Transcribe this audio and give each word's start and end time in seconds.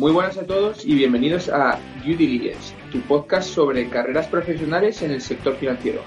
Muy 0.00 0.12
buenas 0.12 0.38
a 0.38 0.46
todos 0.46 0.86
y 0.86 0.94
bienvenidos 0.94 1.50
a 1.50 1.78
Due 2.02 2.16
Diligence, 2.16 2.74
tu 2.90 3.02
podcast 3.02 3.50
sobre 3.50 3.86
carreras 3.90 4.26
profesionales 4.28 5.02
en 5.02 5.10
el 5.10 5.20
sector 5.20 5.54
financiero. 5.56 6.00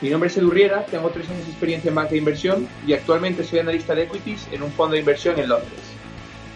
Mi 0.00 0.08
nombre 0.08 0.28
es 0.28 0.38
Edu 0.38 0.50
Riera, 0.50 0.86
tengo 0.86 1.10
tres 1.10 1.28
años 1.28 1.44
de 1.44 1.50
experiencia 1.50 1.90
en 1.90 1.94
banca 1.94 2.12
de 2.12 2.16
inversión 2.16 2.66
y 2.86 2.94
actualmente 2.94 3.44
soy 3.44 3.58
analista 3.58 3.94
de 3.94 4.04
equities 4.04 4.48
en 4.50 4.62
un 4.62 4.72
fondo 4.72 4.94
de 4.94 5.00
inversión 5.00 5.38
en 5.38 5.50
Londres. 5.50 5.78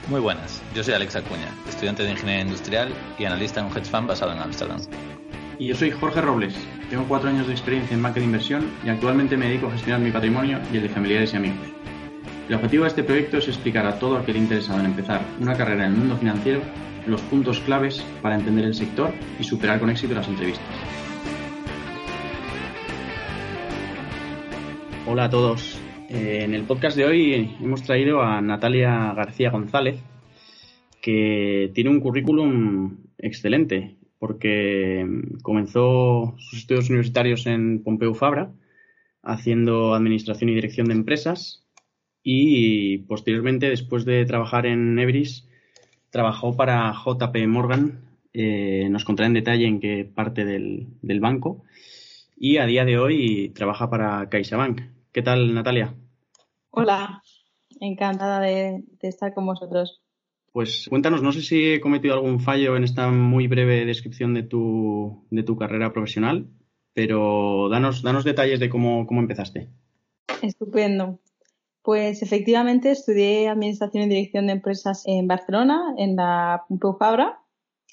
Muy 0.09 0.20
buenas, 0.20 0.62
yo 0.74 0.82
soy 0.82 0.95
Alex 0.95 1.16
Acuña, 1.16 1.55
estudiante 1.69 2.05
de 2.05 2.12
Ingeniería 2.12 2.45
Industrial 2.45 2.89
y 3.18 3.27
analista 3.27 3.61
en 3.61 3.66
un 3.66 3.73
hedge 3.77 3.84
fund 3.84 4.09
basado 4.09 4.32
en 4.32 4.39
Amsterdam. 4.39 4.80
Y 5.59 5.66
yo 5.66 5.75
soy 5.75 5.91
Jorge 5.91 6.23
Robles, 6.23 6.55
tengo 6.89 7.05
cuatro 7.07 7.29
años 7.29 7.46
de 7.48 7.52
experiencia 7.52 7.95
en 7.95 8.02
banca 8.02 8.18
de 8.18 8.25
inversión 8.25 8.66
y 8.83 8.89
actualmente 8.89 9.36
me 9.36 9.48
dedico 9.48 9.66
a 9.66 9.73
gestionar 9.73 10.00
mi 10.00 10.11
patrimonio 10.11 10.59
y 10.73 10.78
el 10.78 10.84
de 10.84 10.89
familiares 10.89 11.34
y 11.34 11.36
amigos. 11.36 11.77
El 12.48 12.55
objetivo 12.55 12.84
de 12.84 12.88
este 12.88 13.05
proyecto 13.05 13.37
es 13.37 13.47
explicar 13.47 13.84
a 13.84 13.98
todo 13.98 14.16
aquel 14.16 14.38
interesado 14.38 14.80
en 14.80 14.87
empezar 14.87 15.20
una 15.39 15.55
carrera 15.55 15.84
en 15.84 15.93
el 15.93 15.98
mundo 15.98 16.16
financiero 16.16 16.62
los 17.06 17.20
puntos 17.20 17.61
claves 17.61 18.02
para 18.23 18.37
entender 18.37 18.65
el 18.65 18.73
sector 18.73 19.12
y 19.39 19.45
superar 19.45 19.79
con 19.79 19.91
éxito 19.91 20.15
las 20.15 20.29
entrevistas. 20.29 20.65
Hola 25.06 25.25
a 25.25 25.30
todos. 25.30 25.79
Eh, 26.09 26.41
en 26.45 26.55
el 26.55 26.62
podcast 26.62 26.97
de 26.97 27.05
hoy 27.05 27.55
hemos 27.61 27.83
traído 27.83 28.23
a 28.23 28.41
Natalia 28.41 29.12
García 29.12 29.51
González, 29.51 30.03
que 31.03 31.70
tiene 31.75 31.91
un 31.91 32.01
currículum 32.01 32.97
excelente, 33.19 33.98
porque 34.19 35.06
comenzó 35.42 36.34
sus 36.39 36.61
estudios 36.61 36.89
universitarios 36.89 37.47
en 37.47 37.83
Pompeu 37.83 38.15
Fabra, 38.15 38.53
haciendo 39.23 39.95
administración 39.95 40.48
y 40.48 40.55
dirección 40.55 40.87
de 40.87 40.94
empresas, 40.94 41.67
y 42.31 42.98
posteriormente, 42.98 43.71
después 43.71 44.05
de 44.05 44.27
trabajar 44.27 44.67
en 44.67 44.98
Everis, 44.98 45.48
trabajó 46.11 46.55
para 46.55 46.93
JP 46.93 47.34
Morgan. 47.47 48.03
Eh, 48.34 48.87
nos 48.91 49.07
contará 49.07 49.29
en 49.29 49.33
detalle 49.33 49.67
en 49.67 49.81
qué 49.81 50.05
parte 50.05 50.45
del, 50.45 50.89
banco. 51.21 51.65
Y 52.37 52.59
a 52.59 52.67
día 52.67 52.84
de 52.84 52.99
hoy 52.99 53.49
trabaja 53.55 53.89
para 53.89 54.29
CaixaBank. 54.29 54.83
¿Qué 55.11 55.23
tal, 55.23 55.55
Natalia? 55.55 55.95
Hola, 56.69 57.23
encantada 57.81 58.41
de, 58.41 58.84
estar 59.01 59.33
con 59.33 59.47
vosotros. 59.47 60.03
Pues 60.53 60.87
cuéntanos, 60.91 61.23
no 61.23 61.33
sé 61.33 61.41
si 61.41 61.73
he 61.73 61.81
cometido 61.81 62.12
algún 62.12 62.41
fallo 62.41 62.77
en 62.77 62.84
esta 62.84 63.11
muy 63.11 63.47
breve 63.47 63.87
descripción 63.87 64.34
de 64.34 64.43
tu, 64.43 65.25
de 65.31 65.45
tu 65.45 65.56
carrera 65.56 65.95
profesional, 65.95 66.47
pero 66.93 67.71
danos, 67.71 68.03
danos 68.03 68.25
detalles 68.25 68.61
de 68.61 68.69
cómo, 68.69 69.06
cómo 69.06 69.23
empezaste. 69.23 69.69
Estupendo. 70.43 71.21
Pues 71.89 72.20
efectivamente 72.20 72.91
estudié 72.91 73.48
Administración 73.48 74.03
y 74.03 74.08
Dirección 74.11 74.47
de 74.47 74.53
Empresas 74.53 75.05
en 75.06 75.27
Barcelona, 75.27 75.94
en 75.97 76.17
la 76.17 76.67
Pompeu 76.69 76.98
Fabra, 76.98 77.41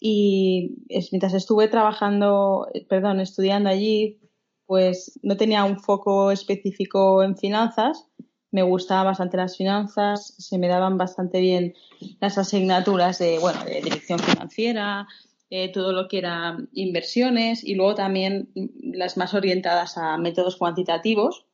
y 0.02 0.84
mientras 1.14 1.34
estuve 1.34 1.70
trabajando, 1.70 2.68
perdón, 2.90 3.22
estudiando 3.22 3.70
allí, 3.70 4.20
pues 4.66 5.18
no 5.24 5.38
tenía 5.38 5.64
un 5.64 5.80
foco 5.80 6.32
específico 6.32 7.24
en 7.24 7.38
finanzas, 7.38 8.10
me 8.52 8.64
gustaban 8.64 9.06
bastante 9.06 9.38
las 9.38 9.56
finanzas, 9.56 10.36
se 10.40 10.58
me 10.58 10.68
daban 10.68 10.98
bastante 10.98 11.40
bien 11.40 11.74
las 12.20 12.38
asignaturas 12.38 13.18
de, 13.20 13.40
bueno, 13.40 13.64
de 13.64 13.80
dirección 13.80 14.20
financiera, 14.20 15.08
eh, 15.50 15.72
todo 15.72 15.94
lo 15.94 16.10
que 16.10 16.18
era 16.18 16.58
inversiones 16.74 17.64
y 17.64 17.76
luego 17.76 17.96
también 17.96 18.50
las 18.82 19.16
más 19.16 19.34
orientadas 19.34 19.98
a 19.98 20.18
métodos 20.18 20.58
cuantitativos, 20.58 21.46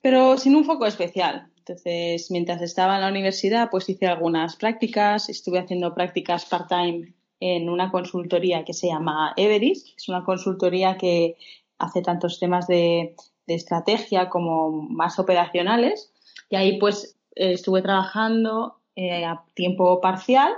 pero 0.00 0.38
sin 0.38 0.56
un 0.56 0.64
foco 0.64 0.86
especial. 0.86 1.50
Entonces, 1.66 2.30
mientras 2.30 2.60
estaba 2.60 2.96
en 2.96 3.00
la 3.00 3.08
universidad, 3.08 3.70
pues 3.70 3.88
hice 3.88 4.06
algunas 4.06 4.56
prácticas, 4.56 5.30
estuve 5.30 5.58
haciendo 5.58 5.94
prácticas 5.94 6.44
part-time 6.44 7.14
en 7.40 7.70
una 7.70 7.90
consultoría 7.90 8.66
que 8.66 8.74
se 8.74 8.88
llama 8.88 9.32
Everis, 9.38 9.94
es 9.96 10.08
una 10.10 10.24
consultoría 10.24 10.98
que 10.98 11.36
hace 11.78 12.02
tantos 12.02 12.38
temas 12.38 12.66
de, 12.66 13.14
estrategia 13.46 14.30
como 14.30 14.70
más 14.70 15.18
operacionales. 15.18 16.12
Y 16.48 16.56
ahí 16.56 16.78
pues 16.78 17.16
estuve 17.34 17.82
trabajando 17.82 18.80
eh, 18.96 19.24
a 19.24 19.44
tiempo 19.54 20.00
parcial 20.00 20.52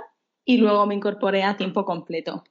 y 0.45 0.57
luego 0.57 0.85
me 0.85 0.95
incorporé 0.95 1.43
a 1.43 1.57
tiempo 1.57 1.83
completo. 1.83 2.43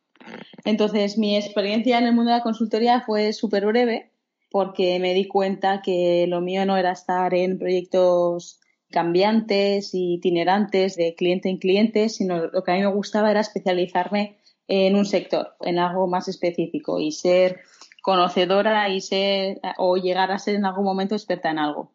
Entonces, 0.64 1.16
mi 1.16 1.36
experiencia 1.36 1.98
en 1.98 2.04
el 2.04 2.14
mundo 2.14 2.32
de 2.32 2.38
la 2.38 2.42
consultoría 2.42 3.00
fue 3.00 3.32
súper 3.32 3.64
breve 3.64 4.10
porque 4.50 4.98
me 4.98 5.14
di 5.14 5.26
cuenta 5.26 5.82
que 5.82 6.26
lo 6.28 6.40
mío 6.40 6.64
no 6.66 6.76
era 6.76 6.92
estar 6.92 7.34
en 7.34 7.58
proyectos 7.58 8.60
cambiantes 8.90 9.90
itinerantes 9.92 10.96
de 10.96 11.14
cliente 11.14 11.48
en 11.48 11.58
cliente, 11.58 12.08
sino 12.08 12.46
lo 12.46 12.62
que 12.62 12.72
a 12.72 12.74
mí 12.74 12.80
me 12.80 12.86
gustaba 12.86 13.30
era 13.30 13.40
especializarme 13.40 14.38
en 14.68 14.96
un 14.96 15.04
sector, 15.04 15.56
en 15.60 15.78
algo 15.78 16.06
más 16.06 16.28
específico 16.28 16.98
y 17.00 17.12
ser 17.12 17.60
conocedora 18.02 18.88
y 18.88 19.00
ser 19.00 19.60
o 19.78 19.96
llegar 19.96 20.30
a 20.30 20.38
ser 20.38 20.54
en 20.54 20.64
algún 20.64 20.84
momento 20.84 21.14
experta 21.14 21.50
en 21.50 21.58
algo. 21.58 21.92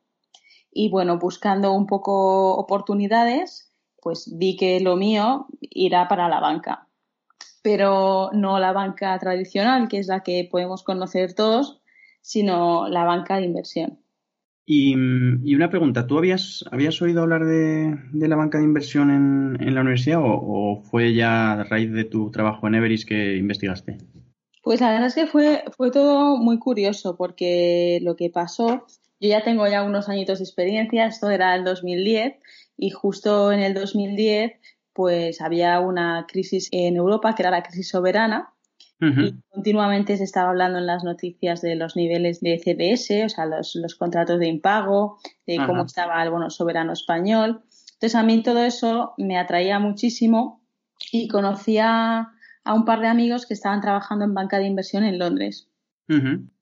Y 0.72 0.90
bueno, 0.90 1.18
buscando 1.20 1.74
un 1.74 1.86
poco 1.86 2.54
oportunidades, 2.56 3.74
pues 4.02 4.30
vi 4.38 4.56
que 4.56 4.80
lo 4.80 4.96
mío 4.96 5.48
irá 5.62 6.08
para 6.08 6.30
la 6.30 6.40
banca, 6.40 6.88
pero 7.62 8.30
no 8.34 8.60
la 8.60 8.72
banca 8.72 9.18
tradicional, 9.20 9.88
que 9.88 10.00
es 10.00 10.08
la 10.08 10.22
que 10.24 10.48
podemos 10.50 10.84
conocer 10.84 11.34
todos, 11.34 11.81
sino 12.22 12.88
la 12.88 13.04
banca 13.04 13.38
de 13.38 13.46
inversión. 13.46 14.00
Y, 14.66 14.96
una 15.54 15.70
pregunta, 15.70 16.08
¿tú 16.08 16.18
habías, 16.18 16.64
habías 16.72 17.02
oído 17.02 17.24
hablar 17.24 17.46
de, 17.46 17.98
la 18.14 18.36
banca 18.36 18.58
de 18.58 18.64
inversión 18.64 19.58
en, 19.60 19.76
la 19.76 19.82
universidad 19.82 20.22
o, 20.24 20.82
fue 20.84 21.14
ya 21.14 21.54
a 21.54 21.64
raíz 21.64 21.92
de 21.92 22.06
tu 22.06 22.32
trabajo 22.32 22.68
en 22.68 22.76
Everis 22.76 23.06
que 23.06 23.36
investigaste? 23.36 23.98
Pues 24.64 24.80
la 24.80 24.92
verdad 24.92 25.08
es 25.08 25.16
que 25.16 25.28
fue, 25.28 25.64
fue 25.76 25.92
todo 25.92 26.38
muy 26.38 26.60
curioso 26.60 27.18
porque 27.18 28.00
lo 28.04 28.16
que 28.16 28.30
pasó, 28.30 28.86
yo 29.20 29.30
ya 29.30 29.44
tengo 29.44 29.68
ya 29.68 29.84
unos 29.84 30.08
añitos 30.08 30.40
de 30.40 30.46
experiencia, 30.46 31.08
esto 31.08 31.30
era 31.32 31.56
el 31.56 31.66
2010 31.66 32.36
y 32.78 32.92
justo 32.92 33.52
en 33.52 33.60
el 33.60 33.74
2010 33.74 34.54
pues 34.94 35.42
había 35.42 35.80
una 35.80 36.26
crisis 36.28 36.70
en 36.72 36.96
Europa 36.96 37.34
que 37.36 37.42
era 37.42 37.52
la 37.52 37.64
crisis 37.64 37.90
soberana 37.90 38.54
y 39.02 39.34
continuamente 39.52 40.16
se 40.16 40.24
estaba 40.24 40.52
hablando 40.52 40.78
en 40.78 40.86
las 40.86 41.04
noticias 41.04 41.62
de 41.62 41.76
los 41.76 41.96
niveles 41.96 42.40
de 42.40 42.60
CDS, 42.60 43.26
o 43.26 43.30
sea, 43.30 43.46
los, 43.48 43.96
contratos 43.98 44.40
de 44.40 44.48
impago, 44.48 45.18
de 45.48 45.58
cómo 45.66 45.86
estaba 45.86 46.22
el 46.22 46.30
bono 46.30 46.52
soberano 46.52 46.94
español. 46.94 47.64
Entonces, 47.94 48.16
a 48.16 48.24
mí 48.24 48.44
todo 48.44 48.64
eso 48.64 49.14
me 49.18 49.40
atraía 49.40 49.80
muchísimo 49.80 50.62
y 51.12 51.28
conocía 51.28 52.30
a 52.64 52.74
un 52.74 52.86
par 52.86 53.00
de 53.00 53.08
amigos 53.08 53.48
que 53.48 53.56
estaban 53.56 53.82
trabajando 53.82 54.26
en 54.26 54.36
banca 54.36 54.60
de 54.60 54.68
inversión 54.68 55.04
en 55.04 55.18
Londres. 55.18 55.68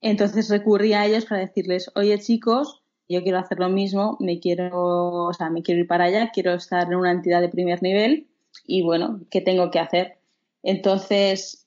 Entonces 0.00 0.48
recurrí 0.48 0.92
a 0.92 1.06
ellos 1.06 1.24
para 1.24 1.40
decirles, 1.40 1.90
oye 1.96 2.20
chicos, 2.20 2.82
yo 3.08 3.20
quiero 3.24 3.38
hacer 3.38 3.58
lo 3.58 3.68
mismo, 3.68 4.16
me 4.20 4.38
quiero, 4.38 4.70
o 4.72 5.32
sea, 5.32 5.50
me 5.50 5.62
quiero 5.62 5.80
ir 5.80 5.88
para 5.88 6.04
allá, 6.04 6.30
quiero 6.30 6.54
estar 6.54 6.86
en 6.86 6.94
una 6.94 7.10
entidad 7.10 7.40
de 7.40 7.48
primer 7.48 7.82
nivel 7.82 8.28
y 8.64 8.82
bueno, 8.82 9.22
¿qué 9.28 9.40
tengo 9.40 9.72
que 9.72 9.80
hacer? 9.80 10.18
Entonces 10.62 11.66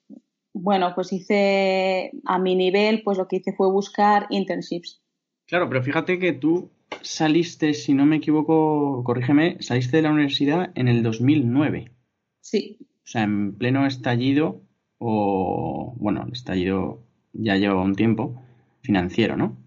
bueno, 0.53 0.93
pues 0.95 1.11
hice 1.11 2.11
a 2.25 2.39
mi 2.39 2.55
nivel, 2.55 3.01
pues 3.03 3.17
lo 3.17 3.27
que 3.27 3.37
hice 3.37 3.53
fue 3.53 3.69
buscar 3.71 4.27
internships. 4.29 5.01
Claro, 5.47 5.67
pero 5.67 5.83
fíjate 5.83 6.19
que 6.19 6.33
tú 6.33 6.71
saliste, 7.01 7.73
si 7.73 7.93
no 7.93 8.05
me 8.05 8.17
equivoco, 8.17 9.03
corrígeme, 9.03 9.57
saliste 9.59 9.97
de 9.97 10.03
la 10.03 10.11
universidad 10.11 10.71
en 10.75 10.87
el 10.87 11.03
2009. 11.03 11.91
Sí. 12.39 12.77
O 12.81 13.07
sea, 13.07 13.23
en 13.23 13.55
pleno 13.55 13.85
estallido, 13.85 14.61
o 14.99 15.93
bueno, 15.97 16.23
el 16.25 16.33
estallido 16.33 17.03
ya 17.33 17.57
lleva 17.57 17.81
un 17.81 17.95
tiempo, 17.95 18.41
financiero, 18.81 19.35
¿no? 19.35 19.57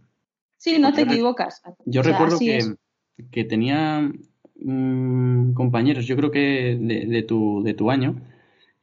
Sí, 0.56 0.78
no 0.78 0.92
te 0.92 1.02
equivocas. 1.02 1.62
Yo 1.84 2.02
recuerdo 2.02 2.38
que, 2.38 3.44
tenía 3.44 4.10
mm, 4.56 5.52
compañeros, 5.52 6.06
yo 6.06 6.16
creo 6.16 6.30
que 6.30 6.78
de, 6.80 7.22
tu, 7.22 7.62
de 7.62 7.74
tu 7.74 7.90
año, 7.90 8.20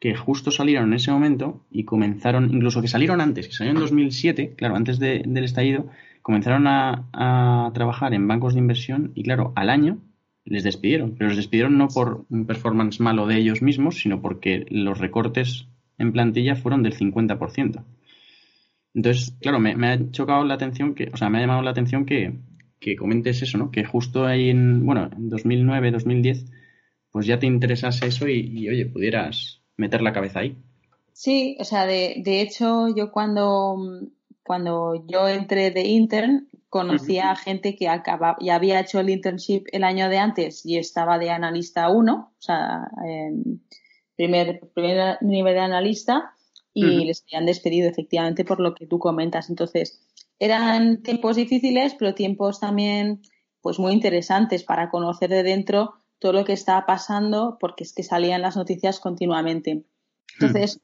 que 0.04 0.16
justo 0.16 0.52
salieron 0.52 0.90
en 0.90 0.96
ese 0.96 1.12
momento 1.12 1.64
y 1.72 1.86
comenzaron, 1.86 2.54
incluso 2.54 2.82
que 2.82 2.90
salieron 2.90 3.22
antes, 3.22 3.48
que 3.48 3.54
salieron 3.54 3.78
en 3.78 3.84
2007, 3.84 4.54
claro, 4.58 4.76
antes 4.76 5.00
del 5.00 5.38
estallido, 5.38 5.88
comenzaron 6.22 6.68
a, 6.68 7.72
trabajar 7.74 8.14
en 8.14 8.28
bancos 8.28 8.54
de 8.54 8.60
inversión 8.60 9.14
y 9.16 9.24
claro, 9.24 9.54
al 9.56 9.70
año 9.70 10.00
les 10.44 10.66
despidieron, 10.66 11.16
pero 11.18 11.30
les 11.30 11.38
despidieron 11.38 11.78
no 11.78 11.88
por 11.88 12.26
un 12.30 12.46
performance 12.46 13.00
malo 13.00 13.28
de 13.28 13.38
ellos 13.38 13.62
mismos, 13.62 14.00
sino 14.00 14.22
porque 14.22 14.66
los 14.70 14.98
recortes 14.98 15.70
en 15.98 16.12
plantilla 16.12 16.58
fueron 16.58 16.84
del 16.84 16.98
50%. 16.98 17.86
Entonces, 18.96 19.38
claro, 19.40 19.62
me, 19.62 19.88
ha 19.88 20.12
chocado 20.12 20.44
la 20.44 20.56
atención 20.56 20.96
que, 20.96 21.12
o 21.14 21.16
sea, 21.16 21.30
me 21.30 21.38
ha 21.38 21.42
llamado 21.42 21.62
la 21.62 21.72
atención 21.72 22.06
que, 22.06 22.34
que 22.82 22.98
comentes 22.98 23.42
eso, 23.42 23.58
¿no? 23.58 23.72
Que 23.72 23.86
justo 23.86 24.26
ahí 24.26 24.50
en, 24.50 24.86
bueno, 24.86 25.10
en 25.16 25.30
2009, 25.30 25.92
2010, 25.92 26.52
pues 27.10 27.26
ya 27.26 27.40
te 27.40 27.48
interesase 27.48 28.08
eso 28.08 28.28
y 28.28 28.68
oye, 28.68 28.86
pudieras 28.86 29.63
meter 29.78 30.02
la 30.02 30.14
cabeza 30.14 30.40
ahí. 30.40 30.58
Sí, 31.14 31.58
o 31.60 31.64
sea, 31.64 31.86
de, 31.86 32.16
de 32.24 32.42
hecho, 32.42 32.88
yo 32.96 33.12
cuando, 33.12 33.78
cuando 34.44 35.06
yo 35.08 35.28
entré 35.28 35.72
de 35.72 35.88
intern, 35.88 36.50
conocía 36.70 37.30
a 37.30 37.36
gente 37.36 37.76
que 37.76 37.88
acababa, 37.88 38.36
ya 38.42 38.56
había 38.56 38.80
hecho 38.80 39.00
el 39.00 39.12
internship 39.12 39.66
el 39.72 39.84
año 39.84 40.10
de 40.10 40.18
antes 40.18 40.66
y 40.66 40.78
estaba 40.78 41.20
de 41.20 41.30
analista 41.30 41.90
1, 41.90 42.14
o 42.16 42.42
sea, 42.42 42.90
primer, 44.16 44.60
primer 44.74 45.20
nivel 45.22 45.54
de 45.54 45.60
analista 45.60 46.34
y 46.74 47.06
les 47.06 47.24
habían 47.28 47.46
despedido 47.46 47.88
efectivamente 47.88 48.44
por 48.44 48.60
lo 48.60 48.74
que 48.74 48.88
tú 48.88 48.98
comentas. 48.98 49.52
Entonces, 49.52 50.02
eran 50.40 51.04
tiempos 51.04 51.36
difíciles, 51.36 51.96
pero 51.98 52.16
tiempos 52.16 52.60
también 52.60 53.22
pues 53.62 53.78
muy 53.78 53.94
interesantes 53.94 54.64
para 54.64 54.90
conocer 54.90 55.30
de 55.30 55.44
dentro 55.44 55.94
todo 56.24 56.32
lo 56.32 56.46
que 56.46 56.54
estaba 56.54 56.86
pasando, 56.86 57.58
porque 57.60 57.84
es 57.84 57.92
que 57.92 58.02
salían 58.02 58.42
las 58.42 58.56
noticias 58.56 59.02
continuamente. 59.02 59.84
Entonces, 60.36 60.80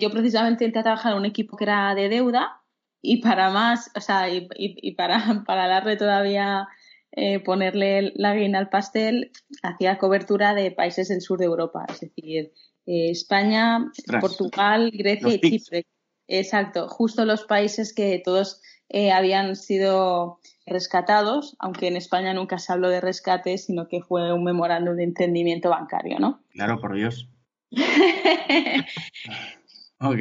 yo 0.00 0.10
precisamente 0.10 0.64
entré 0.64 0.80
a 0.80 0.82
trabajar 0.82 1.12
en 1.12 1.18
un 1.18 1.26
equipo 1.26 1.56
que 1.56 1.62
era 1.62 1.94
de 1.94 2.08
deuda 2.08 2.60
y 3.00 3.22
para 3.22 3.50
más, 3.50 3.92
o 3.94 4.00
sea, 4.00 4.28
y, 4.28 4.48
y, 4.56 4.92
para, 4.96 5.16
para 5.46 5.68
darle 5.68 5.96
todavía 5.96 6.66
eh, 7.12 7.38
ponerle 7.38 8.14
la 8.16 8.34
guina 8.34 8.58
al 8.58 8.68
pastel, 8.68 9.30
hacía 9.62 9.96
cobertura 9.96 10.54
de 10.54 10.72
países 10.72 11.06
del 11.06 11.20
sur 11.20 11.38
de 11.38 11.44
Europa, 11.44 11.86
es 11.88 12.00
decir, 12.00 12.52
eh, 12.86 13.10
España, 13.10 13.92
Portugal, 14.20 14.90
Grecia 14.92 15.34
y 15.34 15.40
Chipre. 15.40 15.86
Exacto, 16.26 16.88
justo 16.88 17.24
los 17.24 17.44
países 17.44 17.94
que 17.94 18.20
todos 18.24 18.60
eh, 18.94 19.10
habían 19.10 19.56
sido 19.56 20.38
rescatados, 20.66 21.56
aunque 21.58 21.88
en 21.88 21.96
España 21.96 22.32
nunca 22.32 22.58
se 22.58 22.72
habló 22.72 22.90
de 22.90 23.00
rescate, 23.00 23.58
sino 23.58 23.88
que 23.88 24.00
fue 24.00 24.32
un 24.32 24.44
memorándum 24.44 24.94
de 24.94 25.02
entendimiento 25.02 25.70
bancario, 25.70 26.20
¿no? 26.20 26.44
Claro, 26.52 26.80
por 26.80 26.94
Dios. 26.94 27.28
ok. 29.98 30.20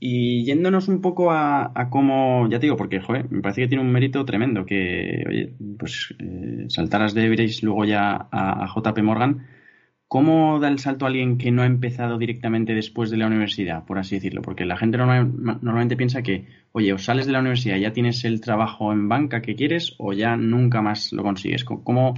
Y 0.00 0.44
yéndonos 0.46 0.88
un 0.88 1.02
poco 1.02 1.32
a, 1.32 1.70
cómo, 1.90 2.48
ya 2.48 2.58
te 2.58 2.64
digo, 2.64 2.78
porque 2.78 3.00
joder, 3.00 3.30
me 3.30 3.42
parece 3.42 3.60
que 3.60 3.68
tiene 3.68 3.84
un 3.84 3.92
mérito 3.92 4.24
tremendo 4.24 4.64
que, 4.64 5.22
oye, 5.28 5.52
pues 5.78 6.14
eh, 6.18 6.64
saltaras 6.70 7.12
de 7.12 7.26
Everest 7.26 7.62
luego 7.62 7.84
ya 7.84 8.26
a, 8.32 8.66
JP 8.74 9.02
Morgan. 9.02 9.46
¿Cómo 10.08 10.60
da 10.60 10.68
el 10.68 10.78
salto 10.78 11.04
a 11.04 11.08
alguien 11.08 11.36
que 11.36 11.50
no 11.50 11.62
ha 11.62 11.66
empezado 11.66 12.16
directamente 12.16 12.74
después 12.74 13.10
de 13.10 13.16
la 13.16 13.26
universidad, 13.26 13.84
por 13.84 13.98
así 13.98 14.14
decirlo? 14.14 14.40
Porque 14.40 14.64
la 14.64 14.76
gente 14.76 14.98
normalmente 14.98 15.96
piensa 15.96 16.22
que, 16.22 16.46
oye, 16.70 16.92
o 16.92 16.98
sales 16.98 17.26
de 17.26 17.32
la 17.32 17.40
universidad, 17.40 17.76
ya 17.76 17.92
tienes 17.92 18.24
el 18.24 18.40
trabajo 18.40 18.92
en 18.92 19.08
banca 19.08 19.42
que 19.42 19.56
quieres 19.56 19.96
o 19.98 20.12
ya 20.12 20.36
nunca 20.36 20.80
más 20.80 21.12
lo 21.12 21.24
consigues. 21.24 21.64
¿Cómo, 21.64 22.14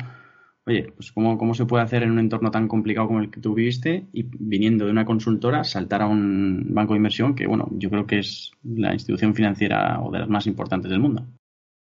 oye, 0.67 0.93
pues 0.95 1.13
cómo, 1.13 1.39
cómo 1.39 1.55
se 1.55 1.65
puede 1.65 1.83
hacer 1.83 2.03
en 2.03 2.11
un 2.11 2.19
entorno 2.19 2.51
tan 2.51 2.69
complicado 2.69 3.07
como 3.07 3.21
el 3.21 3.31
que 3.31 3.41
tú 3.41 3.55
viviste 3.55 4.07
y 4.13 4.25
viniendo 4.39 4.85
de 4.85 4.91
una 4.91 5.07
consultora 5.07 5.65
saltar 5.65 6.03
a 6.03 6.09
un 6.09 6.67
banco 6.75 6.93
de 6.93 6.99
inversión 6.99 7.35
que, 7.35 7.47
bueno, 7.47 7.69
yo 7.73 7.89
creo 7.89 8.07
que 8.07 8.19
es 8.19 8.53
la 8.65 8.93
institución 8.93 9.35
financiera 9.35 9.99
o 10.03 10.11
de 10.11 10.19
las 10.19 10.29
más 10.29 10.47
importantes 10.47 10.91
del 10.91 11.01
mundo? 11.01 11.25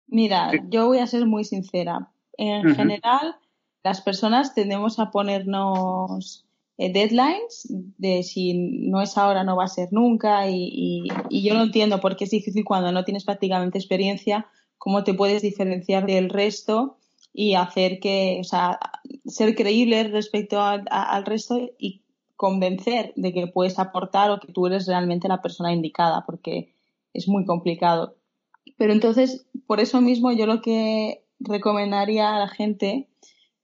Mira, 0.06 0.50
yo 0.70 0.86
voy 0.86 0.98
a 0.98 1.06
ser 1.06 1.26
muy 1.26 1.44
sincera. 1.44 2.08
En 2.38 2.74
general, 2.74 3.36
las 3.82 4.00
personas 4.00 4.54
tendemos 4.54 4.98
a 4.98 5.10
ponernos 5.10 6.46
eh, 6.76 6.92
deadlines 6.92 7.66
de 7.98 8.22
si 8.22 8.54
no 8.54 9.00
es 9.02 9.16
ahora 9.18 9.44
no 9.44 9.56
va 9.56 9.64
a 9.64 9.68
ser 9.68 9.88
nunca 9.92 10.48
y, 10.48 11.08
yo 11.30 11.54
no 11.54 11.62
entiendo 11.62 12.00
por 12.00 12.16
qué 12.16 12.24
es 12.24 12.30
difícil 12.30 12.64
cuando 12.64 12.92
no 12.92 13.04
tienes 13.04 13.24
prácticamente 13.24 13.78
experiencia 13.78 14.46
cómo 14.78 15.04
te 15.04 15.14
puedes 15.14 15.42
diferenciar 15.42 16.06
del 16.06 16.30
resto 16.30 16.96
y 17.32 17.54
hacer 17.54 18.00
que, 18.00 18.38
o 18.40 18.44
sea, 18.44 18.78
ser 19.26 19.54
creíble 19.54 20.04
respecto 20.04 20.60
al 20.60 21.26
resto 21.26 21.70
y 21.78 22.02
convencer 22.34 23.12
de 23.14 23.34
que 23.34 23.46
puedes 23.46 23.78
aportar 23.78 24.30
o 24.30 24.40
que 24.40 24.52
tú 24.52 24.66
eres 24.66 24.86
realmente 24.86 25.28
la 25.28 25.42
persona 25.42 25.72
indicada, 25.72 26.24
porque 26.24 26.72
es 27.12 27.28
muy 27.28 27.44
complicado. 27.44 28.16
Pero 28.78 28.94
entonces, 28.94 29.46
por 29.66 29.80
eso 29.80 30.00
mismo, 30.00 30.32
yo 30.32 30.46
lo 30.46 30.62
que 30.62 31.22
recomendaría 31.38 32.34
a 32.34 32.38
la 32.38 32.48
gente 32.48 33.10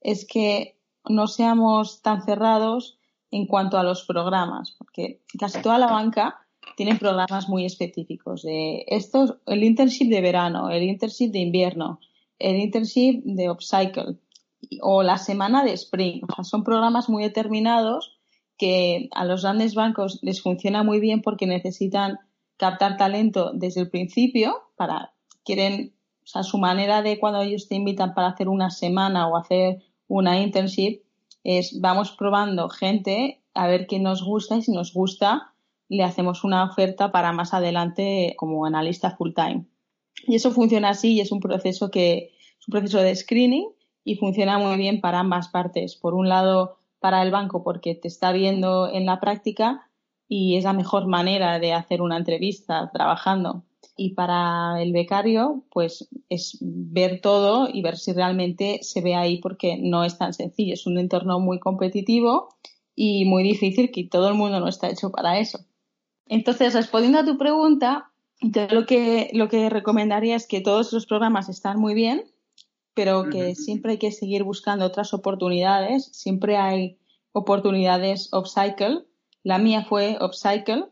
es 0.07 0.25
que 0.25 0.79
no 1.09 1.27
seamos 1.27 2.01
tan 2.01 2.23
cerrados 2.23 2.97
en 3.33 3.47
cuanto 3.47 3.77
a 3.77 3.83
los 3.83 4.05
programas, 4.05 4.77
porque 4.79 5.21
casi 5.37 5.61
toda 5.61 5.79
la 5.79 5.89
banca 5.89 6.47
tiene 6.77 6.95
programas 6.95 7.49
muy 7.49 7.65
específicos 7.65 8.43
de 8.43 8.85
estos, 8.87 9.35
el 9.47 9.65
internship 9.65 10.09
de 10.09 10.21
verano, 10.21 10.71
el 10.71 10.85
internship 10.85 11.33
de 11.33 11.41
invierno, 11.41 11.99
el 12.39 12.57
internship 12.57 13.23
de 13.25 13.51
upcycle 13.51 14.17
o 14.81 15.03
la 15.03 15.19
semana 15.19 15.65
de 15.65 15.73
spring. 15.73 16.23
O 16.23 16.33
sea, 16.33 16.45
son 16.45 16.63
programas 16.63 17.09
muy 17.09 17.25
determinados 17.25 18.17
que 18.57 19.09
a 19.13 19.25
los 19.25 19.43
grandes 19.43 19.75
bancos 19.75 20.21
les 20.23 20.41
funciona 20.41 20.85
muy 20.85 21.01
bien 21.01 21.21
porque 21.21 21.49
necesitan 21.49 22.21
captar 22.57 22.97
talento 22.97 23.51
desde 23.55 23.81
el 23.81 23.91
principio 23.91 24.71
para 24.77 25.15
quieren 25.45 25.97
o 26.27 26.29
sea, 26.29 26.43
su 26.43 26.59
manera 26.59 27.03
de 27.03 27.21
cuando 27.21 27.41
ellos 27.41 27.69
te 27.69 27.77
invitan 27.77 28.13
para 28.13 28.29
hacer 28.29 28.49
una 28.49 28.71
semana 28.71 29.29
o 29.29 29.37
hacer 29.37 29.86
una 30.09 30.41
internship 30.41 31.03
es 31.45 31.81
vamos 31.81 32.13
probando 32.13 32.69
gente 32.69 33.43
a 33.55 33.67
ver 33.69 33.87
qué 33.87 33.99
nos 33.99 34.23
gusta 34.25 34.57
y 34.57 34.63
si 34.63 34.73
nos 34.73 34.93
gusta 34.93 35.53
le 35.89 36.03
hacemos 36.03 36.45
una 36.45 36.65
oferta 36.65 37.13
para 37.13 37.33
más 37.33 37.55
adelante 37.55 38.35
como 38.37 38.67
analista 38.67 39.13
full 39.17 39.33
time. 39.35 39.67
Y 40.27 40.35
eso 40.35 40.51
funciona 40.51 40.91
así 40.91 41.15
y 41.15 41.21
es 41.21 41.31
un 41.31 41.41
proceso 41.41 41.91
que 41.91 42.33
es 42.59 42.69
un 42.69 42.73
proceso 42.73 42.99
de 42.99 43.15
screening 43.15 43.69
y 44.05 44.17
funciona 44.17 44.59
muy 44.59 44.77
bien 44.77 45.01
para 45.01 45.21
ambas 45.21 45.49
partes. 45.49 45.97
Por 45.97 46.15
un 46.15 46.29
lado, 46.29 46.79
para 46.99 47.23
el 47.23 47.31
banco 47.31 47.63
porque 47.63 47.95
te 47.95 48.09
está 48.09 48.33
viendo 48.33 48.91
en 48.93 49.07
la 49.07 49.21
práctica 49.21 49.89
y 50.29 50.57
es 50.57 50.65
la 50.65 50.73
mejor 50.73 51.07
manera 51.07 51.59
de 51.59 51.73
hacer 51.73 52.03
una 52.03 52.17
entrevista 52.17 52.91
trabajando. 52.93 53.63
Y 53.97 54.15
para 54.15 54.83
el 54.83 54.93
becario, 54.93 55.65
pues 55.71 56.09
es 56.29 56.59
ver 56.61 57.21
todo 57.21 57.69
y 57.73 57.83
ver 57.83 57.97
si 57.97 58.13
realmente 58.13 58.81
se 58.83 59.01
ve 59.01 59.15
ahí 59.15 59.39
porque 59.39 59.79
no 59.79 60.05
es 60.05 60.19
tan 60.19 60.35
sencillo. 60.35 60.75
Es 60.75 60.87
un 60.87 60.99
entorno 60.99 61.41
muy 61.41 61.59
competitivo 61.59 62.49
y 62.95 63.25
muy 63.25 63.43
difícil 63.43 63.91
que 63.91 64.05
todo 64.05 64.29
el 64.29 64.35
mundo 64.35 64.61
no 64.61 64.69
está 64.69 64.89
hecho 64.89 65.11
para 65.11 65.39
eso. 65.39 65.61
Entonces, 66.27 66.75
respondiendo 66.75 67.21
a 67.21 67.25
tu 67.25 67.39
pregunta, 67.39 68.11
entonces, 68.41 68.73
lo 68.73 68.87
que, 68.87 69.31
lo 69.33 69.49
que 69.49 69.71
recomendaría 69.71 70.37
es 70.37 70.47
que 70.47 70.61
todos 70.61 70.93
los 70.93 71.07
programas 71.07 71.49
están 71.49 71.79
muy 71.79 71.95
bien, 71.95 72.25
pero 72.95 73.29
que 73.31 73.55
siempre 73.55 73.93
hay 73.93 73.99
que 73.99 74.11
seguir 74.11 74.43
buscando 74.43 74.87
otras 74.87 75.13
oportunidades. 75.13 76.07
Siempre 76.13 76.57
hay 76.57 76.99
oportunidades 77.33 78.33
upcycle. 78.33 79.05
La 79.43 79.59
mía 79.59 79.85
fue 79.87 80.17
upcycle. 80.21 80.87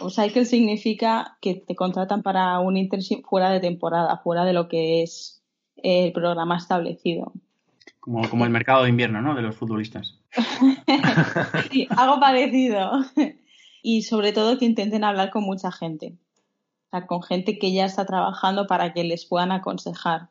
Upcycle 0.00 0.44
significa 0.44 1.36
que 1.40 1.54
te 1.54 1.74
contratan 1.74 2.22
para 2.22 2.58
un 2.60 2.76
internship 2.76 3.22
fuera 3.28 3.50
de 3.50 3.60
temporada, 3.60 4.18
fuera 4.18 4.44
de 4.44 4.52
lo 4.52 4.68
que 4.68 5.02
es 5.02 5.42
el 5.76 6.12
programa 6.12 6.56
establecido. 6.56 7.32
Como, 8.00 8.28
como 8.28 8.44
el 8.44 8.50
mercado 8.50 8.84
de 8.84 8.90
invierno, 8.90 9.22
¿no? 9.22 9.34
De 9.34 9.42
los 9.42 9.56
futbolistas. 9.56 10.18
sí, 11.70 11.86
algo 11.96 12.20
parecido. 12.20 13.04
y 13.82 14.02
sobre 14.02 14.32
todo 14.32 14.58
que 14.58 14.64
intenten 14.64 15.04
hablar 15.04 15.30
con 15.30 15.44
mucha 15.44 15.70
gente 15.72 16.14
con 17.02 17.22
gente 17.22 17.58
que 17.58 17.72
ya 17.72 17.84
está 17.84 18.06
trabajando 18.06 18.66
para 18.66 18.92
que 18.92 19.04
les 19.04 19.26
puedan 19.26 19.52
aconsejar. 19.52 20.28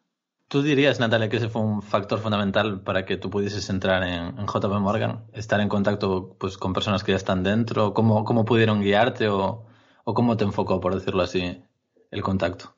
¿Tú 0.53 0.61
dirías, 0.61 0.99
Natalia, 0.99 1.29
que 1.29 1.37
ese 1.37 1.49
fue 1.49 1.63
un 1.63 1.81
factor 1.81 2.19
fundamental 2.19 2.81
para 2.81 3.07
que 3.07 3.17
tú 3.17 3.31
pudieses 3.31 3.71
entrar 3.71 4.03
en, 4.03 4.35
JP 4.45 4.79
Morgan? 4.79 5.23
Estar 5.33 5.59
en 5.59 5.67
contacto 5.67 6.35
pues, 6.37 6.59
con 6.59 6.73
personas 6.73 7.03
que 7.03 7.11
ya 7.11 7.15
están 7.15 7.41
dentro, 7.41 7.95
¿cómo, 7.95 8.23
cómo 8.23 8.45
pudieron 8.45 8.79
guiarte 8.79 9.29
o, 9.29 9.65
cómo 10.03 10.37
te 10.37 10.43
enfocó, 10.43 10.79
por 10.79 10.93
decirlo 10.93 11.23
así, 11.23 11.59
el 12.11 12.21
contacto? 12.21 12.75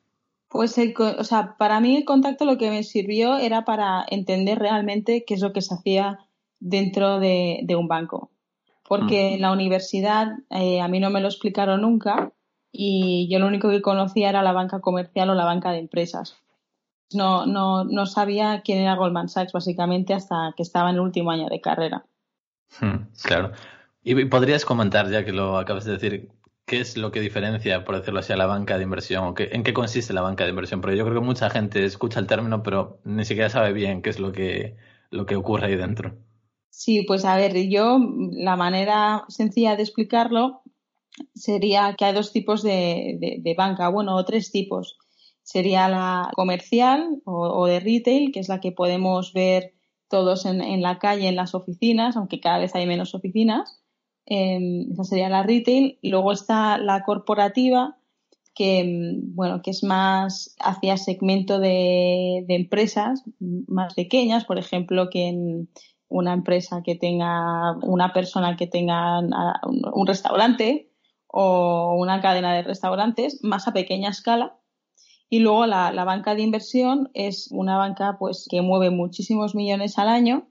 Pues, 0.48 0.74
o 0.98 1.24
sea, 1.24 1.56
para 1.58 1.78
mí 1.80 1.98
el 1.98 2.06
contacto 2.06 2.46
lo 2.46 2.56
que 2.56 2.70
me 2.70 2.82
sirvió 2.82 3.36
era 3.36 3.66
para 3.66 4.06
entender 4.08 4.58
realmente 4.58 5.26
qué 5.26 5.34
es 5.34 5.42
lo 5.42 5.52
que 5.52 5.60
se 5.60 5.74
hacía 5.74 6.20
dentro 6.58 7.20
de, 7.20 7.66
un 7.78 7.88
banco. 7.88 8.30
Porque 8.88 9.32
mm. 9.32 9.34
en 9.34 9.40
la 9.42 9.52
universidad 9.52 10.28
eh, 10.48 10.80
a 10.80 10.88
mí 10.88 10.98
no 10.98 11.10
me 11.10 11.20
lo 11.20 11.28
explicaron 11.28 11.82
nunca 11.82 12.32
y 12.72 13.28
yo 13.30 13.38
lo 13.38 13.46
único 13.46 13.68
que 13.68 13.82
conocía 13.82 14.30
era 14.30 14.42
la 14.42 14.52
banca 14.52 14.80
comercial 14.80 15.28
o 15.28 15.34
la 15.34 15.44
banca 15.44 15.72
de 15.72 15.80
empresas. 15.80 16.38
No, 17.12 17.46
no, 17.46 17.84
no 17.84 18.06
sabía 18.06 18.62
quién 18.64 18.78
era 18.78 18.96
Goldman 18.96 19.28
Sachs 19.28 19.52
básicamente 19.52 20.14
hasta 20.14 20.52
que 20.56 20.62
estaba 20.62 20.90
en 20.90 20.96
el 20.96 21.00
último 21.00 21.30
año 21.30 21.48
de 21.48 21.60
carrera. 21.60 22.06
Hmm, 22.80 23.06
claro. 23.22 23.52
¿Y 24.02 24.24
podrías 24.26 24.64
comentar, 24.64 25.10
ya 25.10 25.24
que 25.24 25.32
lo 25.32 25.58
acabas 25.58 25.84
de 25.84 25.92
decir, 25.92 26.30
qué 26.64 26.80
es 26.80 26.96
lo 26.96 27.10
que 27.10 27.20
diferencia, 27.20 27.84
por 27.84 27.96
decirlo 27.96 28.20
así, 28.20 28.32
a 28.32 28.36
la 28.36 28.46
banca 28.46 28.76
de 28.76 28.84
inversión? 28.84 29.24
¿O 29.24 29.34
qué, 29.34 29.50
¿En 29.52 29.62
qué 29.62 29.72
consiste 29.72 30.12
la 30.12 30.22
banca 30.22 30.44
de 30.44 30.50
inversión? 30.50 30.80
Porque 30.80 30.96
yo 30.96 31.04
creo 31.04 31.20
que 31.20 31.26
mucha 31.26 31.48
gente 31.50 31.84
escucha 31.84 32.20
el 32.20 32.26
término, 32.26 32.62
pero 32.62 33.00
ni 33.04 33.24
siquiera 33.24 33.50
sabe 33.50 33.72
bien 33.72 34.02
qué 34.02 34.10
es 34.10 34.18
lo 34.18 34.32
que, 34.32 34.76
lo 35.10 35.26
que 35.26 35.36
ocurre 35.36 35.66
ahí 35.66 35.76
dentro. 35.76 36.16
Sí, 36.70 37.04
pues 37.06 37.24
a 37.24 37.36
ver, 37.36 37.56
yo 37.68 37.98
la 38.32 38.56
manera 38.56 39.24
sencilla 39.28 39.76
de 39.76 39.82
explicarlo 39.82 40.62
sería 41.34 41.94
que 41.96 42.04
hay 42.04 42.14
dos 42.14 42.32
tipos 42.32 42.62
de, 42.62 43.54
banca, 43.56 43.88
bueno, 43.88 44.14
o 44.14 44.24
tres 44.24 44.50
tipos. 44.50 44.98
Sería 45.46 45.88
la 45.88 46.32
comercial 46.34 47.22
o, 47.24 47.66
de 47.66 47.78
retail, 47.78 48.32
que 48.32 48.40
es 48.40 48.48
la 48.48 48.58
que 48.58 48.72
podemos 48.72 49.32
ver 49.32 49.74
todos 50.08 50.44
en, 50.44 50.82
la 50.82 50.98
calle, 50.98 51.28
en 51.28 51.36
las 51.36 51.54
oficinas, 51.54 52.16
aunque 52.16 52.40
cada 52.40 52.58
vez 52.58 52.74
hay 52.74 52.84
menos 52.84 53.14
oficinas. 53.14 53.80
Em, 54.26 54.90
esa 54.90 55.04
sería 55.04 55.28
la 55.28 55.44
retail. 55.44 56.00
Y 56.02 56.10
luego 56.10 56.32
está 56.32 56.78
la 56.78 57.04
corporativa, 57.04 57.96
que, 58.56 58.80
em, 58.80 59.34
bueno, 59.36 59.62
que 59.62 59.70
es 59.70 59.84
más 59.84 60.56
hacia 60.58 60.96
segmento 60.96 61.60
de, 61.60 62.44
empresas 62.48 63.22
más 63.68 63.94
pequeñas, 63.94 64.46
por 64.46 64.58
ejemplo, 64.58 65.10
que 65.10 65.28
en, 65.28 65.68
una 66.08 66.32
empresa 66.32 66.82
que 66.84 66.96
tenga, 66.96 67.76
una 67.82 68.12
persona 68.12 68.56
que 68.56 68.66
tenga 68.66 69.20
un 69.20 70.06
restaurante 70.08 70.90
o 71.28 71.94
una 71.96 72.20
cadena 72.20 72.52
de 72.52 72.62
restaurantes 72.62 73.38
más 73.44 73.68
a 73.68 73.72
pequeña 73.72 74.10
escala. 74.10 74.56
Y 75.28 75.40
luego 75.40 75.66
la, 75.66 75.92
banca 76.04 76.34
de 76.34 76.42
inversión 76.42 77.10
es 77.14 77.48
una 77.50 77.76
banca 77.76 78.16
pues 78.18 78.46
que 78.48 78.62
mueve 78.62 78.90
muchísimos 78.90 79.54
millones 79.54 79.98
al 79.98 80.08
año 80.08 80.48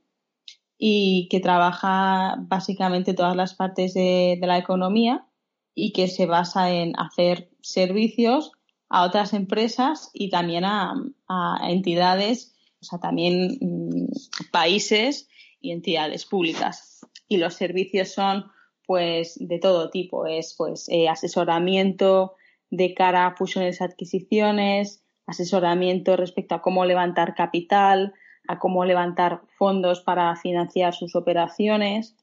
y 0.77 1.27
que 1.29 1.39
trabaja 1.39 2.35
básicamente 2.39 3.13
todas 3.13 3.35
las 3.35 3.53
partes 3.53 3.93
de, 3.93 4.37
la 4.41 4.57
economía 4.57 5.25
y 5.73 5.93
que 5.93 6.07
se 6.07 6.25
basa 6.25 6.71
en 6.71 6.93
hacer 6.97 7.49
servicios 7.61 8.51
a 8.89 9.03
otras 9.03 9.33
empresas 9.33 10.09
y 10.13 10.29
también 10.29 10.65
a, 10.65 10.93
a 11.27 11.59
entidades, 11.69 12.55
o 12.81 12.85
sea, 12.85 12.99
también 12.99 13.57
mm, 13.61 14.07
países 14.51 15.29
y 15.61 15.71
entidades 15.71 16.25
públicas. 16.25 17.05
Y 17.27 17.37
los 17.37 17.53
servicios 17.53 18.09
son 18.13 18.45
pues 18.85 19.35
de 19.39 19.59
todo 19.59 19.89
tipo, 19.89 20.25
es 20.25 20.53
pues 20.57 20.87
eh, 20.89 21.09
asesoramiento 21.09 22.35
de 22.75 22.93
cara 22.93 23.27
a 23.27 23.35
fusiones 23.35 23.81
adquisiciones, 23.81 25.03
asesoramiento 25.27 26.15
respecto 26.15 26.55
a 26.55 26.61
cómo 26.61 26.85
levantar 26.85 27.35
capital, 27.35 28.13
a 28.47 28.59
cómo 28.59 28.85
levantar 28.85 29.41
fondos 29.57 30.01
para 30.01 30.35
financiar 30.35 30.93
sus 30.93 31.15
operaciones, 31.15 32.15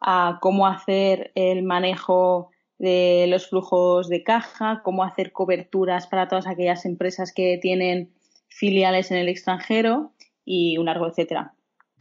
a 0.00 0.38
cómo 0.40 0.66
hacer 0.66 1.30
el 1.34 1.62
manejo 1.62 2.50
de 2.78 3.26
los 3.28 3.48
flujos 3.48 4.08
de 4.08 4.24
caja, 4.24 4.82
cómo 4.82 5.04
hacer 5.04 5.30
coberturas 5.30 6.08
para 6.08 6.28
todas 6.28 6.48
aquellas 6.48 6.84
empresas 6.84 7.32
que 7.32 7.58
tienen 7.62 8.12
filiales 8.48 9.12
en 9.12 9.18
el 9.18 9.28
extranjero 9.28 10.12
y 10.44 10.78
un 10.78 10.86
largo 10.86 11.06
etcétera. 11.06 11.54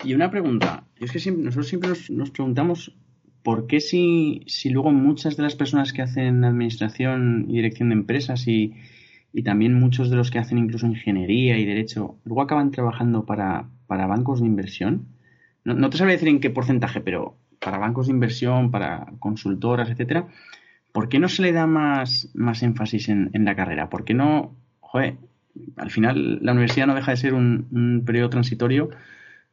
Y 0.03 0.15
una 0.15 0.31
pregunta, 0.31 0.87
es 0.99 1.11
que 1.11 1.31
nosotros 1.31 1.67
siempre 1.67 1.91
nos, 2.09 2.31
preguntamos 2.31 2.95
por 3.43 3.67
qué 3.67 3.79
si, 3.79 4.43
si, 4.47 4.69
luego 4.69 4.91
muchas 4.91 5.37
de 5.37 5.43
las 5.43 5.55
personas 5.55 5.93
que 5.93 6.01
hacen 6.01 6.43
administración 6.43 7.45
y 7.47 7.55
dirección 7.55 7.89
de 7.89 7.95
empresas 7.95 8.47
y, 8.47 8.73
también 9.43 9.73
muchos 9.73 10.09
de 10.09 10.17
los 10.17 10.29
que 10.29 10.39
hacen 10.39 10.57
incluso 10.57 10.85
ingeniería 10.85 11.57
y 11.57 11.65
derecho, 11.65 12.17
luego 12.25 12.41
acaban 12.41 12.71
trabajando 12.71 13.25
para, 13.25 13.69
bancos 13.87 14.41
de 14.41 14.47
inversión. 14.47 15.07
No, 15.63 15.89
te 15.89 15.97
sabría 15.97 16.15
decir 16.15 16.29
en 16.29 16.39
qué 16.39 16.49
porcentaje, 16.49 17.01
pero 17.01 17.37
para 17.59 17.77
bancos 17.77 18.07
de 18.07 18.13
inversión, 18.13 18.71
para 18.71 19.07
consultoras, 19.19 19.89
etcétera, 19.89 20.27
¿por 20.91 21.07
qué 21.07 21.19
no 21.19 21.29
se 21.29 21.43
le 21.43 21.53
da 21.53 21.67
más, 21.67 22.29
más 22.33 22.63
énfasis 22.63 23.09
en, 23.09 23.29
la 23.33 23.55
carrera? 23.55 23.89
¿Por 23.89 24.03
qué 24.03 24.13
no, 24.13 24.55
joder, 24.79 25.17
al 25.77 25.91
final 25.91 26.39
la 26.41 26.51
universidad 26.51 26.87
no 26.87 26.95
deja 26.95 27.11
de 27.11 27.17
ser 27.17 27.33
un, 27.33 27.67
un 27.71 28.03
periodo 28.05 28.29
transitorio 28.29 28.89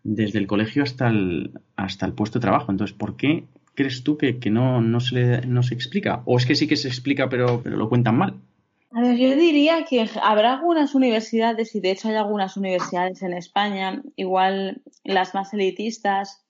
desde 0.03 0.39
el 0.39 0.47
colegio 0.47 0.83
hasta 0.83 1.09
el, 1.09 1.53
hasta 1.77 2.07
el 2.07 2.15
puesto 2.15 2.39
de 2.39 2.43
trabajo. 2.43 2.73
Entonces, 2.73 2.97
¿por 2.97 3.17
qué 3.17 3.45
crees 3.79 4.03
tú 4.03 4.19
que, 4.19 4.35
no, 4.51 4.81
no, 4.81 4.99
se 4.99 5.47
no 5.47 5.63
se 5.63 5.75
explica? 5.75 6.23
¿O 6.25 6.37
es 6.37 6.47
que 6.47 6.57
sí 6.57 6.67
que 6.67 6.77
se 6.77 6.89
explica 6.89 7.29
pero, 7.29 7.63
pero 7.63 7.77
lo 7.77 7.89
cuentan 7.89 8.19
mal? 8.19 8.35
A 8.91 9.03
ver, 9.03 9.17
yo 9.17 9.37
diría 9.37 9.85
que 9.89 10.11
habrá 10.21 10.55
algunas 10.55 10.97
universidades, 10.97 11.77
y 11.77 11.81
de 11.81 11.93
hecho 11.93 12.09
hay 12.09 12.17
algunas 12.17 12.57
universidades 12.57 13.23
en 13.23 13.35
España, 13.35 14.03
igual 14.17 14.83
las 15.05 15.33
más 15.33 15.55
elitistas, 15.55 16.45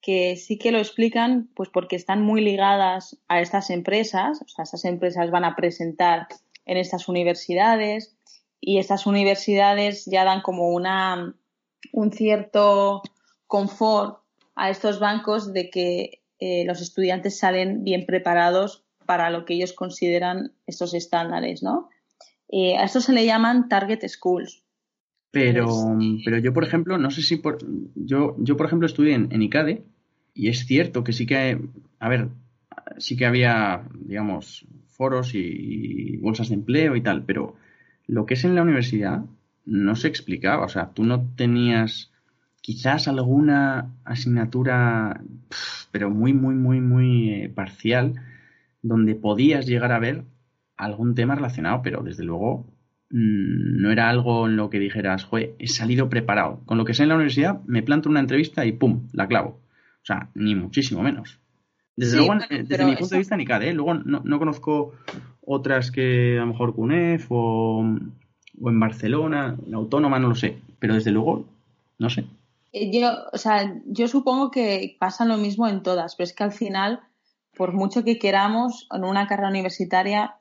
que 0.00 0.36
sí 0.36 0.56
que 0.56 0.72
lo 0.72 0.78
explican, 0.78 1.50
pues 1.54 1.68
porque 1.68 1.96
están 1.96 2.22
muy 2.22 2.40
ligadas 2.40 3.20
a 3.28 3.42
estas 3.42 3.68
empresas, 3.68 4.40
o 4.40 4.48
sea, 4.48 4.62
esas 4.62 4.86
empresas 4.86 5.30
van 5.30 5.44
a 5.44 5.56
presentar 5.56 6.28
en 6.64 6.78
estas 6.78 7.08
universidades 7.08 8.16
y 8.58 8.78
estas 8.78 9.04
universidades 9.04 10.06
ya 10.06 10.24
dan 10.24 10.40
como 10.40 10.70
una 10.70 11.34
un 11.92 12.12
cierto 12.12 13.02
confort 13.46 14.20
a 14.54 14.70
estos 14.70 14.98
bancos 14.98 15.52
de 15.52 15.68
que 15.68 16.19
eh, 16.40 16.64
los 16.66 16.80
estudiantes 16.80 17.38
salen 17.38 17.84
bien 17.84 18.06
preparados 18.06 18.84
para 19.06 19.30
lo 19.30 19.44
que 19.44 19.54
ellos 19.54 19.72
consideran 19.72 20.52
estos 20.66 20.94
estándares, 20.94 21.62
¿no? 21.62 21.88
Eh, 22.48 22.76
a 22.76 22.84
esto 22.84 23.00
se 23.00 23.12
le 23.12 23.24
llaman 23.24 23.68
target 23.68 24.06
schools. 24.08 24.64
Pero, 25.30 25.68
pero 26.24 26.38
yo, 26.38 26.52
por 26.52 26.64
ejemplo, 26.64 26.98
no 26.98 27.10
sé 27.10 27.22
si 27.22 27.36
por, 27.36 27.58
yo, 27.94 28.34
yo 28.38 28.56
por 28.56 28.66
ejemplo, 28.66 28.86
estudié 28.86 29.14
en, 29.14 29.42
ICADE 29.42 29.84
y 30.34 30.48
es 30.48 30.66
cierto 30.66 31.04
que 31.04 31.12
sí 31.12 31.24
que, 31.24 31.60
a 32.00 32.08
ver, 32.08 32.30
sí 32.98 33.16
que 33.16 33.26
había, 33.26 33.84
digamos, 33.94 34.66
foros 34.88 35.34
y 35.34 36.16
bolsas 36.16 36.48
de 36.48 36.56
empleo 36.56 36.96
y 36.96 37.00
tal, 37.00 37.24
pero 37.24 37.54
lo 38.08 38.26
que 38.26 38.34
es 38.34 38.44
en 38.44 38.56
la 38.56 38.62
universidad, 38.62 39.22
no 39.64 39.94
se 39.94 40.08
explicaba. 40.08 40.64
O 40.64 40.68
sea, 40.68 40.90
tú 40.90 41.04
no 41.04 41.28
tenías 41.36 42.10
quizás 42.60 43.08
alguna 43.08 43.94
asignatura, 44.04 45.22
pero 45.90 46.10
muy, 46.10 46.32
muy, 46.32 46.54
muy, 46.54 46.80
muy 46.80 47.30
eh, 47.30 47.48
parcial, 47.48 48.14
donde 48.82 49.14
podías 49.14 49.66
llegar 49.66 49.92
a 49.92 49.98
ver 49.98 50.24
algún 50.76 51.14
tema 51.14 51.34
relacionado, 51.34 51.82
pero 51.82 52.02
desde 52.02 52.24
luego 52.24 52.66
mm, 53.10 53.80
no 53.80 53.90
era 53.90 54.08
algo 54.08 54.46
en 54.46 54.56
lo 54.56 54.70
que 54.70 54.78
dijeras, 54.78 55.24
joder, 55.24 55.54
he 55.58 55.68
salido 55.68 56.08
preparado. 56.08 56.60
Con 56.64 56.78
lo 56.78 56.84
que 56.84 56.94
sé 56.94 57.02
en 57.02 57.10
la 57.10 57.16
universidad, 57.16 57.60
me 57.66 57.82
planto 57.82 58.08
una 58.08 58.20
entrevista 58.20 58.64
y 58.64 58.72
¡pum! 58.72 59.08
la 59.12 59.28
clavo. 59.28 59.60
O 60.02 60.04
sea, 60.04 60.30
ni 60.34 60.54
muchísimo 60.54 61.02
menos. 61.02 61.38
Desde 61.96 62.16
luego, 62.16 62.34
desde 62.48 62.84
mi 62.86 62.96
punto 62.96 63.14
de 63.14 63.18
vista, 63.18 63.36
ni 63.36 63.44
cada, 63.44 63.66
¿eh? 63.66 63.74
Luego 63.74 63.94
no, 63.94 64.22
no, 64.24 64.38
conozco 64.38 64.94
otras 65.42 65.90
que 65.90 66.38
a 66.38 66.40
lo 66.40 66.46
mejor 66.46 66.74
CUNEF 66.74 67.26
o, 67.28 67.84
o 68.58 68.70
en 68.70 68.80
Barcelona, 68.80 69.56
en 69.66 69.74
Autónoma, 69.74 70.18
no 70.18 70.28
lo 70.28 70.34
sé, 70.34 70.56
pero 70.78 70.94
desde 70.94 71.10
luego, 71.10 71.46
no 71.98 72.08
sé. 72.08 72.24
Eh, 72.72 72.90
yo, 72.92 73.10
o 73.32 73.38
sea, 73.38 73.80
yo 73.86 74.08
supongo 74.08 74.50
que 74.50 74.96
pasa 74.98 75.24
lo 75.24 75.36
mismo 75.36 75.68
en 75.68 75.82
todas, 75.82 76.16
pero 76.16 76.24
es 76.24 76.32
que 76.32 76.44
al 76.44 76.52
final, 76.52 77.00
por 77.54 77.72
mucho 77.72 78.04
que 78.04 78.18
queramos, 78.18 78.86
en 78.92 79.04
una 79.04 79.26
carrera 79.26 79.48
universitaria, 79.48 80.36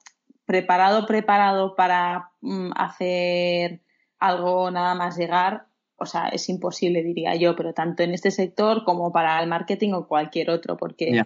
preparado, 0.46 1.06
preparado 1.06 1.76
para 1.76 2.32
mm, 2.42 2.72
hacer 2.76 3.82
algo 4.20 4.70
nada 4.72 4.96
más 4.96 5.18
llegar, 5.18 5.68
o 5.96 6.06
sea, 6.06 6.30
es 6.30 6.48
imposible, 6.50 7.04
diría 7.04 7.36
yo, 7.36 7.56
pero 7.56 7.74
tanto 7.74 8.04
en 8.04 8.14
este 8.14 8.32
sector 8.32 8.84
como 8.84 9.12
para 9.12 9.42
el 9.42 9.50
marketing 9.50 9.94
o 9.94 10.08
cualquier 10.08 10.50
otro, 10.50 10.78
porque 10.78 11.24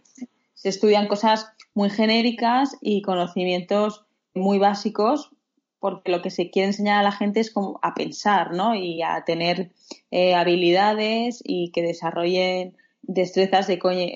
se 0.53 0.69
estudian 0.69 1.07
cosas 1.07 1.51
muy 1.73 1.89
genéricas 1.89 2.77
y 2.81 3.01
conocimientos 3.01 4.05
muy 4.33 4.57
básicos 4.57 5.32
porque 5.83 6.13
lo 6.13 6.21
que 6.21 6.29
se 6.29 6.49
quiere 6.49 6.67
enseñar 6.67 6.99
a 7.01 7.03
la 7.03 7.11
gente 7.11 7.41
es 7.41 7.51
como 7.51 7.77
a 7.81 7.93
pensar, 7.93 8.53
¿no? 8.53 8.73
Y 8.73 9.01
a 9.01 9.25
tener 9.25 9.73
eh, 10.11 10.33
habilidades 10.33 11.41
y 11.43 11.71
que 11.71 11.81
desarrollen 11.81 12.77
destrezas 13.01 13.67
de, 13.67 13.75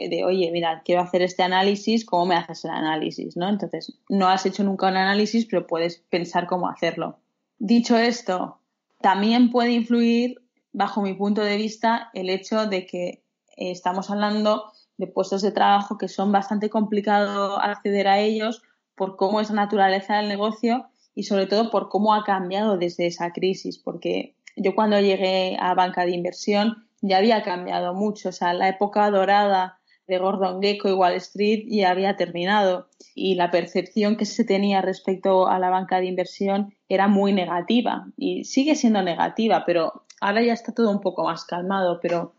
de, 0.09 0.23
oye, 0.23 0.49
mira, 0.53 0.81
quiero 0.85 1.01
hacer 1.01 1.23
este 1.23 1.43
análisis, 1.43 2.05
¿cómo 2.05 2.27
me 2.27 2.35
haces 2.35 2.63
el 2.63 2.71
análisis? 2.71 3.35
¿no? 3.35 3.49
Entonces, 3.49 3.99
no 4.07 4.29
has 4.29 4.45
hecho 4.45 4.63
nunca 4.63 4.87
un 4.87 4.95
análisis, 4.95 5.45
pero 5.45 5.67
puedes 5.67 5.97
pensar 6.09 6.47
cómo 6.47 6.69
hacerlo. 6.69 7.19
Dicho 7.59 7.97
esto, 7.97 8.61
también 9.01 9.51
puede 9.51 9.71
influir, 9.71 10.41
bajo 10.71 11.01
mi 11.01 11.15
punto 11.15 11.41
de 11.41 11.57
vista, 11.57 12.11
el 12.13 12.29
hecho 12.29 12.67
de 12.67 12.85
que 12.85 13.23
estamos 13.57 14.09
hablando 14.09 14.71
de 14.95 15.07
puestos 15.07 15.41
de 15.41 15.51
trabajo 15.51 15.97
que 15.97 16.07
son 16.07 16.31
bastante 16.31 16.69
complicados 16.69 17.59
acceder 17.61 18.07
a 18.07 18.19
ellos 18.19 18.61
por 18.95 19.17
cómo 19.17 19.41
es 19.41 19.49
la 19.49 19.57
naturaleza 19.57 20.15
del 20.15 20.29
negocio 20.29 20.87
y 21.17 21.23
sobre 21.23 21.47
todo 21.47 21.71
por 21.71 21.89
cómo 21.89 22.13
ha 22.13 22.23
cambiado 22.23 22.77
desde 22.77 23.07
esa 23.07 23.31
crisis, 23.33 23.79
porque 23.79 24.35
yo 24.55 24.75
cuando 24.75 24.99
llegué 24.99 25.57
a 25.59 25.73
banca 25.73 26.05
de 26.05 26.11
inversión 26.11 26.87
ya 27.01 27.17
había 27.17 27.41
cambiado 27.41 27.95
mucho, 27.95 28.29
o 28.29 28.31
sea, 28.31 28.53
la 28.53 28.69
época 28.69 29.09
dorada 29.09 29.79
de 30.07 30.19
Gordon 30.19 30.61
Gecko 30.61 30.89
y 30.89 30.93
Wall 30.93 31.15
Street 31.15 31.65
ya 31.69 31.89
había 31.89 32.15
terminado 32.17 32.87
y 33.15 33.33
la 33.33 33.49
percepción 33.49 34.15
que 34.15 34.25
se 34.25 34.43
tenía 34.43 34.83
respecto 34.83 35.47
a 35.47 35.57
la 35.57 35.71
banca 35.71 35.99
de 35.99 36.05
inversión 36.05 36.75
era 36.87 37.07
muy 37.07 37.33
negativa 37.33 38.05
y 38.15 38.43
sigue 38.43 38.75
siendo 38.75 39.01
negativa, 39.01 39.63
pero 39.65 40.03
ahora 40.21 40.43
ya 40.43 40.53
está 40.53 40.71
todo 40.71 40.91
un 40.91 41.01
poco 41.01 41.23
más 41.23 41.45
calmado, 41.45 41.97
pero 41.99 42.35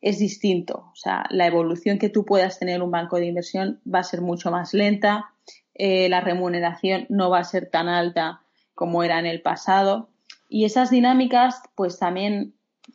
es 0.00 0.18
distinto. 0.18 0.86
O 0.90 0.96
sea, 0.96 1.26
la 1.28 1.46
evolución 1.46 1.98
que 1.98 2.08
tú 2.08 2.24
puedas 2.24 2.58
tener 2.58 2.76
en 2.76 2.82
un 2.82 2.90
banco 2.90 3.16
de 3.16 3.26
inversión 3.26 3.82
va 3.86 3.98
a 3.98 4.04
ser 4.04 4.22
mucho 4.22 4.50
más 4.50 4.72
lenta, 4.72 5.31
eh, 5.74 6.08
la 6.08 6.20
remuneración 6.20 7.06
no 7.08 7.30
va 7.30 7.38
a 7.38 7.44
ser 7.44 7.70
tan 7.70 7.88
alta 7.88 8.42
como 8.74 9.02
era 9.02 9.18
en 9.18 9.26
el 9.26 9.42
pasado. 9.42 10.10
Y 10.48 10.64
esas 10.64 10.90
dinámicas, 10.90 11.62
pues 11.74 11.98
también 11.98 12.54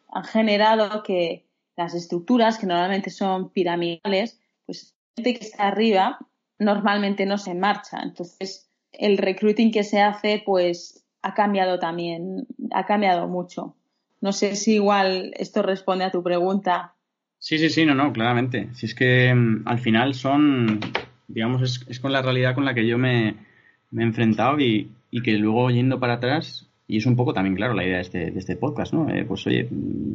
han 0.09 0.23
generado 0.23 1.03
que 1.03 1.45
las 1.75 1.93
estructuras, 1.93 2.57
que 2.57 2.67
normalmente 2.67 3.09
son 3.09 3.49
piramidales, 3.51 4.39
pues 4.65 4.95
gente 5.15 5.33
que 5.35 5.45
está 5.45 5.67
arriba 5.67 6.19
normalmente 6.59 7.25
no 7.25 7.37
se 7.37 7.53
marcha. 7.53 7.99
Entonces, 8.01 8.69
el 8.91 9.17
recruiting 9.17 9.71
que 9.71 9.83
se 9.83 10.01
hace, 10.01 10.41
pues 10.45 11.05
ha 11.21 11.33
cambiado 11.33 11.79
también, 11.79 12.47
ha 12.71 12.85
cambiado 12.85 13.27
mucho. 13.27 13.75
No 14.21 14.31
sé 14.31 14.55
si 14.55 14.75
igual 14.75 15.33
esto 15.37 15.61
responde 15.61 16.05
a 16.05 16.11
tu 16.11 16.23
pregunta. 16.23 16.95
Sí, 17.39 17.59
sí, 17.59 17.69
sí, 17.69 17.85
no, 17.85 17.93
no, 17.93 18.11
claramente. 18.11 18.69
Si 18.73 18.87
es 18.87 18.95
que 18.95 19.33
mm, 19.33 19.67
al 19.67 19.79
final 19.79 20.15
son 20.15 20.79
digamos, 21.27 21.61
es, 21.61 21.85
es, 21.87 21.99
con 21.99 22.11
la 22.11 22.21
realidad 22.21 22.55
con 22.55 22.65
la 22.65 22.73
que 22.73 22.87
yo 22.87 22.97
me, 22.97 23.29
he 23.29 24.01
enfrentado 24.01 24.59
y, 24.59 24.91
que 25.23 25.37
luego 25.37 25.71
yendo 25.71 25.99
para 25.99 26.13
atrás, 26.13 26.67
y 26.87 26.97
es 26.97 27.05
un 27.05 27.15
poco 27.15 27.33
también, 27.33 27.55
claro, 27.55 27.73
la 27.73 27.83
idea 27.83 27.95
de 27.95 28.01
este, 28.01 28.31
de 28.31 28.39
este 28.39 28.55
podcast, 28.55 28.93
¿no? 28.93 29.09
Eh, 29.09 29.25
pues 29.25 29.45
oye, 29.47 29.67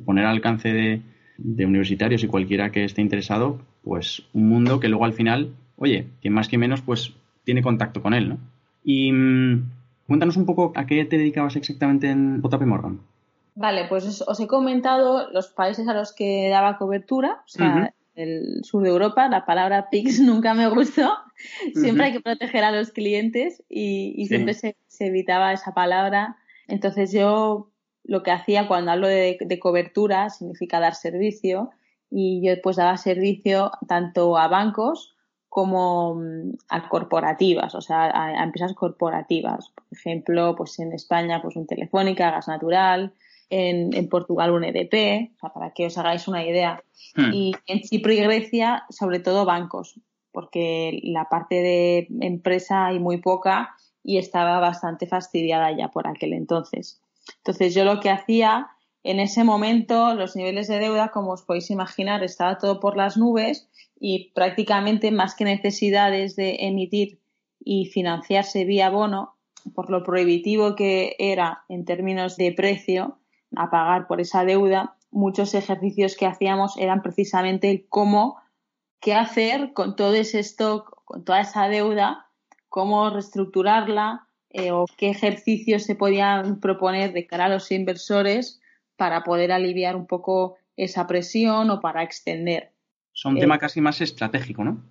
poner 0.04 0.24
al 0.24 0.36
alcance 0.36 0.72
de, 0.72 1.02
de 1.38 1.66
universitarios 1.66 2.22
y 2.22 2.28
cualquiera 2.28 2.70
que 2.70 2.84
esté 2.84 3.02
interesado, 3.02 3.60
pues 3.82 4.22
un 4.32 4.48
mundo 4.48 4.80
que 4.80 4.88
luego 4.88 5.04
al 5.04 5.12
final, 5.12 5.50
oye, 5.76 6.06
que 6.20 6.30
más 6.30 6.48
que 6.48 6.58
menos, 6.58 6.82
pues 6.82 7.14
tiene 7.44 7.62
contacto 7.62 8.02
con 8.02 8.14
él, 8.14 8.28
¿no? 8.28 8.38
Y 8.84 9.12
mm, 9.12 9.70
cuéntanos 10.06 10.36
un 10.36 10.46
poco 10.46 10.72
a 10.76 10.86
qué 10.86 11.04
te 11.04 11.18
dedicabas 11.18 11.56
exactamente 11.56 12.10
en 12.10 12.42
JP 12.42 12.62
Morgan. 12.62 13.00
Vale, 13.54 13.86
pues 13.88 14.22
os 14.26 14.40
he 14.40 14.46
comentado 14.46 15.30
los 15.30 15.48
países 15.48 15.86
a 15.88 15.94
los 15.94 16.12
que 16.12 16.48
daba 16.48 16.78
cobertura, 16.78 17.42
o 17.44 17.48
sea, 17.48 17.92
el 18.14 18.64
sur 18.64 18.82
de 18.82 18.90
Europa, 18.90 19.28
la 19.28 19.46
palabra 19.46 19.88
PIX 19.90 20.20
nunca 20.20 20.54
me 20.54 20.68
gustó. 20.68 21.10
Siempre 21.74 22.06
hay 22.06 22.12
que 22.12 22.20
proteger 22.20 22.64
a 22.64 22.72
los 22.72 22.90
clientes 22.90 23.62
y, 23.68 24.26
siempre 24.26 24.54
se, 24.54 24.76
evitaba 25.00 25.52
esa 25.52 25.74
palabra. 25.74 26.36
Entonces 26.68 27.12
yo 27.12 27.70
lo 28.04 28.22
que 28.22 28.30
hacía 28.30 28.68
cuando 28.68 28.92
hablo 28.92 29.08
de, 29.08 29.58
cobertura 29.60 30.30
significa 30.30 30.80
dar 30.80 30.94
servicio 30.94 31.70
y 32.10 32.46
yo 32.46 32.60
pues 32.62 32.76
daba 32.76 32.96
servicio 32.96 33.72
tanto 33.88 34.36
a 34.36 34.48
bancos 34.48 35.16
como 35.48 36.14
mm, 36.14 36.52
a 36.68 36.88
corporativas, 36.88 37.74
o 37.74 37.80
sea, 37.80 38.10
a, 38.14 38.42
empresas 38.42 38.74
corporativas. 38.74 39.70
Por 39.70 39.98
ejemplo, 39.98 40.54
pues 40.56 40.78
en 40.78 40.92
España, 40.92 41.42
pues 41.42 41.56
un 41.56 41.66
Telefónica, 41.66 42.30
Gas 42.30 42.48
Natural, 42.48 43.12
en, 43.52 44.08
Portugal 44.08 44.50
un 44.50 44.64
EDP, 44.64 45.30
para 45.54 45.72
que 45.74 45.86
os 45.86 45.98
hagáis 45.98 46.26
una 46.26 46.44
idea. 46.44 46.82
Hmm. 47.14 47.32
Y 47.32 47.52
en 47.66 47.80
Chipre 47.80 48.14
y 48.14 48.20
Grecia, 48.20 48.84
sobre 48.88 49.20
todo 49.20 49.44
bancos, 49.44 50.00
porque 50.32 51.00
la 51.02 51.28
parte 51.28 51.56
de 51.56 52.08
empresa 52.20 52.86
hay 52.86 52.98
muy 52.98 53.18
poca 53.18 53.76
y 54.02 54.16
estaba 54.16 54.58
bastante 54.58 55.06
fastidiada 55.06 55.70
ya 55.76 55.88
por 55.88 56.08
aquel 56.08 56.32
entonces. 56.32 57.00
Entonces 57.38 57.74
yo 57.74 57.84
lo 57.84 58.00
que 58.00 58.10
hacía 58.10 58.70
en 59.04 59.20
ese 59.20 59.44
momento, 59.44 60.14
los 60.14 60.34
niveles 60.34 60.68
de 60.68 60.78
deuda, 60.78 61.10
como 61.10 61.32
os 61.32 61.42
podéis 61.42 61.70
imaginar, 61.70 62.24
estaba 62.24 62.58
todo 62.58 62.80
por 62.80 62.96
las 62.96 63.16
nubes 63.16 63.68
y 64.00 64.30
prácticamente 64.32 65.10
más 65.10 65.34
que 65.34 65.44
necesidades 65.44 66.36
de 66.36 66.56
emitir 66.60 67.20
y 67.60 67.86
financiarse 67.86 68.64
vía 68.64 68.90
bono, 68.90 69.36
por 69.74 69.90
lo 69.90 70.02
prohibitivo 70.02 70.74
que 70.74 71.16
era 71.18 71.64
en 71.68 71.84
términos 71.84 72.36
de 72.36 72.52
precio, 72.52 73.18
a 73.56 73.70
pagar 73.70 74.06
por 74.06 74.20
esa 74.20 74.44
deuda, 74.44 74.96
muchos 75.10 75.54
ejercicios 75.54 76.16
que 76.16 76.26
hacíamos 76.26 76.76
eran 76.78 77.02
precisamente 77.02 77.70
el 77.70 77.86
cómo, 77.88 78.40
qué 79.00 79.14
hacer 79.14 79.72
con 79.72 79.96
todo 79.96 80.14
ese 80.14 80.40
stock, 80.40 81.02
con 81.04 81.24
toda 81.24 81.40
esa 81.40 81.68
deuda, 81.68 82.26
cómo 82.68 83.10
reestructurarla 83.10 84.26
eh, 84.50 84.72
o 84.72 84.86
qué 84.96 85.10
ejercicios 85.10 85.84
se 85.84 85.94
podían 85.94 86.60
proponer 86.60 87.12
de 87.12 87.26
cara 87.26 87.46
a 87.46 87.48
los 87.48 87.70
inversores 87.70 88.60
para 88.96 89.24
poder 89.24 89.52
aliviar 89.52 89.96
un 89.96 90.06
poco 90.06 90.56
esa 90.76 91.06
presión 91.06 91.70
o 91.70 91.80
para 91.80 92.02
extender. 92.02 92.72
Es 93.14 93.24
un 93.24 93.38
tema 93.38 93.56
eh, 93.56 93.58
casi 93.58 93.80
más 93.80 94.00
estratégico, 94.00 94.64
¿no? 94.64 94.82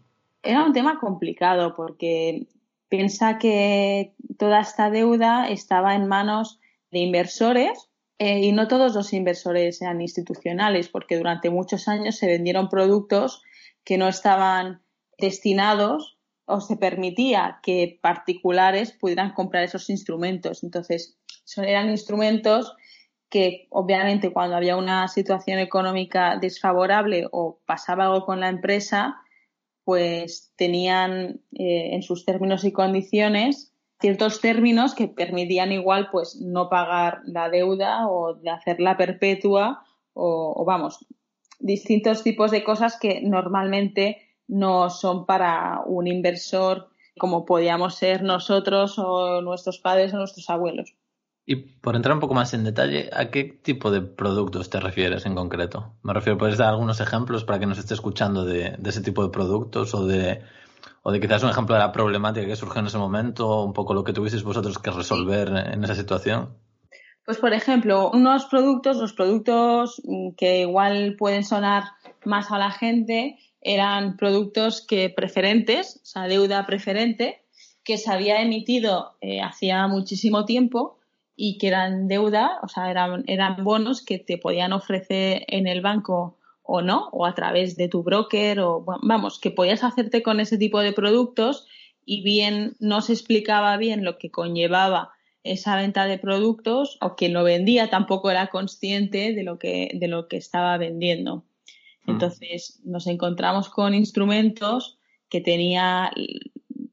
Era 0.44 0.63
un 0.63 0.74
tema 0.74 1.00
complicado 1.00 1.75
porque 1.75 2.48
piensa 2.89 3.38
que 3.38 4.13
toda 4.38 4.62
esta 4.62 4.89
deuda 4.89 5.48
estaba 5.50 5.96
en 5.96 6.08
manos 6.08 6.60
de 6.91 7.00
inversores 7.00 7.90
eh, 8.24 8.40
y 8.42 8.51
no 8.51 8.68
todos 8.68 8.94
los 8.94 9.13
inversores 9.13 9.82
eran 9.82 10.00
institucionales, 10.00 10.90
porque 10.90 11.18
durante 11.18 11.50
muchos 11.50 11.88
años 11.88 12.18
se 12.18 12.28
vendieron 12.28 12.70
productos 12.70 13.42
que 13.84 13.98
no 13.98 14.08
estaban 14.08 14.84
destinados 15.18 16.20
o 16.46 16.62
se 16.62 16.78
permitía 16.78 17.58
que 17.63 17.98
particulares 18.00 18.92
pudieran 18.92 19.34
comprar 19.34 19.63
esos 19.63 19.90
instrumentos. 19.90 20.63
Entonces, 20.63 21.18
eran 21.58 21.90
instrumentos 21.90 22.75
que 23.28 23.66
obviamente 23.72 24.32
cuando 24.32 24.56
había 24.56 24.78
una 24.78 25.08
situación 25.08 25.58
económica 25.58 26.38
desfavorable 26.39 27.26
o 27.32 27.60
pasaba 27.65 28.04
algo 28.04 28.24
con 28.24 28.39
la 28.39 28.50
empresa, 28.50 29.15
pues 29.84 30.54
tenían 30.56 31.41
eh, 31.54 31.95
en 31.95 32.04
sus 32.04 32.24
términos 32.24 32.65
y 32.65 32.72
condiciones 32.72 33.70
ciertos 34.02 34.42
términos 34.42 34.96
que 34.96 35.08
permitían 35.08 35.72
igual 35.72 36.10
pues 36.12 36.38
no 36.42 36.70
pagar 36.70 37.22
la 37.26 37.50
deuda 37.50 38.08
o 38.08 38.34
de 38.34 38.50
hacerla 38.50 38.98
perpetua 38.98 39.84
o, 40.14 40.66
vamos, 40.66 41.06
distintos 41.60 42.24
tipos 42.24 42.52
de 42.52 42.64
cosas 42.64 42.98
que 43.00 43.22
normalmente 43.22 44.18
no 44.48 44.90
son 44.90 45.26
para 45.26 45.82
un 45.86 46.08
inversor 46.08 46.90
como 47.18 47.46
podíamos 47.46 47.96
ser 47.96 48.24
nosotros 48.24 48.98
o 48.98 49.42
nuestros 49.42 49.80
padres 49.80 50.14
o 50.14 50.18
nuestros 50.18 50.50
abuelos. 50.50 50.96
Y 51.46 51.56
por 51.56 51.96
entrar 51.96 52.14
un 52.16 52.22
poco 52.22 52.34
más 52.34 52.54
en 52.54 52.64
detalle, 52.64 53.10
¿a 53.14 53.30
qué 53.30 53.44
tipo 53.44 53.92
de 53.92 54.02
productos 54.02 54.70
te 54.70 54.80
refieres 54.80 55.26
en 55.26 55.36
concreto? 55.36 55.94
Me 56.04 56.14
refiero, 56.14 56.38
¿puedes 56.38 56.58
dar 56.58 56.70
algunos 56.70 57.00
ejemplos 57.02 57.44
para 57.44 57.60
que 57.60 57.66
nos 57.66 57.78
esté 57.78 57.94
escuchando 57.94 58.46
de 58.46 58.78
ese 58.84 59.02
tipo 59.02 59.24
de 59.24 59.30
productos 59.30 59.94
o 59.94 60.06
de 60.06 60.42
o 61.04 61.12
de 61.12 61.20
quizás 61.20 61.44
un 61.44 61.50
ejemplo 61.50 61.76
de 61.76 61.82
la 61.82 61.92
problemática 61.92 62.46
que 62.46 62.56
surgió 62.56 62.80
en 62.82 62.88
ese 62.88 62.98
momento, 62.98 63.64
un 63.64 63.74
poco 63.74 63.94
lo 63.94 64.04
que 64.04 64.14
tuvisteis 64.14 64.44
vosotros 64.44 64.78
que 64.78 64.92
resolver 64.92 65.50
en 65.50 65.84
esa 65.84 65.96
situación? 65.96 66.58
Pues, 67.26 67.38
por 67.38 67.54
ejemplo, 67.54 68.10
unos 68.12 68.46
productos, 68.46 68.98
los 68.98 69.14
productos 69.14 70.02
que 70.38 70.62
igual 70.62 71.16
pueden 71.18 71.44
sonar 71.44 71.84
más 72.26 72.52
a 72.52 72.58
la 72.58 72.72
gente, 72.72 73.38
eran 73.62 74.18
productos 74.18 74.86
que 74.86 75.10
preferentes, 75.10 76.02
o 76.04 76.06
sea, 76.06 76.24
deuda 76.24 76.66
preferente, 76.66 77.44
que 77.84 77.98
se 77.98 78.12
había 78.12 78.42
emitido 78.42 79.16
eh, 79.22 79.42
hacía 79.42 79.88
muchísimo 79.88 80.46
tiempo 80.46 81.00
y 81.36 81.58
que 81.58 81.68
eran 81.68 82.08
deuda, 82.08 82.60
o 82.64 82.68
sea, 82.68 82.92
eran 82.92 83.64
bonos 83.64 84.04
que 84.04 84.20
te 84.20 84.38
podían 84.38 84.74
ofrecer 84.74 85.44
en 85.48 85.68
el 85.68 85.82
banco 85.82 86.38
o 86.63 86.82
no, 86.82 87.10
o 87.12 87.26
a 87.26 87.36
través 87.36 87.76
de 87.76 87.88
tu 87.88 88.04
broker, 88.04 88.60
o 88.60 88.84
vamos, 89.02 89.39
que 89.39 89.52
podías 89.52 89.84
hacerte 89.84 90.24
con 90.24 90.39
ese 90.39 90.58
tipo 90.58 90.80
de 90.80 90.93
productos 90.93 91.67
y 92.06 92.24
bien 92.24 92.76
no 92.80 93.02
se 93.02 93.13
explicaba 93.13 93.78
bien 93.78 94.04
lo 94.04 94.17
que 94.17 94.32
conllevaba 94.32 95.12
esa 95.43 95.76
venta 95.76 96.06
de 96.06 96.19
productos 96.19 96.97
o 97.02 97.15
quien 97.15 97.34
lo 97.34 97.43
vendía 97.43 97.89
tampoco 97.89 98.30
era 98.30 98.47
consciente 98.47 99.34
de 99.34 99.43
lo 99.43 99.58
que, 99.58 99.89
de 99.93 100.08
lo 100.08 100.28
que 100.28 100.38
estaba 100.38 100.78
vendiendo. 100.78 101.45
Mm. 102.06 102.12
Entonces 102.12 102.80
nos 102.84 103.08
encontramos 103.08 103.69
con 103.69 103.93
instrumentos 103.93 105.00
que 105.30 105.41
tenía, 105.41 106.12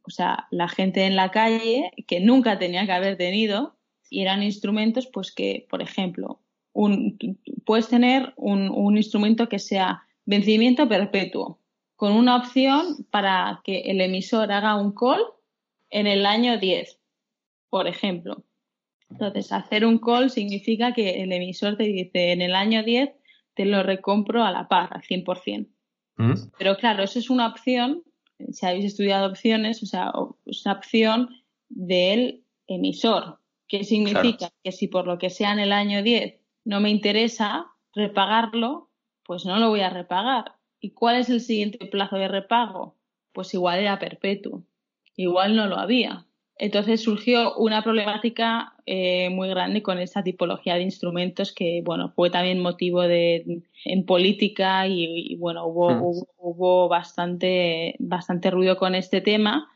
o 0.03 0.11
sea, 0.11 0.47
la 0.51 0.69
gente 0.69 1.05
en 1.05 1.17
la 1.17 1.31
calle 1.31 1.91
que 2.07 2.21
nunca 2.21 2.59
tenía 2.59 2.87
que 2.87 2.93
haber 2.93 3.17
tenido 3.17 3.77
y 4.09 4.23
eran 4.23 4.43
instrumentos 4.43 5.07
pues 5.07 5.33
que, 5.33 5.67
por 5.69 5.83
ejemplo, 5.83 6.41
puedes 7.65 7.89
tener 7.89 8.33
un, 8.37 8.97
instrumento 8.97 9.49
que 9.49 9.59
sea 9.59 10.03
vencimiento 10.27 10.89
perpetuo, 10.89 11.59
con 11.97 12.13
una 12.13 12.37
opción 12.37 13.07
para 13.11 13.61
que 13.65 13.81
el 13.81 14.01
emisor 14.01 14.53
haga 14.53 14.77
un 14.77 14.93
call 14.93 15.23
en 15.91 16.07
el 16.07 16.27
año 16.27 16.59
10, 16.59 16.99
por 17.71 17.89
ejemplo. 17.89 18.45
Entonces, 19.11 19.53
hacer 19.53 19.85
un 19.85 19.99
call 19.99 20.31
significa 20.31 20.93
que 20.93 21.23
el 21.23 21.33
emisor 21.33 21.77
te 21.77 21.85
dice 21.85 22.33
en 22.33 22.43
el 22.43 22.55
año 22.55 22.83
10 22.83 23.11
te 23.55 23.65
lo 23.65 23.83
recompro 23.83 24.45
a 24.45 24.53
la 24.53 24.69
par, 24.69 24.91
al 24.93 25.03
100%. 25.03 25.67
¿Mm? 26.17 26.33
Pero 26.59 26.77
claro, 26.77 27.03
eso 27.03 27.19
es 27.19 27.31
una 27.31 27.49
opción, 27.49 28.03
si 28.53 28.67
habéis 28.67 28.85
estudiado 28.85 29.29
opciones, 29.29 29.83
o 29.83 29.87
sea, 29.87 30.13
es 30.47 30.65
una 30.65 30.75
opción 30.75 31.29
del 31.69 32.45
emisor. 32.67 33.39
¿Qué 33.67 33.85
significa? 33.85 34.51
Que 34.63 34.73
si 34.73 34.89
por 34.89 35.07
lo 35.07 35.19
que 35.19 35.31
sea 35.31 35.53
en 35.53 35.59
el 35.59 35.73
año 35.73 36.03
10 36.03 36.38
no 36.69 36.81
me 36.81 36.91
interesa 36.91 37.67
repagarlo, 37.95 38.91
pues 39.25 39.47
no 39.47 39.59
lo 39.59 39.71
voy 39.71 39.81
a 39.81 39.89
repagar. 39.89 40.53
¿Y 40.79 40.91
cuál 40.91 41.17
es 41.17 41.31
el 41.31 41.41
siguiente 41.41 41.87
plazo 41.87 42.17
de 42.17 42.29
repago? 42.29 42.95
Pues 43.33 43.55
igual 43.55 43.79
era 43.79 43.99
perpetuo, 43.99 44.65
igual 45.17 45.57
no 45.57 45.67
lo 45.67 45.79
había. 45.79 46.27
Entonces 46.57 47.03
surgió 47.03 47.57
una 47.57 47.83
problemática 47.83 48.75
eh, 48.85 49.31
muy 49.31 49.49
grande 49.49 49.83
con 49.83 49.99
esta 49.99 50.23
tipología 50.23 50.75
de 50.75 50.83
instrumentos 50.83 51.55
que, 51.55 51.81
bueno, 51.83 52.13
fue 52.15 52.29
también 52.29 52.61
motivo 52.61 53.01
de 53.01 53.63
en 53.87 54.05
política 54.05 54.87
y, 54.87 55.37
bueno, 55.37 55.67
hubo, 55.67 55.91
hmm. 55.91 56.03
hubo, 56.03 56.29
hubo, 56.37 56.89
bastante, 56.89 57.97
bastante 57.99 58.51
ruido 58.51 58.77
con 58.77 58.95
este 58.95 59.23
tema 59.23 59.71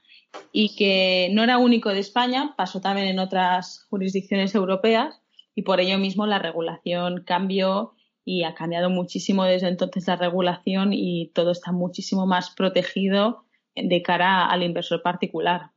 y 0.52 0.76
que 0.76 1.31
no 1.33 1.42
era 1.42 1.57
único 1.57 1.88
de 1.88 2.00
España, 2.00 2.52
pasó 2.55 2.83
también 2.83 3.09
en 3.09 3.18
otras 3.18 3.87
jurisdicciones 3.88 4.55
europeas 4.55 5.21
y 5.54 5.62
por 5.62 5.80
ello 5.80 5.98
mismo 5.98 6.26
la 6.26 6.38
regulación 6.38 7.24
cambió 7.24 7.94
y 8.24 8.44
ha 8.44 8.54
cambiado 8.54 8.90
muchísimo 8.90 9.44
desde 9.44 9.68
entonces 9.68 10.06
la 10.06 10.16
regulación 10.16 10.92
y 10.92 11.30
todo 11.34 11.50
está 11.50 11.72
muchísimo 11.72 12.26
más 12.26 12.50
protegido 12.50 13.44
de 13.74 14.02
cara 14.02 14.46
al 14.46 14.62
inversor 14.62 15.02
particular. 15.02 15.70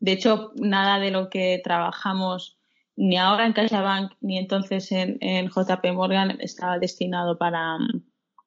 De 0.00 0.12
hecho, 0.12 0.52
nada 0.56 0.98
de 0.98 1.10
lo 1.10 1.28
que 1.28 1.60
trabajamos 1.62 2.58
ni 2.96 3.16
ahora 3.16 3.46
en 3.46 3.52
CaixaBank 3.52 4.12
ni 4.20 4.38
entonces 4.38 4.90
en, 4.92 5.48
JP 5.48 5.92
Morgan 5.92 6.38
estaba 6.40 6.78
destinado 6.78 7.38
para, 7.38 7.78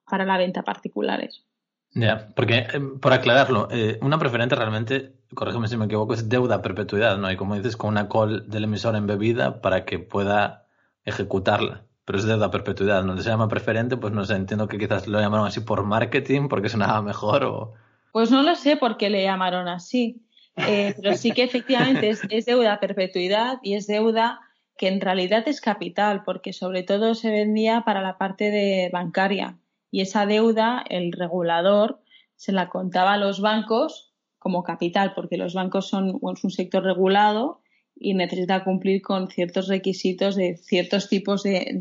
para 0.09 0.25
la 0.25 0.37
venta 0.37 0.63
particulares. 0.63 1.45
Ya, 1.93 2.29
porque 2.35 2.59
eh, 2.59 2.79
por 3.01 3.11
aclararlo, 3.11 3.67
eh, 3.69 3.99
una 4.01 4.17
preferente 4.17 4.55
realmente, 4.55 5.13
corrígeme 5.33 5.67
si 5.67 5.75
me 5.75 5.85
equivoco, 5.85 6.13
es 6.13 6.29
deuda 6.29 6.55
a 6.55 6.61
perpetuidad, 6.61 7.17
¿no? 7.17 7.29
Y 7.29 7.35
como 7.35 7.55
dices, 7.55 7.75
con 7.75 7.89
una 7.89 8.07
call 8.07 8.49
del 8.49 8.63
emisor 8.63 8.95
embebida 8.95 9.61
para 9.61 9.83
que 9.83 9.99
pueda 9.99 10.67
ejecutarla. 11.05 11.85
pero 12.05 12.19
es 12.19 12.25
deuda 12.25 12.47
a 12.47 12.51
perpetuidad. 12.51 13.03
¿No 13.03 13.15
se 13.17 13.29
llama 13.29 13.47
preferente? 13.47 13.95
Pues 13.97 14.13
no 14.13 14.25
sé, 14.25 14.35
entiendo 14.35 14.67
que 14.67 14.77
quizás 14.77 15.07
lo 15.07 15.19
llamaron 15.19 15.47
así 15.47 15.61
por 15.61 15.83
marketing, 15.83 16.49
porque 16.49 16.69
sonaba 16.69 17.01
mejor 17.01 17.43
o... 17.43 17.73
Pues 18.11 18.31
no 18.31 18.43
lo 18.43 18.55
sé 18.55 18.75
por 18.75 18.97
qué 18.97 19.09
le 19.09 19.23
llamaron 19.23 19.69
así, 19.69 20.21
eh, 20.57 20.93
pero 21.01 21.15
sí 21.15 21.31
que 21.31 21.43
efectivamente 21.43 22.09
es, 22.09 22.45
deuda 22.45 22.73
a 22.73 22.79
perpetuidad 22.79 23.59
y 23.63 23.75
es 23.75 23.87
deuda 23.87 24.41
que 24.77 24.89
en 24.89 24.99
realidad 24.99 25.47
es 25.47 25.61
capital, 25.61 26.23
porque 26.25 26.51
sobre 26.51 26.83
todo 26.83 27.15
se 27.15 27.31
vendía 27.31 27.83
para 27.85 28.01
la 28.01 28.17
parte 28.17 28.51
de 28.51 28.89
bancaria 28.91 29.57
y 29.91 30.01
esa 30.01 30.25
deuda 30.25 30.83
el 30.89 31.13
regulador 31.13 32.01
se 32.35 32.51
la 32.51 32.67
contaba 32.67 33.13
a 33.13 33.17
los 33.17 33.39
bancos 33.39 34.13
como 34.39 34.63
capital, 34.63 35.13
porque 35.13 35.37
los 35.37 35.53
bancos 35.53 35.87
son 35.87 36.17
un 36.19 36.35
sector 36.35 36.83
regulado 36.83 37.60
y 38.01 38.15
necesita 38.15 38.63
cumplir 38.63 39.01
con 39.01 39.29
ciertos 39.29 39.67
requisitos 39.67 40.35
de 40.35 40.57
ciertos 40.57 41.07
tipos 41.07 41.43
de, 41.43 41.75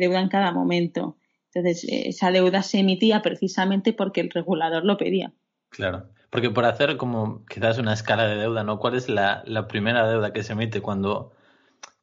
deuda 0.00 0.20
en 0.20 0.28
cada 0.28 0.50
momento. 0.50 1.18
Entonces, 1.52 1.86
esa 1.88 2.32
deuda 2.32 2.62
se 2.62 2.78
emitía 2.78 3.20
precisamente 3.20 3.92
porque 3.92 4.22
el 4.22 4.30
regulador 4.30 4.84
lo 4.84 4.96
pedía. 4.96 5.32
Claro, 5.68 6.08
porque 6.30 6.50
por 6.50 6.64
hacer 6.64 6.96
como 6.96 7.44
quizás 7.44 7.78
una 7.78 7.92
escala 7.92 8.26
de 8.26 8.36
deuda, 8.36 8.64
¿no? 8.64 8.78
¿Cuál 8.78 8.94
es 8.94 9.10
la, 9.10 9.44
primera 9.68 10.08
deuda 10.08 10.32
que 10.32 10.42
se 10.42 10.54
emite 10.54 10.80
cuando 10.80 11.32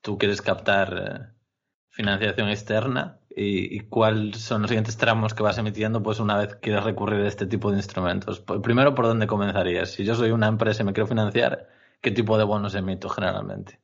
tú 0.02 0.20
quieres 0.20 0.42
captar 0.42 1.32
eh, 1.32 1.36
financiación 1.90 2.50
externa? 2.50 3.20
¿Y, 3.36 3.80
cuáles 3.90 4.38
son 4.38 4.62
los 4.62 4.70
siguientes 4.70 4.98
tramos 4.98 5.34
que 5.34 5.42
vas 5.42 5.58
emitiendo 5.58 6.04
pues 6.04 6.20
una 6.20 6.38
vez 6.38 6.54
quieres 6.62 6.84
recurrir 6.84 7.22
a 7.22 7.28
este 7.28 7.48
tipo 7.48 7.72
de 7.72 7.78
instrumentos? 7.78 8.42
Primero, 8.62 8.94
¿por 8.94 9.06
dónde 9.06 9.26
comenzarías? 9.26 9.90
Si 9.90 10.04
yo 10.04 10.14
soy 10.14 10.30
una 10.30 10.48
empresa 10.48 10.84
y 10.84 10.86
me 10.86 10.94
quiero 10.94 11.08
financiar, 11.08 11.68
¿qué 12.04 12.12
tipo 12.12 12.38
de 12.38 12.44
bonos 12.44 12.76
emito 12.76 13.10
generalmente? 13.10 13.80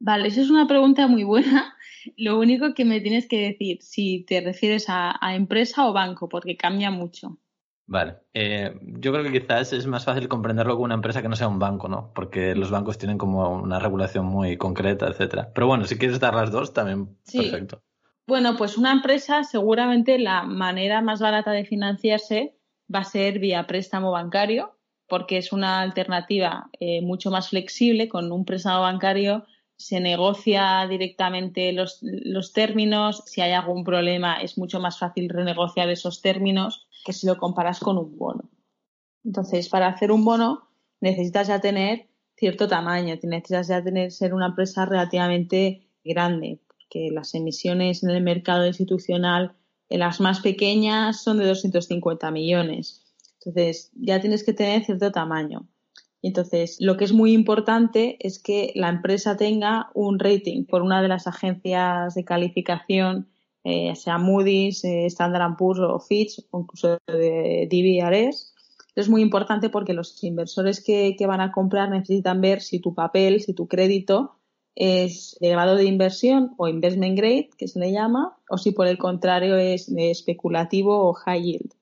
Vale, 0.00 0.28
esa 0.28 0.40
es 0.40 0.48
una 0.48 0.66
pregunta 0.66 1.06
muy 1.08 1.24
buena. 1.24 1.76
Lo 2.16 2.38
único 2.38 2.72
que 2.72 2.84
me 2.84 3.00
tienes 3.00 3.28
que 3.28 3.48
decir 3.48 3.82
si 3.82 4.24
te 4.24 4.40
refieres 4.40 4.86
a, 4.88 5.18
empresa 5.34 5.86
o 5.86 5.92
banco, 5.92 6.28
porque 6.28 6.56
cambia 6.56 6.90
mucho. 6.90 7.38
Vale, 7.86 8.18
eh, 8.32 8.78
yo 8.82 9.12
creo 9.12 9.24
que 9.24 9.40
quizás 9.40 9.72
es 9.72 9.86
más 9.86 10.04
fácil 10.04 10.28
comprenderlo 10.28 10.76
con 10.76 10.84
una 10.84 10.94
empresa 10.94 11.20
que 11.20 11.28
no 11.28 11.36
sea 11.36 11.48
un 11.48 11.58
banco, 11.58 11.88
¿no? 11.88 12.12
Porque 12.14 12.54
los 12.54 12.70
bancos 12.70 12.98
tienen 12.98 13.18
como 13.18 13.50
una 13.50 13.78
regulación 13.78 14.26
muy 14.26 14.56
concreta, 14.56 15.08
etcétera. 15.08 15.50
Pero 15.54 15.66
bueno, 15.66 15.84
si 15.84 15.98
quieres 15.98 16.20
dar 16.20 16.34
las 16.34 16.52
dos, 16.52 16.72
también 16.72 17.16
perfecto. 17.32 17.82
Bueno, 18.26 18.56
pues 18.56 18.76
una 18.76 18.92
empresa 18.92 19.42
seguramente 19.42 20.18
la 20.18 20.42
manera 20.42 21.00
más 21.00 21.18
barata 21.18 21.50
de 21.50 21.64
financiarse 21.64 22.58
va 22.94 23.00
a 23.00 23.04
ser 23.04 23.38
vía 23.38 23.66
préstamo 23.66 24.10
bancario, 24.10 24.77
porque 25.08 25.38
es 25.38 25.52
una 25.52 25.80
alternativa 25.80 26.70
eh, 26.78 27.00
mucho 27.02 27.30
más 27.30 27.48
flexible. 27.48 28.08
Con 28.08 28.30
un 28.30 28.44
préstamo 28.44 28.82
bancario 28.82 29.46
se 29.76 30.00
negocia 30.00 30.86
directamente 30.88 31.72
los, 31.72 31.98
los, 32.02 32.52
términos. 32.52 33.22
Si 33.26 33.40
hay 33.40 33.52
algún 33.52 33.84
problema, 33.84 34.40
es 34.40 34.58
mucho 34.58 34.80
más 34.80 34.98
fácil 34.98 35.28
renegociar 35.28 35.88
esos 35.88 36.20
términos 36.20 36.88
que 37.04 37.12
si 37.12 37.26
lo 37.26 37.38
comparas 37.38 37.80
con 37.80 37.96
un 37.96 38.16
bono. 38.16 38.50
Entonces, 39.24 39.68
para 39.68 39.88
hacer 39.88 40.12
un 40.12 40.24
bono 40.24 40.68
necesitas 41.00 41.48
ya 41.48 41.60
tener 41.60 42.08
cierto 42.36 42.68
tamaño, 42.68 43.16
necesitas 43.22 43.68
ya 43.68 43.82
tener 43.82 44.12
ser 44.12 44.34
una 44.34 44.46
empresa 44.46 44.84
relativamente 44.84 45.88
grande, 46.04 46.60
porque 46.66 47.10
las 47.12 47.34
emisiones 47.34 48.02
en 48.02 48.10
el 48.10 48.22
mercado 48.22 48.66
institucional, 48.66 49.54
en 49.88 50.00
las 50.00 50.20
más 50.20 50.40
pequeñas, 50.40 51.22
son 51.22 51.38
de 51.38 51.46
250 51.46 52.30
millones 52.30 53.07
entonces, 53.48 53.90
ya 53.94 54.20
tienes 54.20 54.44
que 54.44 54.52
tener 54.52 54.84
cierto 54.84 55.10
tamaño. 55.10 55.66
Entonces, 56.20 56.76
lo 56.80 56.96
que 56.96 57.04
es 57.04 57.12
muy 57.12 57.32
importante 57.32 58.18
es 58.20 58.38
que 58.38 58.72
la 58.74 58.90
empresa 58.90 59.36
tenga 59.36 59.90
un 59.94 60.18
rating 60.18 60.66
por 60.66 60.82
una 60.82 61.00
de 61.00 61.08
las 61.08 61.26
agencias 61.26 62.14
de 62.14 62.24
calificación, 62.24 63.28
eh, 63.64 63.94
sea 63.96 64.18
Moody's, 64.18 64.84
eh, 64.84 65.06
Standard 65.06 65.56
Poor's 65.56 65.80
o 65.80 65.98
Fitch, 65.98 66.44
o 66.50 66.60
incluso 66.60 66.98
de 67.06 67.68
DBRS. 67.70 68.52
Es 68.94 69.08
muy 69.08 69.22
importante 69.22 69.70
porque 69.70 69.94
los 69.94 70.22
inversores 70.22 70.84
que, 70.84 71.16
van 71.26 71.40
a 71.40 71.52
comprar 71.52 71.88
necesitan 71.88 72.40
ver 72.42 72.60
si 72.60 72.80
tu 72.80 72.94
papel, 72.94 73.40
si 73.40 73.54
tu 73.54 73.66
crédito 73.66 74.34
es 74.74 75.36
de 75.40 75.48
grado 75.50 75.76
de 75.76 75.84
inversión 75.84 76.52
o 76.58 76.68
investment 76.68 77.16
grade, 77.16 77.50
que 77.56 77.68
se 77.68 77.78
le 77.80 77.92
llama, 77.92 78.36
o 78.50 78.58
si 78.58 78.72
por 78.72 78.86
el 78.88 78.98
contrario 78.98 79.56
es 79.56 79.88
especulativo 79.88 81.08
o 81.08 81.14
high 81.14 81.42
yield. 81.42 81.77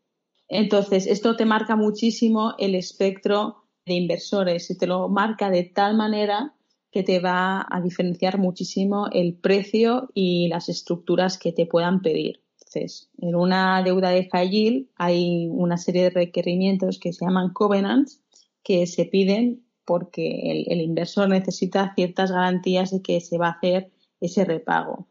Entonces, 0.48 1.06
esto 1.06 1.36
te 1.36 1.44
marca 1.44 1.76
muchísimo 1.76 2.54
el 2.58 2.74
espectro 2.74 3.64
de 3.84 3.94
inversores 3.94 4.70
y 4.70 4.78
te 4.78 4.86
lo 4.86 5.08
marca 5.08 5.50
de 5.50 5.64
tal 5.64 5.96
manera 5.96 6.54
que 6.90 7.02
te 7.02 7.20
va 7.20 7.66
a 7.68 7.80
diferenciar 7.80 8.38
muchísimo 8.38 9.08
el 9.12 9.34
precio 9.34 10.08
y 10.14 10.48
las 10.48 10.68
estructuras 10.68 11.38
que 11.38 11.52
te 11.52 11.66
puedan 11.66 12.00
pedir. 12.00 12.42
Entonces, 12.58 13.10
en 13.18 13.34
una 13.34 13.82
deuda 13.82 14.10
de 14.10 14.28
high 14.32 14.88
hay 14.96 15.48
una 15.50 15.76
serie 15.76 16.04
de 16.04 16.10
requerimientos 16.10 16.98
que 16.98 17.12
se 17.12 17.24
llaman 17.24 17.52
covenants 17.52 18.20
que 18.62 18.86
se 18.86 19.04
piden 19.04 19.64
porque 19.84 20.64
el, 20.66 20.80
inversor 20.80 21.28
necesita 21.28 21.94
ciertas 21.94 22.32
garantías 22.32 22.90
de 22.90 23.02
que 23.02 23.20
se 23.20 23.38
va 23.38 23.48
a 23.48 23.52
hacer 23.52 23.92
ese 24.20 24.44
repago. 24.44 25.06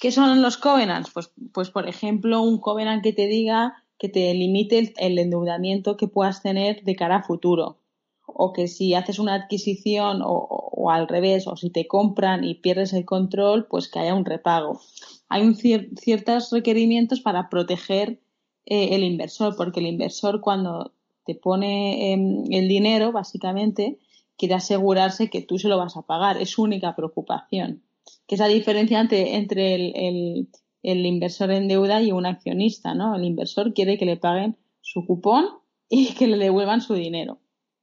¿Qué 0.00 0.10
son 0.10 0.40
los 0.40 0.56
covenants? 0.56 1.10
Pues, 1.12 1.30
pues 1.52 1.70
por 1.70 1.86
ejemplo, 1.86 2.40
un 2.40 2.58
covenant 2.58 3.02
que 3.02 3.12
te 3.12 3.26
diga 3.26 3.84
que 3.98 4.08
te 4.08 4.32
limite 4.32 4.94
el, 4.96 5.18
endeudamiento 5.18 5.96
que 5.96 6.08
puedas 6.08 6.42
tener 6.42 6.82
de 6.84 6.96
cara 6.96 7.16
a 7.16 7.22
futuro. 7.22 7.78
O 8.26 8.52
que 8.52 8.68
si 8.68 8.94
haces 8.94 9.18
una 9.18 9.34
adquisición 9.34 10.20
o, 10.22 10.90
al 10.90 11.08
revés, 11.08 11.46
o 11.46 11.56
si 11.56 11.70
te 11.70 11.86
compran 11.88 12.44
y 12.44 12.54
pierdes 12.54 12.92
el 12.92 13.04
control, 13.04 13.66
pues 13.66 13.88
que 13.88 13.98
haya 13.98 14.14
un 14.14 14.24
repago. 14.24 14.80
Hay 15.28 15.42
un 15.42 15.56
ciertos 15.56 16.50
requerimientos 16.52 17.20
para 17.20 17.48
proteger 17.48 18.20
eh, 18.66 18.94
el 18.94 19.02
inversor, 19.02 19.56
porque 19.56 19.80
el 19.80 19.86
inversor 19.86 20.40
cuando 20.40 20.92
te 21.24 21.34
pone 21.34 22.12
em, 22.12 22.44
el 22.50 22.68
dinero, 22.68 23.12
básicamente, 23.12 23.98
quiere 24.36 24.54
asegurarse 24.54 25.28
que 25.28 25.42
tú 25.42 25.58
se 25.58 25.68
lo 25.68 25.76
vas 25.76 25.96
a 25.96 26.02
pagar. 26.02 26.40
Es 26.40 26.50
su 26.50 26.62
única 26.62 26.94
preocupación. 26.94 27.82
Que 28.26 28.36
es 28.36 28.40
la 28.40 28.48
diferencia 28.48 29.00
entre, 29.00 29.74
el, 29.74 29.92
el 29.94 30.48
inversor 30.82 31.50
en 31.50 31.68
deuda 31.68 32.02
y 32.02 32.12
un 32.12 32.26
accionista, 32.26 32.94
¿no? 32.94 33.14
El 33.14 33.24
inversor 33.24 33.74
quiere 33.74 33.98
que 33.98 34.06
le 34.06 34.16
paguen 34.16 34.56
su 34.80 35.04
cupón 35.06 35.46
y 35.88 36.14
que 36.14 36.26
le 36.26 36.36
devuelvan 36.36 36.80
su 36.80 36.94
dinero. 36.94 37.40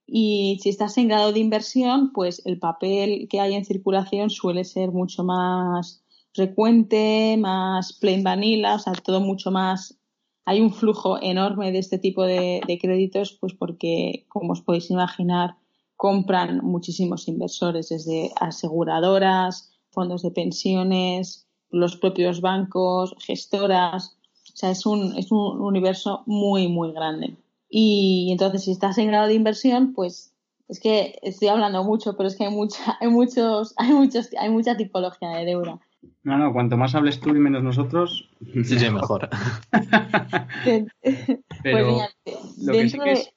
Y 0.08 0.60
si 0.62 0.70
estás 0.70 0.98
en 0.98 1.08
grado 1.08 1.34
de 1.34 1.40
inversión, 1.40 2.12
pues 2.14 2.42
el 2.46 2.60
papel 2.60 3.28
que 3.30 3.40
hay 3.40 3.56
en 3.56 3.66
circulación 3.66 4.30
suele 4.30 4.64
ser 4.64 4.92
mucho 4.92 5.24
más 5.24 6.04
frecuente, 6.34 7.38
más 7.40 7.94
plain 7.94 8.24
vanilla, 8.24 8.76
o 8.76 8.80
sea, 8.80 8.94
todo 8.94 9.20
mucho 9.20 9.52
más. 9.52 9.98
Hay 10.46 10.62
un 10.62 10.72
flujo 10.72 11.20
enorme 11.20 11.72
de 11.72 11.80
este 11.80 11.98
tipo 11.98 12.24
de, 12.24 12.62
de 12.68 12.78
créditos, 12.78 13.36
pues 13.40 13.54
porque, 13.56 14.26
como 14.30 14.54
os 14.54 14.62
podéis 14.62 14.92
imaginar, 14.92 15.58
compran 15.96 16.60
muchísimos 16.64 17.28
inversores, 17.28 17.90
desde 17.90 18.32
aseguradoras, 18.40 19.72
fondos 19.90 20.22
de 20.22 20.32
pensiones, 20.32 21.45
los 21.72 21.98
propios 21.98 22.42
bancos, 22.42 23.16
gestoras. 23.20 24.18
O 24.54 24.58
sea, 24.58 24.72
es 24.72 24.86
un, 24.86 25.18
es 25.18 25.32
un 25.32 25.62
universo 25.62 26.24
muy, 26.26 26.68
muy 26.68 26.92
grande. 26.94 27.36
Y 27.70 28.30
entonces, 28.32 28.64
si 28.64 28.72
estás 28.72 28.98
en 28.98 29.08
grado 29.08 29.28
de 29.28 29.34
inversión, 29.34 29.94
pues 29.94 30.34
es 30.68 30.80
que 30.80 31.20
estoy 31.22 31.50
hablando 31.50 31.84
mucho, 31.84 32.16
pero 32.16 32.28
es 32.28 32.36
que 32.36 32.46
hay 32.46 32.52
mucha, 32.52 32.98
hay 33.02 33.10
muchos, 33.10 33.74
hay 33.78 33.92
muchos, 33.92 34.30
hay 34.40 34.50
mucha 34.50 34.78
tipología 34.78 35.30
de 35.30 35.46
deuda. 35.46 35.80
No, 36.24 36.38
no, 36.38 36.54
cuanto 36.54 36.78
más 36.78 36.96
hables 36.96 37.20
tú 37.20 37.30
y 37.30 37.40
menos 37.40 37.64
nosotros, 37.64 38.30
sí, 38.54 38.64
sí, 38.64 38.90
mejor. 38.90 39.30
pero 41.64 41.98
pues 42.24 42.58
lo 42.60 42.74
que 42.74 42.90
sí 42.90 43.00
que 43.00 43.12
es... 43.12 43.32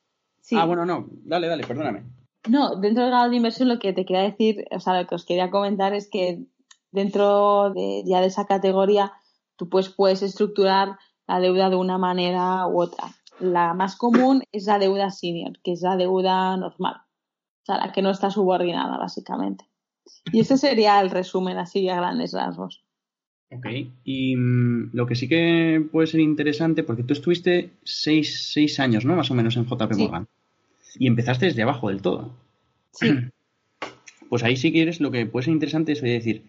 Ah, 0.53 0.65
bueno, 0.65 0.87
no, 0.87 1.07
dale, 1.25 1.49
dale, 1.49 1.67
perdóname. 1.67 2.05
No, 2.49 2.77
dentro 2.77 3.03
del 3.03 3.13
grado 3.13 3.29
de 3.29 3.37
inversión 3.37 3.69
lo 3.69 3.79
que 3.79 3.93
te 3.93 4.07
quería 4.07 4.23
decir, 4.23 4.65
o 4.71 4.81
sea, 4.81 5.01
lo 5.01 5.07
que 5.07 5.15
os 5.15 5.27
quería 5.27 5.51
comentar 5.51 5.93
es 5.93 6.09
que 6.09 6.45
dentro 6.91 7.73
de, 7.75 8.03
ya 8.07 8.21
de 8.21 8.27
esa 8.27 8.47
categoría, 8.47 9.13
tú 9.57 9.69
pues 9.69 9.89
puedes 9.89 10.23
estructurar 10.23 10.99
la 11.27 11.41
deuda 11.41 11.71
de 11.71 11.77
una 11.77 11.99
manera 11.99 12.67
u 12.67 12.81
otra. 12.81 13.15
La 13.41 13.75
más 13.75 13.97
común 13.97 14.43
es 14.53 14.67
la 14.67 14.79
deuda 14.79 15.11
senior, 15.11 15.59
que 15.63 15.73
es 15.73 15.83
la 15.83 15.97
deuda 15.97 16.57
normal, 16.57 16.97
o 17.63 17.65
sea, 17.65 17.79
la 17.79 17.93
que 17.93 18.03
no 18.03 18.11
está 18.11 18.31
subordinada, 18.31 18.99
básicamente. 18.99 19.65
Y 20.33 20.41
ese 20.41 20.57
sería 20.57 21.01
el 21.01 21.11
resumen 21.11 21.59
así 21.59 21.89
a 21.89 21.97
grandes 21.97 22.33
rasgos. 22.33 22.85
Ok, 23.51 23.67
y 24.05 24.37
mm, 24.37 24.91
lo 24.93 25.07
que 25.07 25.15
sí 25.15 25.29
que 25.29 25.87
puede 25.91 26.07
ser 26.07 26.21
interesante, 26.21 26.83
porque 26.83 27.03
tú 27.03 27.15
estuviste 27.15 27.71
seis, 27.83 28.51
seis 28.53 28.79
años, 28.81 29.05
¿no? 29.05 29.17
Más 29.17 29.31
o 29.31 29.35
menos 29.35 29.57
en 29.57 29.65
JP 29.65 29.97
Morgan. 29.97 30.29
Y 30.99 31.07
empezaste 31.07 31.47
desde 31.47 31.63
abajo 31.63 31.89
del 31.89 32.03
todo. 32.03 32.35
Sí. 32.93 33.09
Pues 34.29 34.43
ahí 34.43 34.59
sí 34.59 34.73
que 34.73 34.83
eres 34.83 35.01
lo 35.01 35.11
que 35.11 35.25
puede 35.25 35.45
ser 35.45 35.55
interesante 35.55 35.93
es 35.93 36.03
decir, 36.03 36.45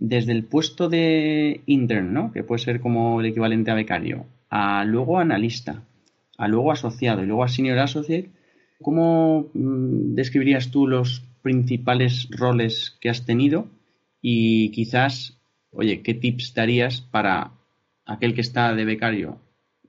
desde 0.00 0.32
el 0.32 0.44
puesto 0.44 0.88
de 0.88 1.62
intern, 1.66 2.12
¿no? 2.12 2.32
que 2.32 2.44
puede 2.44 2.62
ser 2.62 2.80
como 2.80 3.20
el 3.20 3.26
equivalente 3.26 3.70
a 3.70 3.74
becario, 3.74 4.26
a 4.50 4.84
luego 4.84 5.18
analista, 5.18 5.82
a 6.38 6.48
luego 6.48 6.72
asociado 6.72 7.22
y 7.22 7.26
luego 7.26 7.44
a 7.44 7.48
senior 7.48 7.78
associate, 7.78 8.30
¿cómo 8.82 9.48
mm, 9.54 10.14
describirías 10.14 10.70
tú 10.70 10.86
los 10.86 11.22
principales 11.42 12.28
roles 12.30 12.96
que 13.00 13.08
has 13.08 13.24
tenido 13.24 13.68
y 14.20 14.70
quizás 14.70 15.36
oye, 15.76 16.02
¿qué 16.02 16.14
tips 16.14 16.54
darías 16.54 17.00
para 17.00 17.52
aquel 18.04 18.34
que 18.34 18.40
está 18.40 18.74
de 18.74 18.84
becario 18.84 19.38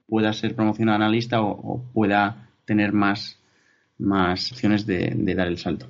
pueda 0.07 0.33
ser 0.33 0.55
promocionado 0.55 1.01
a 1.01 1.05
analista 1.05 1.41
o, 1.41 1.83
pueda 1.93 2.49
tener 2.65 2.91
más, 2.93 3.39
más 3.97 4.51
opciones 4.51 4.85
de, 4.85 5.15
dar 5.35 5.47
el 5.47 5.57
salto? 5.57 5.87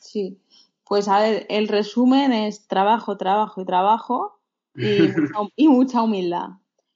Sí, 0.00 0.38
pues 0.86 1.08
a 1.08 1.20
ver, 1.20 1.46
el 1.48 1.68
resumen 1.68 2.32
es 2.32 2.68
trabajo, 2.68 3.16
trabajo 3.16 3.60
y 3.60 3.64
trabajo 3.64 4.40
y 5.56 5.68
mucha 5.68 6.02
humildad. 6.02 6.50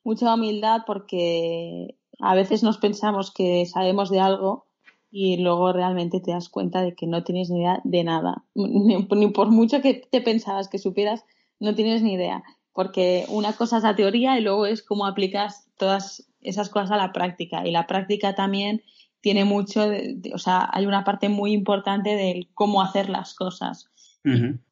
Mucha 0.04 0.34
humildad 0.34 0.82
porque 0.86 1.98
a 2.20 2.34
veces 2.34 2.62
nos 2.62 2.78
pensamos 2.78 3.32
que 3.32 3.66
sabemos 3.66 4.10
de 4.10 4.20
algo 4.20 4.66
y 5.10 5.38
luego 5.38 5.72
realmente 5.72 6.20
te 6.20 6.30
das 6.30 6.48
cuenta 6.48 6.82
de 6.82 6.94
que 6.94 7.06
no 7.06 7.24
tienes 7.24 7.50
ni 7.50 7.60
idea 7.60 7.80
de 7.82 8.04
nada. 8.04 8.44
Ni, 8.54 9.28
por 9.28 9.50
mucho 9.50 9.80
que 9.80 9.94
te 9.94 10.20
pensabas 10.20 10.68
que 10.68 10.78
supieras, 10.78 11.24
no 11.58 11.74
tienes 11.74 12.02
ni 12.02 12.14
idea. 12.14 12.44
Porque 12.72 13.26
una 13.28 13.54
cosa 13.54 13.78
es 13.78 13.82
la 13.82 13.96
teoría 13.96 14.38
y 14.38 14.42
luego 14.42 14.66
es 14.66 14.82
cómo 14.84 15.04
aplicas 15.04 15.68
todas 15.76 16.30
esas 16.40 16.68
cosas 16.68 16.92
a 16.92 16.96
la 16.96 17.12
práctica. 17.12 17.66
Y 17.66 17.72
la 17.72 17.88
práctica 17.88 18.36
también 18.36 18.82
tiene 19.20 19.44
mucho, 19.44 19.86
o 20.34 20.38
sea, 20.38 20.68
hay 20.72 20.86
una 20.86 21.04
parte 21.04 21.28
muy 21.28 21.52
importante 21.52 22.10
de 22.10 22.48
cómo 22.54 22.82
hacer 22.82 23.08
las 23.08 23.34
cosas. 23.34 23.90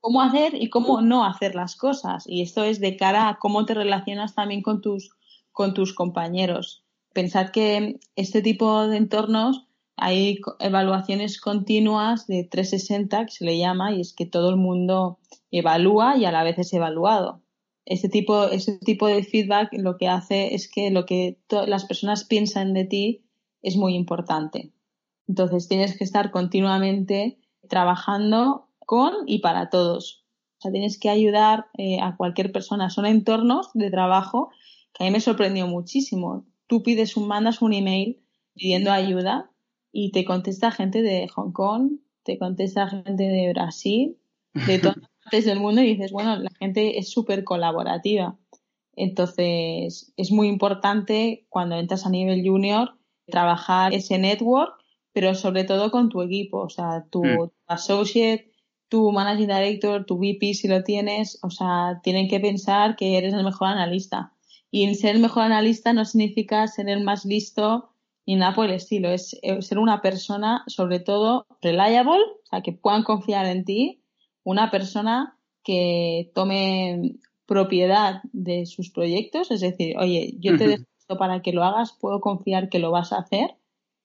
Cómo 0.00 0.20
hacer 0.20 0.54
y 0.54 0.68
cómo 0.68 1.00
no 1.00 1.24
hacer 1.24 1.54
las 1.54 1.74
cosas. 1.74 2.24
Y 2.26 2.42
esto 2.42 2.64
es 2.64 2.80
de 2.80 2.96
cara 2.96 3.28
a 3.28 3.38
cómo 3.38 3.64
te 3.64 3.72
relacionas 3.72 4.34
también 4.34 4.60
con 4.60 4.82
tus, 4.82 5.10
con 5.52 5.72
tus 5.72 5.94
compañeros. 5.94 6.84
Pensad 7.14 7.48
que 7.48 7.98
este 8.14 8.42
tipo 8.42 8.86
de 8.86 8.98
entornos 8.98 9.66
hay 9.96 10.38
evaluaciones 10.60 11.40
continuas 11.40 12.26
de 12.26 12.44
360 12.44 13.26
que 13.26 13.32
se 13.32 13.44
le 13.44 13.58
llama 13.58 13.92
y 13.92 14.00
es 14.00 14.12
que 14.12 14.26
todo 14.26 14.50
el 14.50 14.56
mundo 14.56 15.18
evalúa 15.50 16.16
y 16.16 16.24
a 16.24 16.32
la 16.32 16.44
vez 16.44 16.58
es 16.58 16.72
evaluado. 16.72 17.42
Este 17.84 18.10
tipo, 18.10 18.44
este 18.44 18.78
tipo 18.78 19.06
de 19.06 19.24
feedback 19.24 19.70
lo 19.72 19.96
que 19.96 20.08
hace 20.08 20.54
es 20.54 20.70
que 20.70 20.90
lo 20.90 21.06
que 21.06 21.38
las 21.48 21.86
personas 21.86 22.24
piensan 22.24 22.74
de 22.74 22.84
ti 22.84 23.24
es 23.62 23.76
muy 23.76 23.94
importante. 23.94 24.72
Entonces 25.26 25.68
tienes 25.68 25.96
que 25.96 26.04
estar 26.04 26.30
continuamente 26.30 27.38
trabajando 27.68 28.68
con 28.78 29.12
y 29.26 29.40
para 29.40 29.68
todos. 29.68 30.24
O 30.58 30.62
sea, 30.62 30.72
tienes 30.72 30.98
que 30.98 31.10
ayudar 31.10 31.66
eh, 31.76 32.00
a 32.00 32.16
cualquier 32.16 32.50
persona. 32.50 32.90
Son 32.90 33.06
entornos 33.06 33.70
de 33.74 33.90
trabajo 33.90 34.50
que 34.92 35.04
a 35.04 35.06
mí 35.06 35.12
me 35.12 35.20
sorprendió 35.20 35.66
muchísimo. 35.66 36.46
Tú 36.66 36.82
pides 36.82 37.16
un, 37.16 37.28
mandas 37.28 37.62
un 37.62 37.72
email 37.72 38.20
pidiendo 38.54 38.90
ayuda 38.90 39.50
y 39.92 40.10
te 40.10 40.24
contesta 40.24 40.70
gente 40.70 41.02
de 41.02 41.28
Hong 41.28 41.52
Kong, 41.52 42.00
te 42.24 42.38
contesta 42.38 42.88
gente 42.88 43.22
de 43.24 43.52
Brasil, 43.52 44.18
de 44.54 44.78
todas 44.80 44.96
partes 45.22 45.44
del 45.44 45.60
mundo 45.60 45.82
y 45.82 45.94
dices, 45.94 46.10
bueno, 46.10 46.36
la 46.36 46.50
gente 46.58 46.98
es 46.98 47.10
súper 47.10 47.44
colaborativa. 47.44 48.36
Entonces, 48.96 50.12
es 50.16 50.32
muy 50.32 50.48
importante 50.48 51.46
cuando 51.48 51.76
entras 51.76 52.04
a 52.04 52.10
nivel 52.10 52.42
junior 52.44 52.97
trabajar 53.30 53.94
ese 53.94 54.18
network, 54.18 54.74
pero 55.12 55.34
sobre 55.34 55.64
todo 55.64 55.90
con 55.90 56.08
tu 56.08 56.22
equipo, 56.22 56.60
o 56.60 56.68
sea, 56.68 57.06
tu, 57.10 57.24
mm. 57.24 57.50
associate, 57.66 58.52
tu 58.88 59.12
managing 59.12 59.48
director, 59.48 60.04
tu 60.04 60.16
VP 60.16 60.54
si 60.54 60.68
lo 60.68 60.82
tienes, 60.82 61.38
o 61.42 61.50
sea, 61.50 62.00
tienen 62.02 62.28
que 62.28 62.40
pensar 62.40 62.96
que 62.96 63.18
eres 63.18 63.34
el 63.34 63.44
mejor 63.44 63.68
analista. 63.68 64.32
Y 64.70 64.94
ser 64.94 65.16
el 65.16 65.22
mejor 65.22 65.44
analista 65.44 65.92
no 65.92 66.04
significa 66.04 66.66
ser 66.66 66.88
el 66.88 67.02
más 67.02 67.24
listo 67.24 67.90
ni 68.26 68.36
nada 68.36 68.54
por 68.54 68.66
el 68.66 68.72
estilo. 68.72 69.08
Es 69.08 69.38
ser 69.60 69.78
una 69.78 70.02
persona, 70.02 70.62
sobre 70.66 71.00
todo, 71.00 71.46
reliable, 71.62 72.20
o 72.20 72.46
sea, 72.50 72.62
que 72.62 72.72
puedan 72.72 73.02
confiar 73.02 73.46
en 73.46 73.64
ti, 73.64 74.02
una 74.44 74.70
persona 74.70 75.38
que 75.62 76.30
tome 76.34 77.16
propiedad 77.46 78.20
de 78.32 78.66
sus 78.66 78.90
proyectos, 78.90 79.50
es 79.50 79.60
decir, 79.60 79.96
oye, 79.98 80.34
yo 80.38 80.58
te 80.58 80.68
dejo 80.68 80.84
para 81.16 81.42
que 81.42 81.52
lo 81.52 81.64
hagas, 81.64 81.92
puedo 81.92 82.20
confiar 82.20 82.68
que 82.68 82.78
lo 82.78 82.90
vas 82.90 83.12
a 83.12 83.18
hacer. 83.18 83.56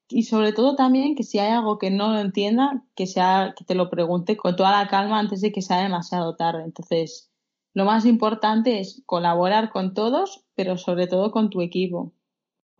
Y 0.09 0.23
sobre 0.23 0.53
todo 0.53 0.75
también 0.75 1.15
que 1.15 1.23
si 1.23 1.39
hay 1.39 1.51
algo 1.51 1.77
que 1.79 1.89
no 1.91 2.13
lo 2.13 2.19
entienda, 2.19 2.83
que 2.95 3.07
sea, 3.07 3.53
que 3.57 3.65
te 3.65 3.75
lo 3.75 3.89
pregunte 3.89 4.37
con 4.37 4.55
toda 4.55 4.71
la 4.71 4.87
calma 4.87 5.19
antes 5.19 5.41
de 5.41 5.51
que 5.51 5.61
sea 5.61 5.81
demasiado 5.81 6.35
tarde. 6.35 6.63
Entonces, 6.63 7.31
lo 7.73 7.85
más 7.85 8.05
importante 8.05 8.79
es 8.79 9.01
colaborar 9.05 9.71
con 9.71 9.93
todos, 9.93 10.45
pero 10.55 10.77
sobre 10.77 11.07
todo 11.07 11.31
con 11.31 11.49
tu 11.49 11.61
equipo 11.61 12.13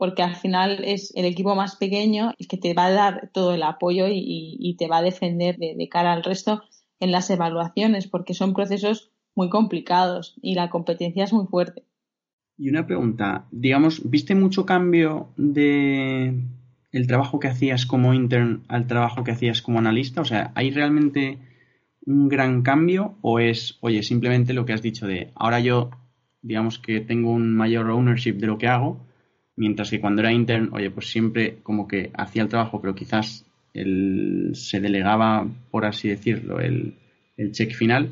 porque 0.04 0.22
al 0.22 0.36
final 0.36 0.84
es 0.84 1.16
el 1.16 1.24
equipo 1.24 1.56
más 1.56 1.78
pequeño 1.78 2.34
el 2.38 2.48
que 2.50 2.58
te 2.58 2.74
va 2.74 2.88
a 2.88 2.92
dar 2.92 3.30
todo 3.34 3.54
el 3.54 3.64
apoyo 3.64 4.06
y, 4.10 4.76
te 4.78 4.90
va 4.90 4.98
a 4.98 5.02
defender 5.02 5.58
de, 5.58 5.88
cara 5.90 6.12
al 6.12 6.26
resto 6.26 6.62
en 7.00 7.14
las 7.14 7.30
evaluaciones, 7.30 8.08
porque 8.08 8.34
son 8.34 8.54
procesos 8.54 9.12
muy 9.34 9.50
complicados 9.50 10.36
y 10.42 10.56
la 10.56 10.70
competencia 10.70 11.24
es 11.24 11.32
muy 11.32 11.46
fuerte. 11.48 11.86
Y 12.58 12.70
una 12.70 12.86
pregunta, 12.86 13.46
digamos, 13.52 14.10
¿viste 14.10 14.36
mucho 14.36 14.66
cambio 14.66 15.30
de 15.38 16.34
el 16.92 17.08
trabajo 17.08 17.39
que 17.39 17.48
hacías 17.48 17.86
como 17.86 18.13
intern 18.13 18.63
al 18.68 18.88
trabajo 18.88 19.24
que 19.24 19.32
hacías 19.32 19.62
como 19.62 19.80
analista? 19.80 20.22
O 20.22 20.26
sea, 20.26 20.52
¿hay 20.56 20.72
realmente 20.72 21.39
un 22.06 22.30
gran 22.30 22.62
cambio 22.62 23.16
o 23.22 23.39
es, 23.39 23.78
oye, 23.82 24.04
simplemente 24.04 24.54
lo 24.54 24.66
que 24.66 24.74
has 24.74 24.82
dicho 24.82 25.08
de 25.08 25.32
ahora 25.36 25.60
yo, 25.60 25.89
digamos 26.42 26.80
que 26.80 27.02
tengo 27.02 27.32
un 27.32 27.56
mayor 27.56 27.89
ownership 27.89 28.34
de 28.34 28.48
lo 28.48 28.58
que 28.58 28.68
hago, 28.68 29.00
Mientras 29.56 29.92
que 29.92 30.02
cuando 30.02 30.22
era 30.22 30.34
intern, 30.34 30.70
oye, 30.74 30.89
pues 30.89 31.12
siempre 31.12 31.60
como 31.62 31.88
que 31.88 32.12
hacía 32.16 32.42
el 32.42 32.50
trabajo, 32.50 32.82
pero 32.82 32.96
quizás 32.96 33.46
el, 33.74 34.52
se 34.56 34.80
delegaba, 34.80 35.48
por 35.70 35.86
así 35.86 36.10
decirlo, 36.10 36.60
el, 36.60 36.96
el 37.38 37.52
check 37.52 37.74
final. 37.74 38.12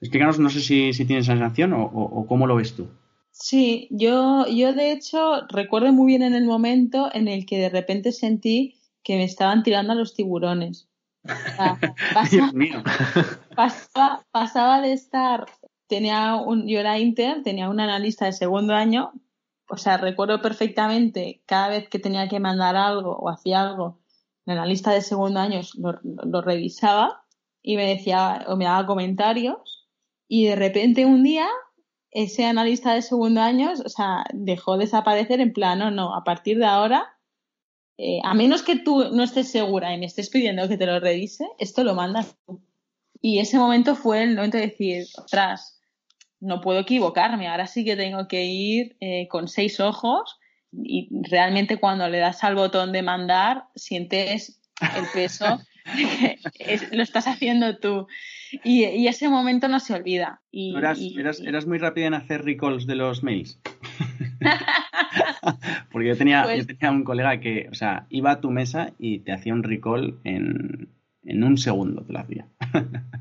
Explícanos, 0.00 0.38
no 0.38 0.50
sé 0.50 0.60
si, 0.60 0.92
si 0.92 1.04
tienes 1.06 1.24
esa 1.24 1.32
sensación 1.32 1.72
o, 1.72 1.82
o, 1.82 2.26
cómo 2.26 2.46
lo 2.46 2.56
ves 2.56 2.74
tú. 2.74 2.88
Sí, 3.36 3.88
yo, 3.90 4.46
yo 4.46 4.72
de 4.72 4.92
hecho 4.92 5.46
recuerdo 5.48 5.92
muy 5.92 6.06
bien 6.06 6.22
en 6.22 6.34
el 6.34 6.44
momento 6.44 7.10
en 7.12 7.28
el 7.28 7.46
que 7.46 7.58
de 7.58 7.68
repente 7.68 8.12
sentí 8.12 8.80
que 9.02 9.16
me 9.16 9.24
estaban 9.24 9.62
tirando 9.62 9.92
a 9.92 9.96
los 9.96 10.14
tiburones. 10.14 10.88
Dios 12.30 12.54
mío. 12.54 12.82
Pasaba, 13.56 14.24
pasaba, 14.30 14.80
de 14.80 14.92
estar, 14.92 15.46
tenía 15.86 16.36
un, 16.36 16.66
yo 16.66 16.80
era 16.80 16.98
intern, 16.98 17.42
tenía 17.42 17.68
un 17.68 17.80
analista 17.80 18.26
de 18.26 18.32
segundo 18.32 18.74
año 18.74 19.12
o 19.68 19.76
sea, 19.76 19.96
recuerdo 19.96 20.42
perfectamente 20.42 21.42
cada 21.46 21.68
vez 21.68 21.88
que 21.88 21.98
tenía 21.98 22.28
que 22.28 22.40
mandar 22.40 22.76
algo 22.76 23.16
o 23.16 23.30
hacía 23.30 23.62
algo, 23.62 24.00
en 24.46 24.56
la 24.56 24.66
lista 24.66 24.92
de 24.92 25.00
segundo 25.00 25.40
año 25.40 25.60
lo, 25.78 26.42
revisaba 26.42 27.24
y 27.62 27.76
me 27.76 27.86
decía 27.86 28.44
o 28.46 28.56
me 28.56 28.66
daba 28.66 28.86
comentarios 28.86 29.88
y 30.28 30.46
de 30.46 30.56
repente 30.56 31.06
un 31.06 31.22
día 31.22 31.48
ese 32.14 32.44
analista 32.44 32.94
de 32.94 33.02
segundo 33.02 33.40
año, 33.40 33.72
o 33.72 33.88
sea, 33.88 34.24
dejó 34.32 34.78
desaparecer 34.78 35.40
en 35.40 35.52
plan, 35.52 35.80
no, 35.80 35.90
no, 35.90 36.14
a 36.14 36.22
partir 36.22 36.58
de 36.58 36.64
ahora, 36.64 37.18
eh, 37.98 38.20
a 38.22 38.34
menos 38.34 38.62
que 38.62 38.76
tú 38.76 39.10
no 39.12 39.24
estés 39.24 39.50
segura 39.50 39.92
y 39.92 39.98
me 39.98 40.06
estés 40.06 40.30
pidiendo 40.30 40.68
que 40.68 40.78
te 40.78 40.86
lo 40.86 41.00
revise, 41.00 41.46
esto 41.58 41.82
lo 41.82 41.94
mandas 41.94 42.36
tú. 42.46 42.62
Y 43.20 43.40
ese 43.40 43.58
momento 43.58 43.96
fue 43.96 44.22
el 44.22 44.36
momento 44.36 44.58
de 44.58 44.68
decir, 44.68 45.06
ostras, 45.18 45.80
no 46.38 46.60
puedo 46.60 46.80
equivocarme, 46.80 47.48
ahora 47.48 47.66
sí 47.66 47.84
que 47.84 47.96
tengo 47.96 48.28
que 48.28 48.44
ir 48.44 48.96
eh, 49.00 49.26
con 49.28 49.48
seis 49.48 49.80
ojos 49.80 50.38
y 50.72 51.08
realmente 51.28 51.78
cuando 51.78 52.08
le 52.08 52.18
das 52.18 52.44
al 52.44 52.54
botón 52.54 52.92
de 52.92 53.02
mandar 53.02 53.64
sientes 53.74 54.60
el 54.96 55.06
peso 55.12 55.44
lo 56.92 57.02
estás 57.02 57.26
haciendo 57.26 57.78
tú. 57.78 58.06
Y, 58.62 59.06
ese 59.06 59.28
momento 59.28 59.68
no 59.68 59.80
se 59.80 59.94
olvida. 59.94 60.42
Y, 60.50 60.76
eras, 60.76 61.00
eras, 61.40 61.66
muy 61.66 61.78
rápida 61.78 62.06
en 62.06 62.14
hacer 62.14 62.44
recalls 62.44 62.86
de 62.86 62.94
los 62.94 63.22
mails. 63.22 63.60
Porque 65.92 66.08
yo 66.08 66.16
tenía, 66.16 66.42
yo 66.42 66.64
pues 66.64 66.66
tenía 66.66 66.90
un 66.90 67.04
colega 67.04 67.40
que, 67.40 67.68
o 67.70 67.74
sea, 67.74 68.06
iba 68.10 68.32
a 68.32 68.40
tu 68.40 68.50
mesa 68.50 68.92
y 68.98 69.20
te 69.20 69.32
hacía 69.32 69.52
un 69.52 69.62
recall 69.62 70.18
en, 70.24 70.88
en 71.24 71.44
un 71.44 71.56
segundo 71.58 72.04
te 72.04 72.12
lo 72.12 72.20
hacía. 72.20 72.46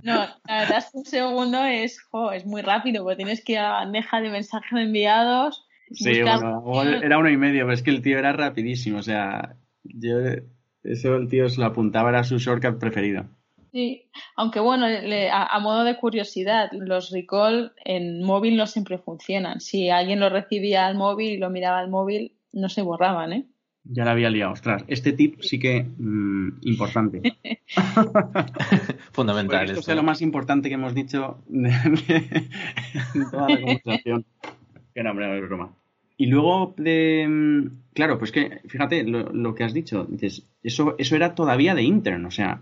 No, 0.04 0.26
la 0.48 0.60
verdad 0.60 0.78
es 0.80 0.92
que 0.92 0.98
un 0.98 1.06
segundo 1.06 1.64
es, 1.66 1.98
es 2.34 2.46
muy 2.46 2.62
rápido, 2.62 3.04
porque 3.04 3.18
tienes 3.18 3.44
que 3.44 3.54
ir 3.54 3.60
a 3.60 3.64
la 3.64 3.72
bandeja 3.72 4.22
de 4.22 4.30
mensajes 4.30 4.80
enviados. 4.80 5.66
Sí, 5.92 6.22
bueno, 6.22 7.04
era 7.04 7.18
uno 7.18 7.30
y 7.30 7.38
medio, 7.38 7.66
pero 7.66 7.74
es 7.74 7.84
que 7.84 7.92
el 7.92 8.02
tío 8.02 8.18
era 8.18 8.34
rapidísimo, 8.34 8.98
o 8.98 9.04
sea, 9.04 9.56
yo, 9.84 10.18
eso 10.84 11.16
el 11.16 11.28
tío 11.28 11.50
se 11.50 11.60
lo 11.60 11.68
apuntaba, 11.68 12.10
era 12.10 12.24
su 12.24 12.38
shortcut 12.38 12.80
preferido. 12.80 13.26
Sí, 13.72 14.06
aunque 14.36 14.60
bueno, 14.60 14.86
a, 15.32 15.60
modo 15.60 15.84
de 15.84 15.98
curiosidad, 15.98 16.70
los 16.74 17.10
recall 17.10 17.74
en 17.84 18.24
móvil 18.24 18.56
no 18.56 18.68
siempre 18.68 19.00
funcionan. 19.00 19.62
Si 19.62 19.90
alguien 19.90 20.20
lo 20.20 20.30
recibía 20.30 20.86
al 20.86 20.96
móvil 20.96 21.32
y 21.32 21.38
lo 21.38 21.50
miraba 21.50 21.80
al 21.80 21.90
móvil, 21.90 22.34
no 22.52 22.70
se 22.70 22.84
borraban, 22.84 23.34
¿eh? 23.34 23.48
Ya 23.86 24.06
la 24.06 24.12
había 24.12 24.30
liado. 24.30 24.54
Ostras, 24.54 24.86
este 24.88 25.12
tip 25.12 25.42
sí 25.42 25.60
que 25.60 25.84
mm, 25.84 26.60
importante. 26.62 27.22
Fundamental. 29.12 29.70
esto 29.72 29.92
es 29.92 29.98
lo 29.98 30.04
más 30.04 30.22
importante 30.22 30.70
que 30.70 30.76
hemos 30.76 30.94
dicho 30.94 31.44
de, 31.48 31.72
toda 33.32 33.50
la 33.50 33.60
conversación. 33.60 34.26
que 34.94 35.04
no, 35.04 35.12
hombre, 35.12 35.28
no 35.28 35.34
es 35.34 35.42
broma. 35.42 35.74
Y 36.18 36.28
luego, 36.28 36.74
de, 36.78 37.26
mm, 37.28 37.94
claro, 37.94 38.20
pues 38.20 38.32
que, 38.32 38.62
fíjate 38.68 39.04
lo, 39.04 39.56
que 39.56 39.64
has 39.64 39.74
dicho. 39.74 40.06
Dices, 40.06 40.46
eso, 40.62 40.96
eso 40.98 41.16
era 41.16 41.36
todavía 41.36 41.76
de 41.76 41.84
intern, 41.84 42.26
o 42.26 42.32
sea, 42.32 42.62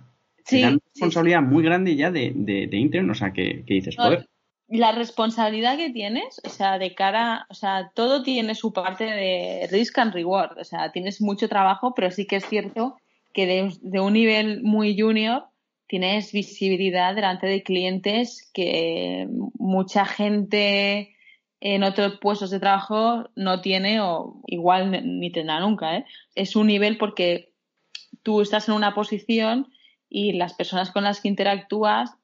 era 0.49 0.69
una 0.69 0.79
responsabilidad 0.93 1.41
muy 1.41 1.63
grande 1.63 1.95
ya 1.95 2.11
de, 2.11 2.31
de, 2.35 2.77
intern, 2.77 3.09
o 3.09 3.15
sea, 3.15 3.31
que, 3.31 3.63
dices, 3.65 3.95
joder. 3.95 4.27
la 4.67 4.91
responsabilidad 4.91 5.77
que 5.77 5.91
tienes, 5.91 6.41
o 6.43 6.49
sea, 6.49 6.79
de 6.79 6.95
cara, 6.95 7.45
o 7.49 7.53
sea, 7.53 7.91
todo 7.93 8.23
tiene 8.23 8.55
su 8.55 8.73
parte 8.73 9.03
de 9.05 9.67
risk 9.71 9.99
and 9.99 10.13
reward, 10.13 10.57
o 10.57 10.63
sea, 10.63 10.91
tienes 10.91 11.21
mucho 11.21 11.47
trabajo, 11.47 11.93
pero 11.93 12.11
sí 12.11 12.25
que 12.25 12.37
es 12.37 12.45
cierto 12.45 12.97
que 13.33 13.45
de, 13.81 13.99
un 13.99 14.13
nivel 14.13 14.63
muy 14.63 14.99
junior 14.99 15.45
tienes 15.87 16.31
visibilidad 16.31 17.15
delante 17.15 17.47
de 17.47 17.63
clientes 17.63 18.49
que 18.53 19.27
mucha 19.57 20.05
gente 20.05 21.15
en 21.61 21.83
otros 21.83 22.17
puestos 22.19 22.49
de 22.49 22.59
trabajo 22.59 23.29
no 23.35 23.61
tiene 23.61 24.01
o 24.01 24.41
igual 24.47 25.19
ni 25.19 25.31
tendrá 25.31 25.59
nunca. 25.59 25.95
¿eh? 25.95 26.05
Es 26.33 26.55
un 26.55 26.67
nivel 26.67 26.97
porque 26.97 27.53
tú 28.23 28.41
estás 28.41 28.67
en 28.67 28.73
una 28.73 28.95
posición 28.95 29.71
y 30.09 30.33
las 30.33 30.53
personas 30.53 30.91
con 30.91 31.03
las 31.03 31.21
que 31.21 31.27
interactúas 31.27 32.15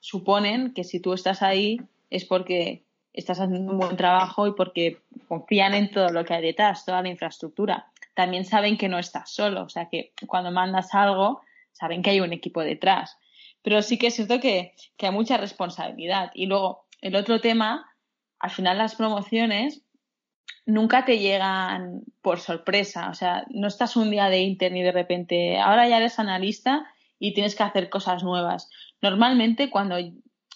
suponen 0.00 0.72
que 0.72 0.84
si 0.84 0.98
tú 0.98 1.12
estás 1.12 1.42
ahí 1.42 1.80
es 2.08 2.24
porque 2.24 2.82
estás 3.12 3.38
haciendo 3.38 3.70
un 3.70 3.78
buen 3.78 3.96
trabajo 3.98 4.46
y 4.46 4.52
porque 4.52 5.02
confían 5.28 5.74
en 5.74 5.90
todo 5.90 6.08
lo 6.08 6.24
que 6.24 6.34
hay 6.34 6.42
detrás, 6.42 6.86
toda 6.86 7.02
la 7.02 7.10
infraestructura. 7.10 7.86
También 8.14 8.46
saben 8.46 8.78
que 8.78 8.88
no 8.88 8.98
estás 8.98 9.30
solo, 9.30 9.64
o 9.64 9.68
sea 9.68 9.90
que 9.90 10.12
cuando 10.26 10.50
mandas 10.50 10.94
algo, 10.94 11.42
saben 11.72 12.02
que 12.02 12.10
hay 12.10 12.20
un 12.20 12.32
equipo 12.32 12.62
detrás. 12.62 13.18
Pero 13.62 13.82
sí 13.82 13.98
que 13.98 14.06
es 14.06 14.14
cierto 14.14 14.40
que, 14.40 14.74
que 14.96 15.06
hay 15.06 15.12
mucha 15.12 15.36
responsabilidad. 15.36 16.30
Y 16.34 16.46
luego, 16.46 16.86
el 17.02 17.14
otro 17.14 17.40
tema, 17.42 17.89
al 18.40 18.50
final 18.50 18.78
las 18.78 18.94
promociones 18.94 19.82
nunca 20.66 21.04
te 21.04 21.18
llegan 21.18 22.02
por 22.22 22.40
sorpresa. 22.40 23.10
O 23.10 23.14
sea, 23.14 23.44
no 23.50 23.68
estás 23.68 23.96
un 23.96 24.10
día 24.10 24.28
de 24.28 24.40
internet 24.40 24.80
y 24.80 24.84
de 24.84 24.92
repente, 24.92 25.58
ahora 25.58 25.88
ya 25.88 25.98
eres 25.98 26.18
analista 26.18 26.86
y 27.18 27.34
tienes 27.34 27.54
que 27.54 27.62
hacer 27.62 27.90
cosas 27.90 28.24
nuevas. 28.24 28.70
Normalmente 29.02 29.70
cuando 29.70 29.96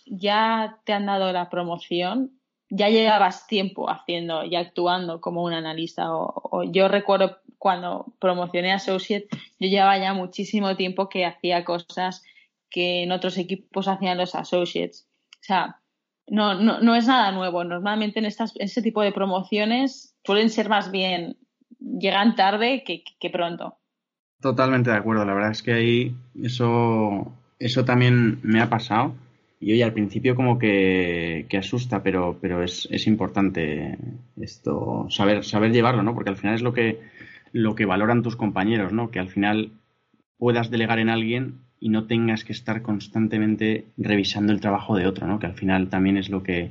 ya 0.06 0.80
te 0.84 0.92
han 0.92 1.06
dado 1.06 1.32
la 1.32 1.50
promoción, 1.50 2.38
ya 2.70 2.88
llevabas 2.88 3.46
tiempo 3.46 3.90
haciendo 3.90 4.44
y 4.44 4.56
actuando 4.56 5.20
como 5.20 5.42
un 5.42 5.52
analista. 5.52 6.06
O, 6.10 6.64
yo 6.64 6.88
recuerdo 6.88 7.38
cuando 7.58 8.14
promocioné 8.18 8.72
a 8.72 8.76
Associate, 8.76 9.28
yo 9.58 9.68
llevaba 9.68 9.98
ya 9.98 10.14
muchísimo 10.14 10.74
tiempo 10.76 11.08
que 11.08 11.26
hacía 11.26 11.64
cosas 11.64 12.22
que 12.70 13.02
en 13.02 13.12
otros 13.12 13.38
equipos 13.38 13.88
hacían 13.88 14.18
los 14.18 14.34
Associates. 14.34 15.06
O 15.34 15.42
sea, 15.42 15.80
no, 16.28 16.60
no, 16.60 16.80
no 16.80 16.94
es 16.94 17.06
nada 17.06 17.32
nuevo. 17.32 17.64
Normalmente 17.64 18.18
en 18.18 18.26
estas, 18.26 18.52
este 18.58 18.82
tipo 18.82 19.02
de 19.02 19.12
promociones 19.12 20.16
suelen 20.24 20.50
ser 20.50 20.68
más 20.68 20.90
bien, 20.90 21.36
llegan 21.78 22.36
tarde 22.36 22.82
que, 22.84 23.04
que 23.18 23.30
pronto. 23.30 23.76
Totalmente 24.40 24.90
de 24.90 24.96
acuerdo. 24.96 25.24
La 25.24 25.34
verdad 25.34 25.52
es 25.52 25.62
que 25.62 25.72
ahí 25.72 26.14
eso, 26.42 27.32
eso 27.58 27.84
también 27.84 28.40
me 28.42 28.60
ha 28.60 28.68
pasado. 28.68 29.14
Y 29.60 29.72
hoy 29.72 29.80
al 29.80 29.94
principio 29.94 30.34
como 30.34 30.58
que, 30.58 31.46
asusta, 31.58 32.02
pero, 32.02 32.36
pero 32.40 32.62
es, 32.62 32.86
es, 32.90 33.06
importante 33.06 33.96
esto, 34.38 35.06
saber, 35.08 35.42
saber 35.44 35.72
llevarlo, 35.72 36.02
¿no? 36.02 36.14
Porque 36.14 36.28
al 36.28 36.36
final 36.36 36.56
es 36.56 36.60
lo 36.60 36.74
que, 36.74 37.00
lo 37.52 37.74
que 37.74 37.86
valoran 37.86 38.22
tus 38.22 38.36
compañeros, 38.36 38.92
¿no? 38.92 39.10
Que 39.10 39.20
al 39.20 39.28
final 39.28 39.70
puedas 40.36 40.70
delegar 40.70 40.98
en 40.98 41.08
alguien 41.08 41.60
y 41.84 41.90
no 41.90 42.06
tengas 42.06 42.44
que 42.44 42.54
estar 42.54 42.80
constantemente 42.80 43.84
revisando 43.98 44.54
el 44.54 44.60
trabajo 44.62 44.96
de 44.96 45.06
otro, 45.06 45.26
¿no? 45.26 45.38
Que 45.38 45.44
al 45.44 45.52
final 45.52 45.90
también 45.90 46.16
es 46.16 46.30
lo 46.30 46.42
que 46.42 46.70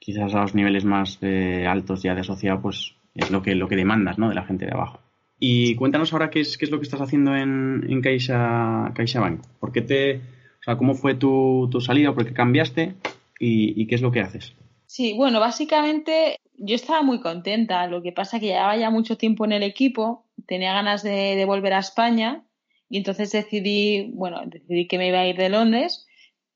quizás 0.00 0.34
a 0.34 0.40
los 0.40 0.56
niveles 0.56 0.84
más 0.84 1.18
eh, 1.22 1.68
altos 1.68 2.02
ya 2.02 2.16
de 2.16 2.22
asociado, 2.22 2.60
pues 2.60 2.96
es 3.14 3.30
lo 3.30 3.42
que, 3.42 3.54
lo 3.54 3.68
que 3.68 3.76
demandas, 3.76 4.18
¿no? 4.18 4.28
De 4.28 4.34
la 4.34 4.42
gente 4.42 4.66
de 4.66 4.72
abajo. 4.72 4.98
Y 5.38 5.76
cuéntanos 5.76 6.12
ahora 6.12 6.30
qué 6.30 6.40
es, 6.40 6.58
qué 6.58 6.64
es 6.64 6.72
lo 6.72 6.80
que 6.80 6.82
estás 6.82 7.00
haciendo 7.00 7.36
en, 7.36 8.00
Caixa, 8.02 8.90
CaixaBank. 8.92 9.40
¿Por 9.60 9.70
qué 9.70 9.82
te, 9.82 10.16
o 10.16 10.62
sea, 10.64 10.76
¿cómo 10.76 10.94
fue 10.94 11.14
tu, 11.14 11.68
tu 11.70 11.80
salida? 11.80 12.12
¿Por 12.12 12.26
qué 12.26 12.32
cambiaste? 12.32 12.96
Y, 13.38 13.86
qué 13.86 13.94
es 13.94 14.02
lo 14.02 14.10
que 14.10 14.20
haces? 14.20 14.52
Sí, 14.86 15.14
bueno, 15.16 15.38
básicamente 15.38 16.40
yo 16.56 16.74
estaba 16.74 17.02
muy 17.02 17.20
contenta. 17.20 17.86
Lo 17.86 18.02
que 18.02 18.10
pasa 18.10 18.40
que 18.40 18.46
llevaba 18.46 18.76
ya 18.76 18.90
mucho 18.90 19.16
tiempo 19.16 19.44
en 19.44 19.52
el 19.52 19.62
equipo, 19.62 20.26
tenía 20.46 20.72
ganas 20.72 21.04
de, 21.04 21.44
volver 21.46 21.74
a 21.74 21.78
España 21.78 22.42
y 22.90 22.98
entonces 22.98 23.30
decidí, 23.30 24.10
bueno, 24.14 24.42
decidí 24.44 24.88
que 24.88 24.98
me 24.98 25.08
iba 25.08 25.20
a 25.20 25.26
ir 25.26 25.36
de 25.36 25.48
Londres, 25.48 26.06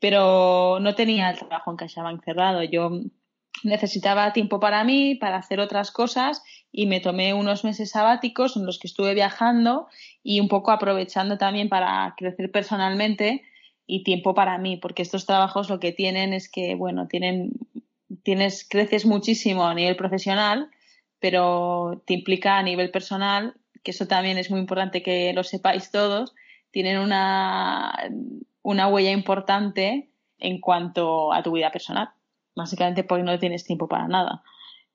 pero 0.00 0.80
no 0.80 0.94
tenía 0.96 1.30
el 1.30 1.38
trabajo 1.38 1.70
en 1.70 1.76
CaixaBank 1.76 2.24
cerrado. 2.24 2.64
Yo 2.64 2.90
necesitaba 3.62 4.32
tiempo 4.32 4.58
para 4.58 4.82
mí, 4.82 5.14
para 5.14 5.36
hacer 5.36 5.60
otras 5.60 5.92
cosas 5.92 6.42
y 6.72 6.86
me 6.86 6.98
tomé 7.00 7.34
unos 7.34 7.62
meses 7.62 7.90
sabáticos 7.90 8.56
en 8.56 8.66
los 8.66 8.80
que 8.80 8.88
estuve 8.88 9.14
viajando 9.14 9.86
y 10.24 10.40
un 10.40 10.48
poco 10.48 10.72
aprovechando 10.72 11.38
también 11.38 11.68
para 11.68 12.14
crecer 12.16 12.50
personalmente 12.50 13.42
y 13.86 14.02
tiempo 14.02 14.34
para 14.34 14.58
mí, 14.58 14.76
porque 14.76 15.02
estos 15.02 15.26
trabajos 15.26 15.70
lo 15.70 15.78
que 15.78 15.92
tienen 15.92 16.32
es 16.32 16.50
que, 16.50 16.74
bueno, 16.74 17.06
tienen, 17.06 17.52
tienes, 18.24 18.66
creces 18.68 19.06
muchísimo 19.06 19.66
a 19.66 19.74
nivel 19.74 19.94
profesional, 19.94 20.68
pero 21.20 22.02
te 22.06 22.14
implica 22.14 22.58
a 22.58 22.62
nivel 22.64 22.90
personal, 22.90 23.54
que 23.84 23.92
eso 23.92 24.06
también 24.06 24.38
es 24.38 24.50
muy 24.50 24.58
importante 24.58 25.02
que 25.02 25.32
lo 25.32 25.44
sepáis 25.44 25.90
todos, 25.92 26.34
tienen 26.72 26.98
una, 26.98 27.94
una 28.62 28.88
huella 28.88 29.12
importante 29.12 30.10
en 30.38 30.60
cuanto 30.60 31.32
a 31.32 31.42
tu 31.42 31.52
vida 31.52 31.70
personal, 31.70 32.08
básicamente 32.56 33.04
porque 33.04 33.22
no 33.22 33.38
tienes 33.38 33.64
tiempo 33.64 33.86
para 33.86 34.08
nada. 34.08 34.42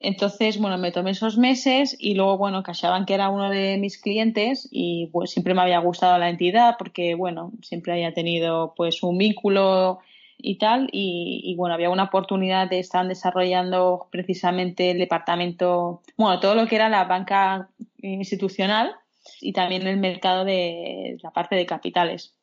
Entonces, 0.02 0.60
bueno, 0.60 0.78
me 0.78 0.92
tomé 0.92 1.12
esos 1.12 1.38
meses 1.38 1.96
y 2.00 2.16
luego, 2.16 2.38
bueno, 2.38 2.64
cachaban 2.64 3.06
que 3.06 3.14
era 3.14 3.30
uno 3.30 3.50
de 3.50 3.78
mis 3.78 4.02
clientes 4.02 4.68
y 4.72 5.08
pues 5.12 5.32
siempre 5.32 5.54
me 5.54 5.62
había 5.62 5.80
gustado 5.80 6.18
la 6.18 6.30
entidad 6.30 6.76
porque, 6.80 7.16
bueno, 7.16 7.52
siempre 7.62 7.94
había 7.94 8.14
tenido 8.14 8.74
pues 8.76 9.04
un 9.04 9.18
vínculo 9.18 10.00
y 10.42 10.58
tal 10.58 10.90
y, 10.92 11.54
bueno, 11.58 11.76
había 11.76 11.90
una 11.90 12.06
oportunidad 12.06 12.70
de 12.70 12.80
estar 12.80 13.08
desarrollando 13.08 14.08
precisamente 14.12 14.92
el 14.92 14.98
departamento, 14.98 16.02
bueno, 16.18 16.40
todo 16.40 16.56
lo 16.56 16.66
que 16.66 16.76
era 16.76 16.90
la 16.90 17.04
banca 17.04 17.70
institucional 17.98 18.96
y 19.42 19.54
también 19.54 19.86
el 19.86 19.98
mercado 19.98 20.46
de 20.46 21.18
la 21.22 21.32
parte 21.32 21.56
de 21.56 21.66
capitales. 21.66 22.36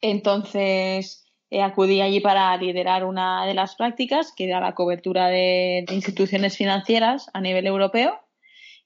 Entonces, 0.00 1.26
eh, 1.50 1.62
acudí 1.62 2.00
allí 2.00 2.20
para 2.20 2.56
liderar 2.56 3.04
una 3.04 3.46
de 3.46 3.54
las 3.54 3.74
prácticas, 3.74 4.32
que 4.34 4.44
era 4.44 4.60
la 4.60 4.74
cobertura 4.74 5.28
de, 5.28 5.84
instituciones 5.90 6.56
financieras 6.56 7.30
a 7.32 7.40
nivel 7.40 7.66
europeo, 7.66 8.20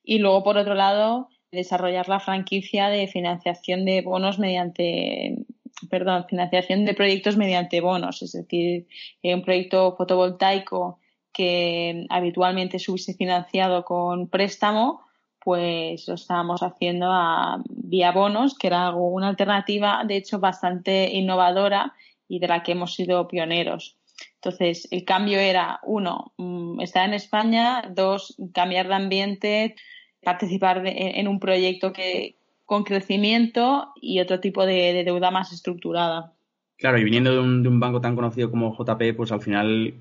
y 0.02 0.18
luego, 0.18 0.42
por 0.42 0.56
otro 0.56 0.74
lado, 0.74 1.28
desarrollar 1.50 2.08
la 2.08 2.20
franquicia 2.20 2.88
de 2.88 3.06
financiación 3.06 3.84
de 3.84 4.02
bonos 4.02 4.38
mediante, 4.38 5.44
perdón, 5.88 6.26
financiación 6.28 6.84
de 6.84 6.94
proyectos 6.94 7.36
mediante 7.36 7.80
bonos, 7.80 8.22
es 8.22 8.32
decir, 8.32 8.86
eh, 9.22 9.34
un 9.34 9.42
proyecto 9.42 9.94
fotovoltaico 9.96 10.98
que 11.32 12.06
habitualmente 12.10 12.78
se 12.78 12.90
hubiese 12.90 13.14
financiado 13.14 13.84
con 13.84 14.28
préstamo, 14.28 15.02
pues 15.38 16.06
lo 16.06 16.14
estábamos 16.14 16.62
haciendo 16.62 17.06
a, 17.10 17.62
vía 17.68 18.12
bonos, 18.12 18.56
que 18.56 18.68
era 18.68 18.90
una 18.94 19.28
alternativa, 19.28 20.04
de 20.06 20.16
hecho, 20.16 20.38
bastante 20.38 21.10
innovadora 21.12 21.94
y 22.28 22.38
de 22.38 22.48
la 22.48 22.62
que 22.62 22.72
hemos 22.72 22.94
sido 22.94 23.26
pioneros. 23.28 23.96
Entonces, 24.36 24.86
el 24.90 25.04
cambio 25.04 25.38
era, 25.38 25.80
uno, 25.82 26.32
mm, 26.36 26.80
estar 26.80 27.08
en 27.08 27.14
España, 27.14 27.82
dos, 27.90 28.36
cambiar 28.52 28.88
de 28.88 28.94
ambiente, 28.94 29.74
participar 30.22 30.82
en 30.84 31.26
un 31.26 31.40
proyecto 31.40 31.92
que, 31.92 32.36
con 32.64 32.84
crecimiento 32.84 33.92
y 34.00 34.20
otro 34.20 34.40
tipo 34.40 34.64
de, 34.64 35.02
deuda 35.04 35.30
más 35.30 35.52
estructurada. 35.52 36.32
Claro, 36.78 36.98
y 36.98 37.04
viniendo 37.04 37.32
de 37.32 37.38
un, 37.40 37.80
banco 37.80 38.00
tan 38.00 38.14
conocido 38.14 38.50
como 38.50 38.74
JP, 38.76 39.16
pues 39.16 39.30
al 39.32 39.40
final 39.40 39.94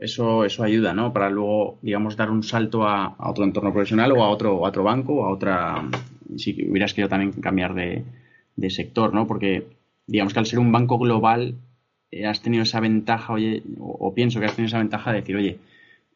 eso, 0.00 0.44
eso 0.44 0.62
ayuda, 0.62 0.94
¿no? 0.94 1.12
Para 1.12 1.30
luego, 1.30 1.78
digamos, 1.82 2.16
dar 2.16 2.30
un 2.30 2.42
salto 2.42 2.86
a, 2.86 3.16
otro 3.18 3.44
entorno 3.44 3.72
profesional 3.72 4.12
o 4.12 4.22
a 4.22 4.28
otro, 4.28 4.64
a 4.64 4.68
otro 4.68 4.84
banco 4.84 5.24
a 5.24 5.32
otra, 5.32 5.88
si 6.36 6.68
hubieras 6.68 6.92
querido 6.92 7.08
también 7.08 7.32
cambiar 7.32 7.74
de, 7.74 8.04
de 8.56 8.70
sector, 8.70 9.14
¿no? 9.14 9.26
Porque 9.26 9.66
digamos 10.06 10.32
que 10.32 10.38
al 10.38 10.46
ser 10.46 10.58
un 10.58 10.72
banco 10.72 10.98
global 10.98 11.56
eh, 12.10 12.26
has 12.26 12.42
tenido 12.42 12.62
esa 12.62 12.80
ventaja, 12.80 13.32
oye, 13.32 13.62
o, 13.78 14.14
pienso 14.14 14.38
que 14.38 14.46
has 14.46 14.54
tenido 14.54 14.68
esa 14.68 14.78
ventaja 14.78 15.10
de 15.12 15.20
decir, 15.20 15.36
oye, 15.36 15.58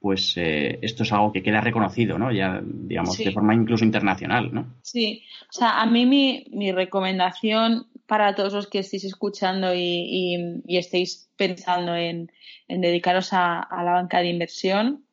pues 0.00 0.34
eh, 0.36 0.78
esto 0.82 1.02
es 1.02 1.12
algo 1.12 1.32
que 1.32 1.42
queda 1.42 1.60
reconocido, 1.60 2.18
¿no? 2.18 2.32
Ya, 2.32 2.60
digamos, 2.62 3.16
de 3.18 3.32
forma 3.32 3.54
incluso 3.54 3.84
internacional, 3.84 4.52
¿no? 4.52 4.74
Sí, 4.82 5.24
o 5.48 5.52
sea, 5.52 5.80
a 5.80 5.86
mí 5.86 6.06
mi, 6.06 6.72
recomendación 6.72 7.86
para 8.06 8.34
todos 8.34 8.52
los 8.52 8.66
que 8.68 8.80
estéis 8.80 9.04
escuchando 9.04 9.74
y, 9.74 10.62
estéis 10.68 11.28
pensando 11.36 11.96
en, 11.96 12.30
dedicaros 12.68 13.32
a, 13.32 13.60
a, 13.60 13.82
la 13.82 13.92
banca 13.92 14.20
de 14.20 14.28
inversión 14.28 15.04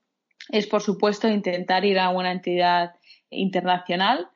es, 0.50 0.68
por 0.68 0.82
supuesto, 0.82 1.28
intentar 1.28 1.86
ir 1.86 2.00
a 2.00 2.10
una 2.10 2.32
entidad 2.32 2.96
internacional 3.30 4.30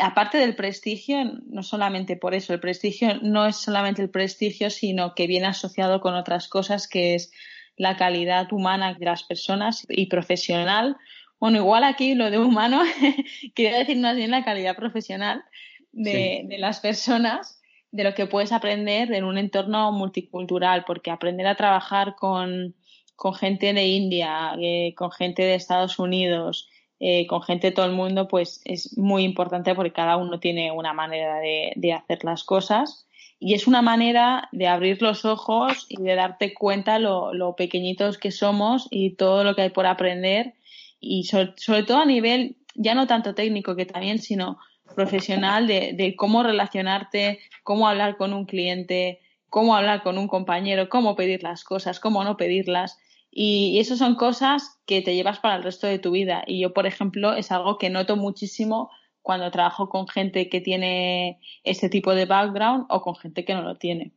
aparte 0.00 0.38
del 0.38 0.54
prestigio, 0.54 1.24
no 1.46 1.62
solamente 1.62 2.16
por 2.16 2.34
eso, 2.34 2.52
el 2.52 2.60
prestigio 2.60 3.18
no 3.22 3.46
es 3.46 3.56
solamente 3.56 4.02
el 4.02 4.10
prestigio, 4.10 4.70
sino 4.70 5.14
que 5.14 5.26
viene 5.26 5.46
asociado 5.46 6.00
con 6.00 6.14
otras 6.14 6.48
cosas 6.48 6.86
que 6.86 7.14
es 7.14 7.32
la 7.80 7.96
calidad 7.96 8.52
humana 8.52 8.92
de 8.92 9.06
las 9.06 9.22
personas 9.22 9.86
y 9.88 10.04
profesional. 10.06 10.98
Bueno, 11.38 11.56
igual 11.56 11.82
aquí 11.82 12.14
lo 12.14 12.30
de 12.30 12.38
humano, 12.38 12.82
quería 13.54 13.78
decir 13.78 13.96
más 13.96 14.16
bien 14.16 14.30
la 14.30 14.44
calidad 14.44 14.76
profesional 14.76 15.42
de, 15.90 16.42
de 16.44 16.58
las 16.58 16.80
personas, 16.80 17.62
de 17.90 18.04
lo 18.04 18.12
que 18.12 18.26
puedes 18.26 18.52
aprender 18.52 19.10
en 19.14 19.24
un 19.24 19.38
entorno 19.38 19.92
multicultural, 19.92 20.84
porque 20.86 21.10
aprender 21.10 21.46
a 21.46 21.54
trabajar 21.54 22.16
con, 22.16 22.74
con 23.16 23.34
gente 23.34 23.72
de 23.72 23.86
India, 23.86 24.54
eh, 24.60 24.94
con 24.94 25.10
gente 25.10 25.42
de 25.42 25.54
Estados 25.54 25.98
Unidos, 25.98 26.68
eh, 26.98 27.26
con 27.26 27.40
gente 27.40 27.68
de 27.68 27.72
todo 27.72 27.86
el 27.86 27.92
mundo, 27.92 28.28
pues 28.28 28.60
es 28.66 28.98
muy 28.98 29.24
importante 29.24 29.74
porque 29.74 29.94
cada 29.94 30.18
uno 30.18 30.38
tiene 30.38 30.70
una 30.70 30.92
manera 30.92 31.38
de, 31.38 31.94
hacer 31.94 32.24
las 32.24 32.44
cosas 32.44 33.06
y 33.40 33.54
es 33.54 33.66
una 33.66 33.80
manera 33.80 34.48
de 34.52 34.68
abrir 34.68 35.00
los 35.00 35.24
ojos 35.24 35.86
y 35.88 36.00
de 36.00 36.14
darte 36.14 36.52
cuenta 36.52 36.98
lo, 36.98 37.32
lo 37.32 37.56
pequeñitos 37.56 38.18
que 38.18 38.30
somos 38.30 38.86
y 38.90 39.16
todo 39.16 39.42
lo 39.42 39.56
que 39.56 39.62
hay 39.62 39.70
por 39.70 39.86
aprender 39.86 40.54
y 41.00 41.24
sobre, 41.24 41.82
todo 41.82 41.96
a 41.96 42.04
nivel 42.04 42.56
ya 42.74 42.94
no 42.94 43.06
tanto 43.06 43.34
técnico 43.34 43.74
que 43.74 43.86
también, 43.86 44.18
sino 44.18 44.58
profesional 44.94 45.66
de, 45.66 45.94
de 45.94 46.14
cómo 46.16 46.42
relacionarte, 46.42 47.40
cómo 47.64 47.88
hablar 47.88 48.18
con 48.18 48.34
un 48.34 48.44
cliente, 48.44 49.20
cómo 49.48 49.74
hablar 49.74 50.02
con 50.02 50.18
un 50.18 50.28
compañero, 50.28 50.90
cómo 50.90 51.16
pedir 51.16 51.42
las 51.42 51.64
cosas, 51.64 51.98
cómo 51.98 52.22
no 52.24 52.36
pedirlas. 52.36 52.98
Y, 53.30 53.78
eso 53.78 53.96
son 53.96 54.16
cosas 54.16 54.80
que 54.86 55.02
te 55.02 55.14
llevas 55.14 55.38
para 55.38 55.56
el 55.56 55.62
resto 55.62 55.86
de 55.86 55.98
tu 55.98 56.10
vida. 56.10 56.42
Y 56.46 56.60
yo, 56.60 56.72
por 56.72 56.86
ejemplo, 56.86 57.34
es 57.34 57.52
algo 57.52 57.78
que 57.78 57.90
noto 57.90 58.16
muchísimo 58.16 58.90
cuando 59.22 59.50
trabajo 59.50 59.88
con 59.88 60.08
gente 60.08 60.48
que 60.48 60.60
tiene 60.60 61.38
este 61.64 61.88
tipo 61.88 62.14
de 62.14 62.26
background 62.26 62.86
o 62.88 63.02
con 63.02 63.16
gente 63.16 63.44
que 63.44 63.54
no 63.54 63.62
lo 63.62 63.76
tiene. 63.76 64.12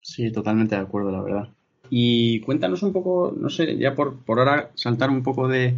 Sí, 0.00 0.30
totalmente 0.32 0.76
de 0.76 0.82
acuerdo, 0.82 1.10
la 1.10 1.22
verdad. 1.22 1.48
Y 1.90 2.40
cuéntanos 2.40 2.82
un 2.82 2.92
poco, 2.92 3.34
no 3.36 3.48
sé, 3.48 3.76
ya 3.76 3.94
por, 3.94 4.24
por 4.24 4.38
ahora 4.38 4.70
saltar 4.74 5.10
un 5.10 5.22
poco 5.22 5.48
de, 5.48 5.74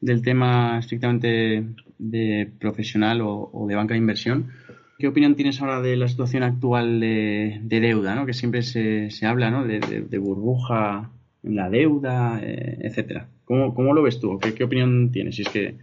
del 0.00 0.22
tema 0.22 0.78
estrictamente 0.78 1.64
de 1.98 2.50
profesional 2.58 3.20
o, 3.22 3.66
de 3.68 3.74
banca 3.74 3.94
de 3.94 3.98
inversión. 3.98 4.50
¿Qué 4.98 5.08
opinión 5.08 5.36
tienes 5.36 5.60
ahora 5.60 5.80
de 5.80 5.96
la 5.96 6.08
situación 6.08 6.42
actual 6.42 7.00
de, 7.00 7.60
deuda, 7.64 8.14
¿no? 8.14 8.26
que 8.26 8.34
siempre 8.34 8.62
se, 8.62 9.10
se 9.10 9.26
habla 9.26 9.50
¿no? 9.50 9.64
de, 9.64 10.18
burbuja 10.18 11.10
la 11.42 11.70
deuda, 11.70 12.40
eh, 12.42 12.78
etcétera. 12.82 13.28
¿Cómo, 13.44 13.74
¿Cómo, 13.74 13.94
lo 13.94 14.02
ves 14.02 14.20
tú? 14.20 14.38
¿Qué, 14.38 14.54
¿Qué, 14.54 14.62
opinión 14.62 15.10
tienes? 15.10 15.36
Si 15.36 15.42
es 15.42 15.48
que 15.48 15.74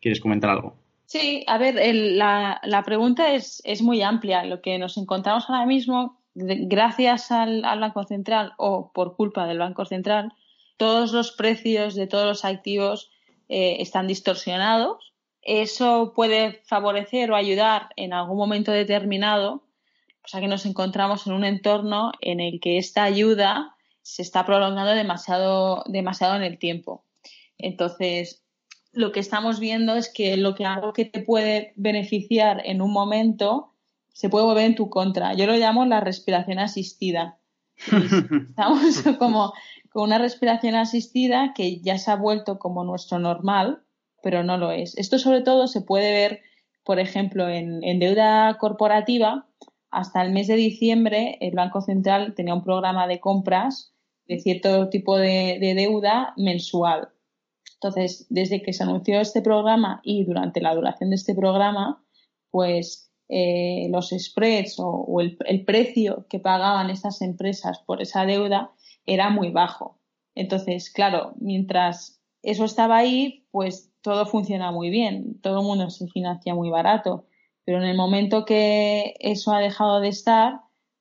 quieres 0.00 0.20
comentar 0.20 0.50
algo. 0.50 0.76
Sí, 1.10 1.42
a 1.48 1.58
ver, 1.58 1.74
la, 1.92 2.60
la, 2.62 2.84
pregunta 2.84 3.34
es, 3.34 3.60
es, 3.64 3.82
muy 3.82 4.00
amplia. 4.00 4.44
Lo 4.44 4.62
que 4.62 4.78
nos 4.78 4.96
encontramos 4.96 5.46
ahora 5.48 5.66
mismo, 5.66 6.22
gracias 6.34 7.32
al, 7.32 7.64
al, 7.64 7.80
Banco 7.80 8.04
Central 8.04 8.52
o 8.58 8.92
por 8.92 9.16
culpa 9.16 9.48
del 9.48 9.58
Banco 9.58 9.84
Central, 9.84 10.32
todos 10.76 11.10
los 11.10 11.32
precios 11.32 11.96
de 11.96 12.06
todos 12.06 12.26
los 12.26 12.44
activos 12.44 13.10
eh, 13.48 13.78
están 13.80 14.06
distorsionados. 14.06 15.12
Eso 15.42 16.12
puede 16.14 16.62
favorecer 16.66 17.32
o 17.32 17.34
ayudar 17.34 17.88
en 17.96 18.12
algún 18.12 18.36
momento 18.36 18.70
determinado, 18.70 19.64
o 20.24 20.28
sea 20.28 20.40
que 20.40 20.46
nos 20.46 20.64
encontramos 20.64 21.26
en 21.26 21.32
un 21.32 21.44
entorno 21.44 22.12
en 22.20 22.38
el 22.38 22.60
que 22.60 22.78
esta 22.78 23.02
ayuda 23.02 23.74
se 24.02 24.22
está 24.22 24.46
prolongando 24.46 24.92
demasiado, 24.92 25.82
demasiado 25.88 26.36
en 26.36 26.44
el 26.44 26.56
tiempo. 26.60 27.04
Entonces, 27.58 28.39
lo 28.92 29.12
que 29.12 29.20
estamos 29.20 29.60
viendo 29.60 29.94
es 29.94 30.12
que 30.12 30.36
lo 30.36 30.54
que 30.54 30.64
algo 30.64 30.92
que 30.92 31.04
te 31.04 31.20
puede 31.20 31.72
beneficiar 31.76 32.62
en 32.64 32.82
un 32.82 32.92
momento 32.92 33.72
se 34.12 34.28
puede 34.28 34.44
volver 34.44 34.64
en 34.64 34.74
tu 34.74 34.90
contra. 34.90 35.34
Yo 35.34 35.46
lo 35.46 35.54
llamo 35.54 35.84
la 35.86 36.00
respiración 36.00 36.58
asistida. 36.58 37.38
Estamos 38.50 39.02
como 39.18 39.52
con 39.90 40.04
una 40.04 40.18
respiración 40.18 40.74
asistida 40.74 41.52
que 41.54 41.80
ya 41.80 41.98
se 41.98 42.10
ha 42.10 42.16
vuelto 42.16 42.58
como 42.58 42.84
nuestro 42.84 43.18
normal, 43.18 43.82
pero 44.22 44.42
no 44.42 44.58
lo 44.58 44.72
es. 44.72 44.96
Esto 44.98 45.18
sobre 45.18 45.40
todo 45.40 45.66
se 45.66 45.80
puede 45.80 46.12
ver, 46.12 46.42
por 46.84 46.98
ejemplo, 46.98 47.48
en, 47.48 47.82
en 47.82 47.98
deuda 47.98 48.58
corporativa. 48.58 49.46
Hasta 49.90 50.22
el 50.22 50.32
mes 50.32 50.46
de 50.46 50.56
diciembre 50.56 51.38
el 51.40 51.54
Banco 51.54 51.80
Central 51.80 52.34
tenía 52.34 52.54
un 52.54 52.62
programa 52.62 53.06
de 53.06 53.18
compras 53.18 53.90
de 54.30 54.38
cierto 54.38 54.88
tipo 54.90 55.18
de, 55.18 55.58
deuda 55.74 56.34
mensual. 56.36 57.08
Entonces, 57.82 58.26
desde 58.28 58.60
que 58.60 58.74
se 58.74 58.82
anunció 58.82 59.20
este 59.20 59.40
programa 59.40 60.02
y 60.04 60.24
durante 60.24 60.60
la 60.60 60.74
duración 60.74 61.08
de 61.08 61.16
este 61.16 61.34
programa, 61.34 62.04
pues 62.50 63.10
eh, 63.30 63.88
los 63.90 64.10
spreads 64.10 64.76
o, 64.78 65.18
el, 65.20 65.64
precio 65.64 66.26
que 66.28 66.40
pagaban 66.40 66.90
estas 66.90 67.22
empresas 67.22 67.78
por 67.86 68.02
esa 68.02 68.26
deuda 68.26 68.72
era 69.06 69.30
muy 69.30 69.50
bajo. 69.50 69.98
Entonces, 70.34 70.90
claro, 70.90 71.32
mientras 71.40 72.20
eso 72.42 72.66
estaba 72.66 72.98
ahí, 72.98 73.46
pues 73.50 73.90
todo 74.02 74.26
funciona 74.26 74.72
muy 74.72 74.90
bien, 74.90 75.40
todo 75.40 75.60
el 75.60 75.66
mundo 75.66 75.88
se 75.88 76.06
financia 76.08 76.54
muy 76.54 76.68
barato. 76.68 77.24
Pero 77.64 77.78
en 77.78 77.88
el 77.88 77.96
momento 77.96 78.44
que 78.44 79.14
eso 79.20 79.52
ha 79.52 79.60
dejado 79.60 80.00
de 80.00 80.08
estar, 80.08 80.60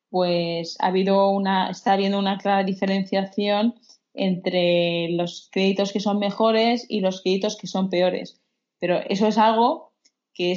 pues 0.09 0.77
ha 0.79 0.87
habido 0.87 1.29
una, 1.29 1.69
está 1.69 1.91
habiendo 1.93 2.19
una 2.19 2.37
clara 2.37 2.63
diferenciación 2.63 3.75
entre 4.19 5.09
los 5.11 5.49
créditos 5.51 5.93
que 5.93 6.01
son 6.01 6.19
mejores 6.19 6.85
y 6.89 6.99
los 6.99 7.21
créditos 7.21 7.57
que 7.57 7.67
son 7.67 7.89
peores. 7.89 8.41
Pero 8.79 8.99
eso 9.09 9.27
es 9.27 9.37
algo 9.37 9.93
que, 10.33 10.55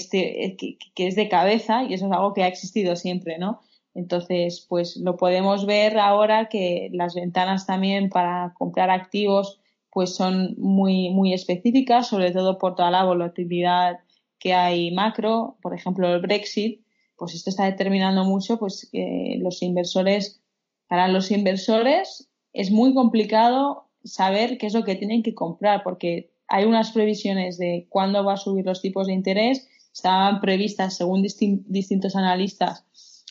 que, 0.94 1.06
es 1.06 1.14
de 1.14 1.28
cabeza 1.28 1.84
y 1.84 1.94
eso 1.94 2.06
es 2.06 2.12
algo 2.12 2.34
que 2.34 2.42
ha 2.42 2.48
existido 2.48 2.96
siempre, 2.96 3.38
¿no? 3.38 3.60
Entonces, 3.94 4.66
pues 4.68 4.96
lo 4.96 5.16
podemos 5.16 5.66
ver 5.66 5.98
ahora 5.98 6.48
que 6.48 6.88
las 6.92 7.14
ventanas 7.14 7.66
también 7.66 8.08
para 8.08 8.54
comprar 8.58 8.90
activos 8.90 9.60
pues 9.90 10.14
son 10.14 10.54
muy, 10.56 11.10
muy 11.10 11.34
específicas, 11.34 12.08
sobre 12.08 12.32
todo 12.32 12.58
por 12.58 12.74
toda 12.74 12.90
la 12.90 13.04
volatilidad 13.04 14.00
que 14.38 14.54
hay 14.54 14.90
macro, 14.90 15.58
por 15.62 15.74
ejemplo 15.74 16.12
el 16.12 16.20
Brexit, 16.20 16.80
pues 17.16 17.34
esto 17.34 17.50
está 17.50 17.66
determinando 17.66 18.24
mucho 18.24 18.58
pues 18.58 18.90
los 18.92 19.62
inversores, 19.62 20.40
para 20.88 21.08
los 21.08 21.30
inversores 21.30 22.31
es 22.52 22.70
muy 22.70 22.94
complicado 22.94 23.88
saber 24.04 24.58
qué 24.58 24.66
es 24.66 24.74
lo 24.74 24.84
que 24.84 24.96
tienen 24.96 25.22
que 25.22 25.34
comprar 25.34 25.82
porque 25.82 26.30
hay 26.48 26.64
unas 26.64 26.92
previsiones 26.92 27.56
de 27.58 27.86
cuándo 27.88 28.24
va 28.24 28.34
a 28.34 28.36
subir 28.36 28.66
los 28.66 28.82
tipos 28.82 29.06
de 29.06 29.14
interés, 29.14 29.68
estaban 29.92 30.40
previstas 30.40 30.96
según 30.96 31.22
distintos 31.22 32.16
analistas 32.16 32.84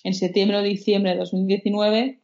en 0.04 0.14
septiembre 0.14 0.58
o 0.58 0.62
diciembre 0.64 1.12
de 1.12 1.18
2019, 1.20 2.22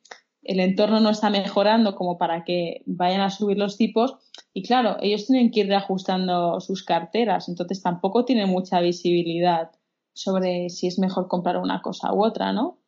el 0.47 0.59
entorno 0.61 0.99
no 1.01 1.09
está 1.09 1.29
mejorando 1.29 1.95
como 1.95 2.17
para 2.17 2.45
que 2.45 2.81
vayan 2.85 3.21
a 3.21 3.29
subir 3.29 3.57
los 3.57 3.75
tipos. 3.75 4.15
Y 4.53 4.63
claro, 4.63 4.95
ellos 5.01 5.27
tienen 5.27 5.51
que 5.51 5.59
ir 5.61 5.67
reajustando 5.67 6.61
sus 6.61 6.83
carteras, 6.83 7.49
entonces 7.49 7.81
tampoco 7.81 8.25
tienen 8.25 8.49
mucha 8.49 8.79
visibilidad 8.79 9.71
sobre 10.13 10.69
si 10.69 10.87
es 10.87 10.97
mejor 10.99 11.27
comprar 11.27 11.57
una 11.57 11.81
cosa 11.81 12.13
u 12.13 12.23
otra, 12.23 12.53
¿no? 12.53 12.79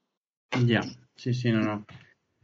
Ya, 0.66 0.82
sí, 1.16 1.34
sí, 1.34 1.52
no, 1.52 1.60
no. 1.60 1.86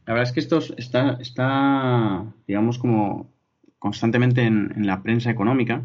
La 0.06 0.14
verdad 0.14 0.28
es 0.28 0.32
que 0.32 0.40
esto 0.40 0.58
está, 0.76 1.18
está 1.20 2.24
digamos, 2.46 2.78
como 2.78 3.30
constantemente 3.78 4.42
en, 4.42 4.86
la 4.86 5.02
prensa 5.02 5.30
económica. 5.30 5.82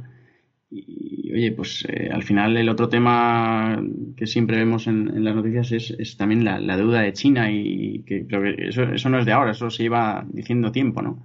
Y, 0.69 1.33
oye, 1.33 1.51
pues 1.51 1.85
eh, 1.89 2.09
al 2.13 2.23
final 2.23 2.55
el 2.55 2.69
otro 2.69 2.87
tema 2.87 3.81
que 4.15 4.27
siempre 4.27 4.57
vemos 4.57 4.87
en, 4.87 5.23
las 5.23 5.35
noticias 5.35 5.71
es, 5.71 6.17
también 6.17 6.45
la, 6.45 6.77
deuda 6.77 7.01
de 7.01 7.13
China 7.13 7.51
y 7.51 8.03
que, 8.05 8.25
creo 8.27 8.41
que 8.41 8.67
eso, 8.69 8.83
eso 8.83 9.09
no 9.09 9.19
es 9.19 9.25
de 9.25 9.33
ahora, 9.33 9.51
eso 9.51 9.69
se 9.69 9.83
lleva 9.83 10.25
diciendo 10.31 10.71
tiempo, 10.71 11.01
¿no? 11.01 11.23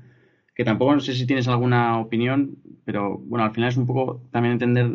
que 0.56 0.64
tampoco 0.64 0.94
no 0.94 1.00
sé 1.00 1.12
si 1.12 1.26
tienes 1.26 1.48
alguna 1.48 1.98
opinión, 1.98 2.56
pero 2.86 3.18
bueno, 3.18 3.44
al 3.44 3.52
final 3.52 3.68
es 3.68 3.76
un 3.76 3.86
poco 3.86 4.22
también 4.32 4.52
entender 4.52 4.90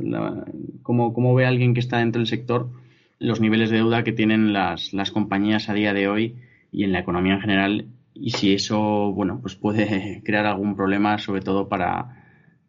cómo, 0.82 1.36
ve 1.36 1.46
alguien 1.46 1.76
que 1.76 1.80
está 1.80 2.00
dentro 2.00 2.20
del 2.20 2.28
sector 2.28 2.72
los 3.20 3.40
niveles 3.40 3.70
de 3.70 3.78
deuda 3.78 4.04
que 4.04 4.12
tienen 4.12 4.54
las, 4.54 4.92
las 4.92 5.12
compañías 5.12 5.70
a 5.70 5.76
día 5.76 5.94
de 5.94 6.08
hoy 6.08 6.36
y 6.72 6.84
en 6.84 6.92
la 6.92 7.00
economía 7.00 7.34
en 7.34 7.42
general 7.42 7.86
y 8.14 8.32
si 8.32 8.54
eso, 8.54 9.12
bueno, 9.14 9.40
pues 9.42 9.56
puede 9.56 10.22
crear 10.26 10.46
algún 10.46 10.76
problema 10.76 11.18
sobre 11.18 11.42
todo 11.42 11.68
para, 11.68 12.22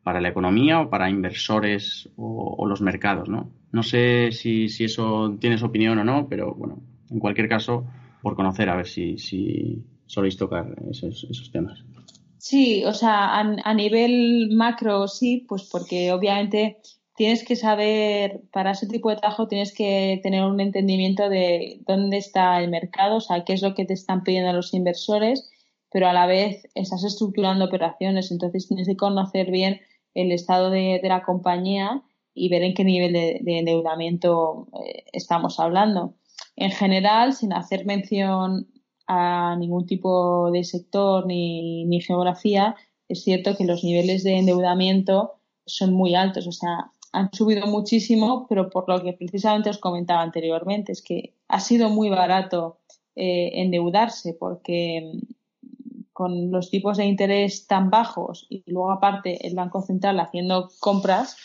para 0.03 0.21
la 0.21 0.29
economía 0.29 0.81
o 0.81 0.91
para 0.91 1.11
inversores 1.11 2.09
o, 2.17 2.67
los 2.67 2.81
mercados, 2.81 3.29
¿no? 3.29 3.51
No 3.71 3.83
sé 3.83 4.31
si, 4.33 4.69
si, 4.69 4.85
eso 4.85 5.37
tienes 5.41 5.63
opinión 5.63 5.99
o 5.99 6.05
no, 6.05 6.29
pero 6.29 6.55
bueno, 6.55 6.83
en 7.11 7.19
cualquier 7.19 7.49
caso, 7.49 7.87
por 8.21 8.37
conocer 8.37 8.69
a 8.69 8.77
ver 8.77 8.87
si, 8.87 9.19
si 9.19 9.85
soléis 10.07 10.37
tocar 10.37 10.77
esos, 10.91 11.27
esos 11.31 11.51
temas. 11.51 11.83
Sí, 12.39 12.85
o 12.85 12.93
sea, 12.93 13.39
a, 13.39 13.75
nivel 13.75 14.51
macro 14.53 15.07
sí, 15.07 15.47
pues 15.49 15.69
porque 15.71 16.13
obviamente 16.13 16.79
tienes 17.15 17.45
que 17.45 17.57
saber, 17.57 18.43
para 18.53 18.73
ese 18.73 18.87
tipo 18.87 19.11
de 19.11 19.17
trabajo 19.17 19.49
tienes 19.49 19.75
que 19.75 20.21
tener 20.23 20.45
un 20.45 20.61
entendimiento 20.61 21.29
de 21.29 21.81
dónde 21.87 22.17
está 22.17 22.61
el 22.61 22.71
mercado, 22.71 23.17
o 23.17 23.21
sea, 23.21 23.45
qué 23.45 23.53
es 23.53 23.63
lo 23.63 23.75
que 23.75 23.85
te 23.85 23.95
están 23.95 24.23
pidiendo 24.23 24.53
los 24.53 24.73
inversores, 24.75 25.51
pero 25.91 26.09
a 26.09 26.13
la 26.13 26.27
vez 26.27 26.67
estás 26.75 27.05
estructurando 27.05 27.67
operaciones, 27.67 28.31
entonces 28.31 28.67
tienes 28.67 28.89
que 28.89 28.97
conocer 28.97 29.51
bien 29.51 29.81
el 30.15 30.33
estado 30.33 30.71
de, 30.71 31.01
la 31.03 31.23
compañía 31.23 32.03
y 32.35 32.49
ver 32.49 32.63
en 32.63 32.75
qué 32.75 32.85
nivel 32.85 33.13
de, 33.13 33.59
endeudamiento 33.59 34.69
eh, 34.85 35.05
estamos 35.13 35.61
hablando. 35.61 36.15
En 36.57 36.71
general, 36.71 37.35
sin 37.35 37.53
hacer 37.53 37.85
mención 37.85 38.69
a 39.07 39.57
ningún 39.59 39.87
tipo 39.87 40.51
de 40.51 40.65
sector 40.65 41.27
ni, 41.27 41.85
ni 41.85 42.01
geografía, 42.01 42.75
es 43.09 43.23
cierto 43.23 43.57
que 43.57 43.65
los 43.65 43.85
niveles 43.85 44.25
de 44.25 44.39
endeudamiento 44.39 45.33
son 45.67 45.93
muy 45.93 46.15
altos, 46.15 46.47
o 46.47 46.53
sea, 46.53 46.91
han 47.13 47.33
subido 47.33 47.67
muchísimo, 47.67 48.47
pero 48.49 48.71
por 48.71 48.89
lo 48.89 49.03
que 49.03 49.13
precisamente 49.13 49.71
os 49.71 49.79
comentaba 49.79 50.23
anteriormente, 50.23 50.93
es 50.93 51.03
que 51.03 51.35
ha 51.49 51.61
sido 51.61 51.91
muy 51.91 52.09
barato 52.09 52.79
eh, 53.15 53.51
endeudarse 53.61 54.35
porque 54.35 55.13
con 56.13 56.51
los 56.51 56.71
tipos 56.71 56.97
de 56.97 57.05
interés 57.05 57.67
tan 57.67 57.91
bajos 57.91 58.47
y 58.49 58.63
luego 58.67 58.91
aparte 58.91 59.47
el 59.47 59.55
Banco 59.55 59.83
Central 59.83 60.21
haciendo 60.21 60.71
compras 60.81 61.37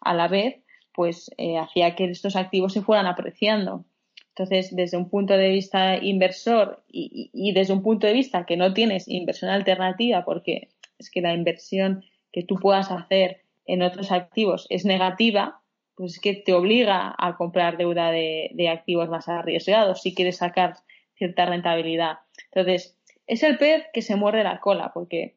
a 0.00 0.14
la 0.14 0.28
vez, 0.28 0.62
pues 0.94 1.30
eh, 1.36 1.58
hacía 1.58 1.94
que 1.94 2.10
estos 2.10 2.36
activos 2.36 2.72
se 2.72 2.82
fueran 2.82 3.06
apreciando. 3.06 3.84
Entonces, 4.28 4.74
desde 4.76 4.98
un 4.98 5.08
punto 5.08 5.34
de 5.34 5.48
vista 5.48 5.96
inversor 5.96 6.84
y, 6.88 7.52
desde 7.54 7.72
un 7.72 7.82
punto 7.82 8.06
de 8.06 8.12
vista 8.12 8.44
que 8.44 8.56
no 8.56 8.74
tienes 8.74 9.08
inversión 9.08 9.50
alternativa, 9.50 10.24
porque 10.24 10.68
es 10.98 11.10
que 11.10 11.22
la 11.22 11.32
inversión 11.32 12.04
que 12.32 12.42
tú 12.42 12.56
puedas 12.56 12.90
hacer 12.90 13.45
en 13.66 13.82
otros 13.82 14.12
activos 14.12 14.66
es 14.70 14.84
negativa, 14.84 15.60
pues 15.96 16.14
es 16.14 16.20
que 16.20 16.34
te 16.34 16.52
obliga 16.52 17.14
a 17.18 17.36
comprar 17.36 17.78
deuda 17.78 18.10
de, 18.10 18.68
activos 18.70 19.08
más 19.08 19.28
arriesgados 19.28 20.02
si 20.02 20.14
quieres 20.14 20.36
sacar 20.36 20.76
cierta 21.14 21.46
rentabilidad. 21.46 22.18
Entonces, 22.52 22.98
es 23.26 23.42
el 23.42 23.56
pez 23.56 23.84
que 23.92 24.02
se 24.02 24.16
muerde 24.16 24.44
la 24.44 24.60
cola, 24.60 24.92
porque 24.92 25.36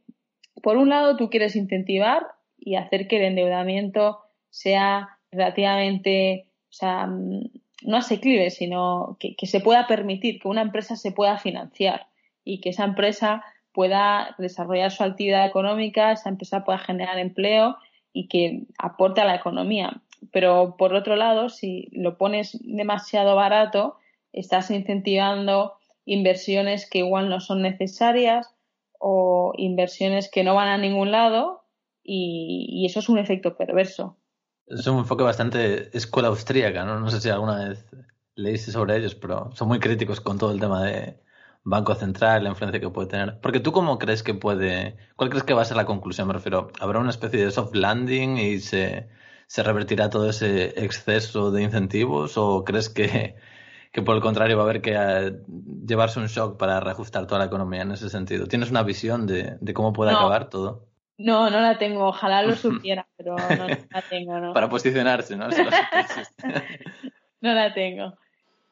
por 0.62 0.78
un 0.78 0.90
lado 0.90 1.16
tú 1.16 1.30
quieres 1.30 1.56
incentivar 1.56 2.28
y 2.58 2.76
hacer 2.76 3.08
que 3.08 3.18
el 3.18 3.24
endeudamiento 3.24 4.20
sea 4.50 5.18
relativamente, 5.32 6.48
o 6.70 6.74
sea, 6.74 7.08
mm, 7.08 7.50
no 7.84 7.98
asequible, 7.98 8.50
sino 8.50 9.18
que, 9.20 9.36
se 9.48 9.62
pueda 9.62 9.88
permitir 9.88 10.40
que 10.40 10.50
una 10.50 10.62
empresa 10.62 10.98
se 10.98 11.14
pueda 11.14 11.38
financiar 11.38 12.08
y 12.44 12.60
que 12.60 12.70
esa 12.70 12.84
empresa 12.84 13.44
pueda 13.72 14.36
desarrollar 14.38 14.92
su 14.92 15.04
actividad 15.04 15.46
económica, 15.46 16.12
esa 16.12 16.30
empresa 16.30 16.66
pueda 16.66 16.80
generar 16.80 17.18
empleo 17.18 17.78
y 18.14 18.28
que 18.28 18.64
aporte 18.78 19.22
a 19.22 19.26
la 19.26 19.36
economía. 19.36 20.01
Pero 20.32 20.76
por 20.78 20.93
otro 20.93 21.16
lado, 21.16 21.49
si 21.49 21.88
lo 21.91 22.18
pones 22.18 22.57
demasiado 22.62 23.36
barato, 23.36 23.97
estás 24.34 24.72
incentivando 24.72 25.74
inversiones 26.05 26.89
que 26.89 26.99
igual 26.99 27.30
no 27.30 27.39
son 27.39 27.62
necesarias 27.62 28.53
o 28.99 29.53
inversiones 29.57 30.30
que 30.30 30.43
no 30.43 30.55
van 30.55 30.68
a 30.68 30.78
ningún 30.78 31.12
lado 31.12 31.64
y, 32.03 32.86
eso 32.86 32.99
es 32.99 33.10
un 33.10 33.20
efecto 33.20 33.55
perverso. 33.55 34.18
Es 34.66 34.88
un 34.88 34.99
enfoque 34.99 35.24
bastante 35.24 35.95
escuela 35.95 36.30
austríaca, 36.30 36.84
¿no? 36.84 36.99
No 36.99 37.10
sé 37.10 37.22
si 37.22 37.30
alguna 37.30 37.70
vez 37.70 37.86
leíste 38.36 38.72
sobre 38.72 38.97
ellos, 38.97 39.16
pero 39.16 39.51
son 39.53 39.68
muy 39.68 39.80
críticos 39.80 40.20
con 40.20 40.38
todo 40.38 40.51
el 40.51 40.60
tema 40.60 40.84
de 40.84 41.20
Banco 41.64 41.95
Central, 41.95 42.43
la 42.43 42.49
influencia 42.49 42.80
que 42.80 42.89
puede 42.89 43.07
tener. 43.10 43.39
Porque 43.41 43.60
tú 43.60 43.72
cómo 43.72 43.99
crees 43.99 44.24
que 44.24 44.34
puede, 44.34 44.97
cuál 45.16 45.30
crees 45.30 45.43
que 45.43 45.53
va 45.53 45.62
a 45.62 45.66
ser 45.66 45.78
la 45.78 45.86
conclusión? 45.86 46.28
Me 46.28 46.34
refiero, 46.34 46.72
¿habrá 46.80 46.99
una 46.99 47.10
especie 47.12 47.43
de 47.43 47.51
soft 47.51 47.76
landing 47.76 48.38
y 48.38 48.60
se, 48.60 49.10
se 49.47 49.64
revertirá 49.64 50.10
todo 50.10 50.30
ese 50.30 50.84
exceso 50.84 51.51
de 51.51 51.64
incentivos 51.64 52.38
o 52.38 52.64
crees 52.64 52.89
que 52.89 53.36
que 53.91 54.01
por 54.01 54.16
el 54.16 54.22
contrario 54.22 54.57
va 54.57 54.64
a 54.64 54.66
haber 54.66 54.82
que 54.82 54.93
eh, 54.95 55.34
llevarse 55.86 56.20
un 56.20 56.28
shock 56.28 56.57
para 56.57 56.80
reajustar 56.80 57.26
toda 57.26 57.39
la 57.39 57.45
economía 57.45 57.82
en 57.82 57.91
ese 57.91 58.10
sentido. 58.10 58.47
¿Tienes 58.47 58.70
una 58.70 58.84
visión 58.84 59.26
de, 59.26 59.57
cómo 59.74 59.93
puede 59.93 60.12
acabar 60.12 60.49
todo? 60.49 60.88
No, 61.18 61.49
no 61.49 61.60
la 61.60 61.78
tengo. 61.78 62.07
Ojalá 62.07 62.43
lo 62.43 62.55
supiera, 62.55 63.07
pero 63.18 63.36
no, 63.36 63.68
la 63.68 64.01
tengo, 64.10 64.39
¿no? 64.39 64.53
Para 64.53 64.70
posicionarse, 64.70 65.36
¿no? 65.36 65.47
no 67.41 67.53
la 67.53 67.74
tengo. 67.74 68.14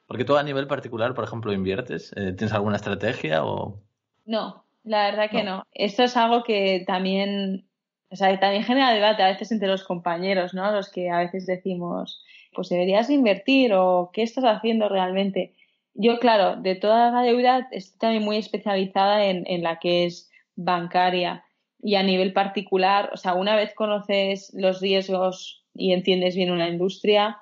Porque 0.08 0.26
tú 0.26 0.36
a 0.38 0.43
nivel 0.43 0.68
particular, 0.68 1.14
por 1.14 1.26
ejemplo, 1.26 1.53
inviertes. 1.53 2.14
Eh, 2.16 2.34
¿Tienes 2.34 2.53
alguna 2.53 2.78
estrategia 2.78 3.45
o...? 3.45 3.82
No, 4.26 4.66
la 4.84 5.03
verdad 5.10 5.30
que 5.30 5.43
no. 5.43 5.64
Esto 5.74 6.03
es 6.03 6.18
algo 6.18 6.43
que 6.43 6.84
también... 6.88 7.68
O 8.10 8.16
sea, 8.16 8.39
también 8.39 8.64
genera 8.64 8.93
debate 8.93 9.22
a 9.22 9.28
veces 9.28 9.51
entre 9.51 9.68
los 9.68 9.84
compañeros, 9.84 10.53
¿no? 10.53 10.72
Los 10.72 10.89
que 10.89 11.10
a 11.10 11.20
veces 11.20 11.45
decimos 11.45 12.24
pues 12.58 12.70
deberías 12.70 13.12
invertir 13.12 13.72
o 13.74 14.10
qué 14.12 14.24
estás 14.24 14.43
haciendo 14.43 14.89
realmente. 14.89 15.53
Yo, 15.93 16.20
claro, 16.20 16.55
de 16.55 16.74
toda 16.74 17.12
la 17.12 17.22
deuda 17.22 17.68
estoy 17.72 17.99
también 17.99 18.24
muy 18.24 18.38
especializada 18.38 19.26
en, 19.26 19.43
en 19.45 19.62
la 19.62 19.78
que 19.78 20.05
es 20.05 20.32
bancaria 20.55 21.43
y 21.80 21.95
a 21.95 22.03
nivel 22.03 22.34
particular, 22.34 23.12
o 23.14 23.18
sea, 23.18 23.36
una 23.36 23.55
vez 23.55 23.76
conoces 23.76 24.51
los 24.55 24.82
riesgos 24.82 25.64
y 25.76 25.93
entiendes 25.93 26.36
bien 26.36 26.51
una 26.51 26.68
industria, 26.68 27.38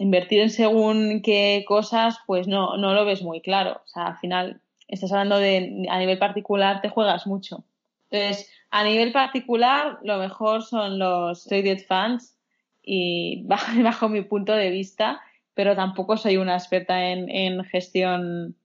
invertir 0.00 0.40
en 0.40 0.50
según 0.50 1.20
qué 1.22 1.64
cosas, 1.68 2.18
pues 2.26 2.48
no, 2.48 2.76
no 2.76 2.94
lo 2.94 3.04
ves 3.04 3.22
muy 3.22 3.40
claro. 3.40 3.82
O 3.84 3.88
sea, 3.88 4.06
al 4.06 4.18
final 4.18 4.60
estás 4.88 5.12
hablando 5.12 5.38
de 5.38 5.86
a 5.90 5.98
nivel 5.98 6.18
particular, 6.18 6.80
te 6.80 6.88
juegas 6.88 7.26
mucho. 7.26 7.64
Entonces, 8.10 8.50
a 8.70 8.82
nivel 8.82 9.12
particular, 9.12 9.98
lo 10.02 10.18
mejor 10.18 10.62
son 10.62 10.98
los 10.98 11.44
traded 11.44 11.80
funds, 11.86 12.36
y 12.82 13.44
bajo, 13.46 14.08
mi 14.08 14.22
punto 14.22 14.54
de 14.54 14.70
vista, 14.70 15.20
pero 15.54 15.76
tampoco 15.76 16.16
soy 16.16 16.38
una 16.38 16.54
experta 16.54 17.10
en, 17.10 17.62
gestión 17.64 18.56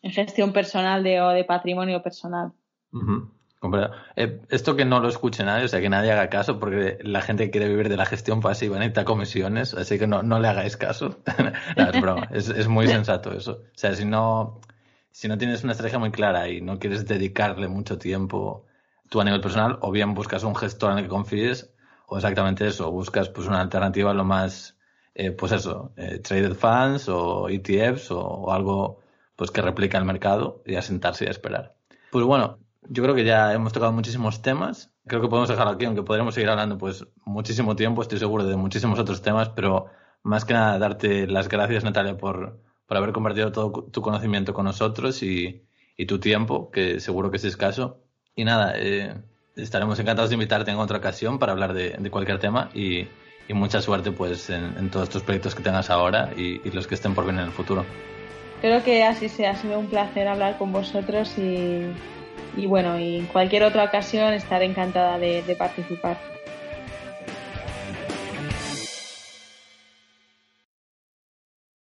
en 0.00 0.12
gestión 0.12 0.52
personal 0.52 1.02
de, 1.02 1.20
o 1.20 1.30
de 1.30 1.44
patrimonio 1.44 2.02
personal. 2.02 2.52
Eh, 4.16 4.40
esto 4.50 4.76
que 4.76 4.84
no 4.84 5.00
lo 5.00 5.08
escuche 5.08 5.44
nadie, 5.44 5.64
o 5.64 5.68
sea, 5.68 5.80
que 5.80 5.88
nadie 5.88 6.12
haga 6.12 6.28
caso, 6.28 6.60
porque 6.60 6.98
la 7.02 7.22
gente 7.22 7.50
quiere 7.50 7.68
vivir 7.68 7.88
de 7.88 7.96
la 7.96 8.06
gestión 8.06 8.40
pasiva, 8.40 8.78
necesita 8.78 9.04
comisiones, 9.04 9.74
así 9.74 9.98
que 9.98 10.06
no, 10.06 10.22
no 10.22 10.38
le 10.38 10.48
hagáis 10.48 10.76
caso. 10.76 11.18
es 12.30 12.48
es, 12.48 12.68
muy 12.68 12.86
sensato 12.86 13.32
eso. 13.32 13.62
O 13.74 13.78
sea, 13.78 13.94
si 13.94 14.04
no, 14.04 14.60
si 15.10 15.26
no 15.26 15.38
tienes 15.38 15.64
una 15.64 15.72
estrategia 15.72 15.98
muy 15.98 16.12
clara 16.12 16.48
y 16.48 16.60
no 16.60 16.78
quieres 16.78 17.06
dedicarle 17.06 17.68
mucho 17.68 17.98
tiempo 17.98 18.64
tú 19.08 19.20
a 19.20 19.24
nivel 19.24 19.40
personal, 19.40 19.78
o 19.80 19.90
bien 19.90 20.14
buscas 20.14 20.44
un 20.44 20.54
gestor 20.54 20.92
en 20.92 20.98
el 20.98 21.04
que 21.04 21.10
confíes, 21.10 21.72
o 22.06 22.16
exactamente 22.16 22.66
eso, 22.66 22.90
buscas 22.90 23.28
pues 23.28 23.48
una 23.48 23.60
alternativa 23.60 24.14
lo 24.14 24.24
más, 24.24 24.76
eh, 25.14 25.32
pues 25.32 25.52
eso, 25.52 25.92
eh, 25.96 26.20
traded 26.20 26.54
funds 26.54 27.08
o 27.08 27.48
ETFs 27.48 28.10
o, 28.12 28.52
algo 28.52 29.00
pues 29.36 29.50
que 29.50 29.62
replica 29.62 29.98
el 29.98 30.04
mercado 30.04 30.62
y 30.64 30.76
a 30.76 30.82
sentarse 30.82 31.24
y 31.24 31.28
a 31.28 31.30
esperar. 31.30 31.74
Pues 32.10 32.24
bueno, 32.24 32.58
yo 32.88 33.02
creo 33.02 33.14
que 33.14 33.24
ya 33.24 33.52
hemos 33.52 33.72
tocado 33.72 33.92
muchísimos 33.92 34.42
temas. 34.42 34.92
Creo 35.06 35.20
que 35.20 35.28
podemos 35.28 35.48
dejarlo 35.48 35.72
aquí, 35.72 35.84
aunque 35.84 36.02
podremos 36.02 36.34
seguir 36.34 36.50
hablando 36.50 36.78
pues 36.78 37.06
muchísimo 37.24 37.76
tiempo, 37.76 38.02
estoy 38.02 38.18
seguro 38.18 38.44
de 38.44 38.56
muchísimos 38.56 38.98
otros 38.98 39.22
temas, 39.22 39.50
pero 39.50 39.86
más 40.22 40.44
que 40.44 40.54
nada 40.54 40.78
darte 40.78 41.26
las 41.26 41.48
gracias, 41.48 41.84
Natalia, 41.84 42.16
por, 42.16 42.60
por 42.86 42.96
haber 42.96 43.12
compartido 43.12 43.52
todo 43.52 43.84
tu 43.84 44.02
conocimiento 44.02 44.52
con 44.54 44.64
nosotros 44.64 45.22
y, 45.22 45.66
y 45.96 46.06
tu 46.06 46.18
tiempo, 46.18 46.70
que 46.70 47.00
seguro 47.00 47.30
que 47.30 47.36
es 47.36 47.44
escaso. 47.44 48.02
Y 48.34 48.44
nada, 48.44 48.72
eh, 48.76 49.14
estaremos 49.56 49.98
encantados 49.98 50.30
de 50.30 50.34
invitarte 50.34 50.70
en 50.70 50.78
otra 50.78 50.98
ocasión 50.98 51.38
para 51.38 51.52
hablar 51.52 51.74
de, 51.74 52.10
cualquier 52.10 52.38
tema 52.38 52.70
y, 52.74 53.06
mucha 53.50 53.80
suerte 53.80 54.12
pues 54.12 54.50
en, 54.50 54.90
todos 54.90 55.08
estos 55.08 55.22
proyectos 55.22 55.54
que 55.54 55.62
tengas 55.62 55.88
ahora 55.88 56.30
y, 56.36 56.70
los 56.70 56.86
que 56.86 56.94
estén 56.94 57.14
por 57.14 57.24
venir 57.26 57.40
en 57.40 57.46
el 57.46 57.52
futuro. 57.52 57.84
Espero 58.56 58.82
que 58.84 59.04
así 59.04 59.28
sea, 59.28 59.52
ha 59.52 59.56
sido 59.56 59.78
un 59.78 59.86
placer 59.86 60.28
hablar 60.28 60.58
con 60.58 60.72
vosotros 60.72 61.36
y, 61.38 61.86
bueno, 62.66 62.98
y 62.98 63.18
en 63.18 63.26
cualquier 63.26 63.62
otra 63.62 63.84
ocasión 63.84 64.32
estaré 64.32 64.64
encantada 64.64 65.18
de 65.18 65.56
participar. 65.56 66.16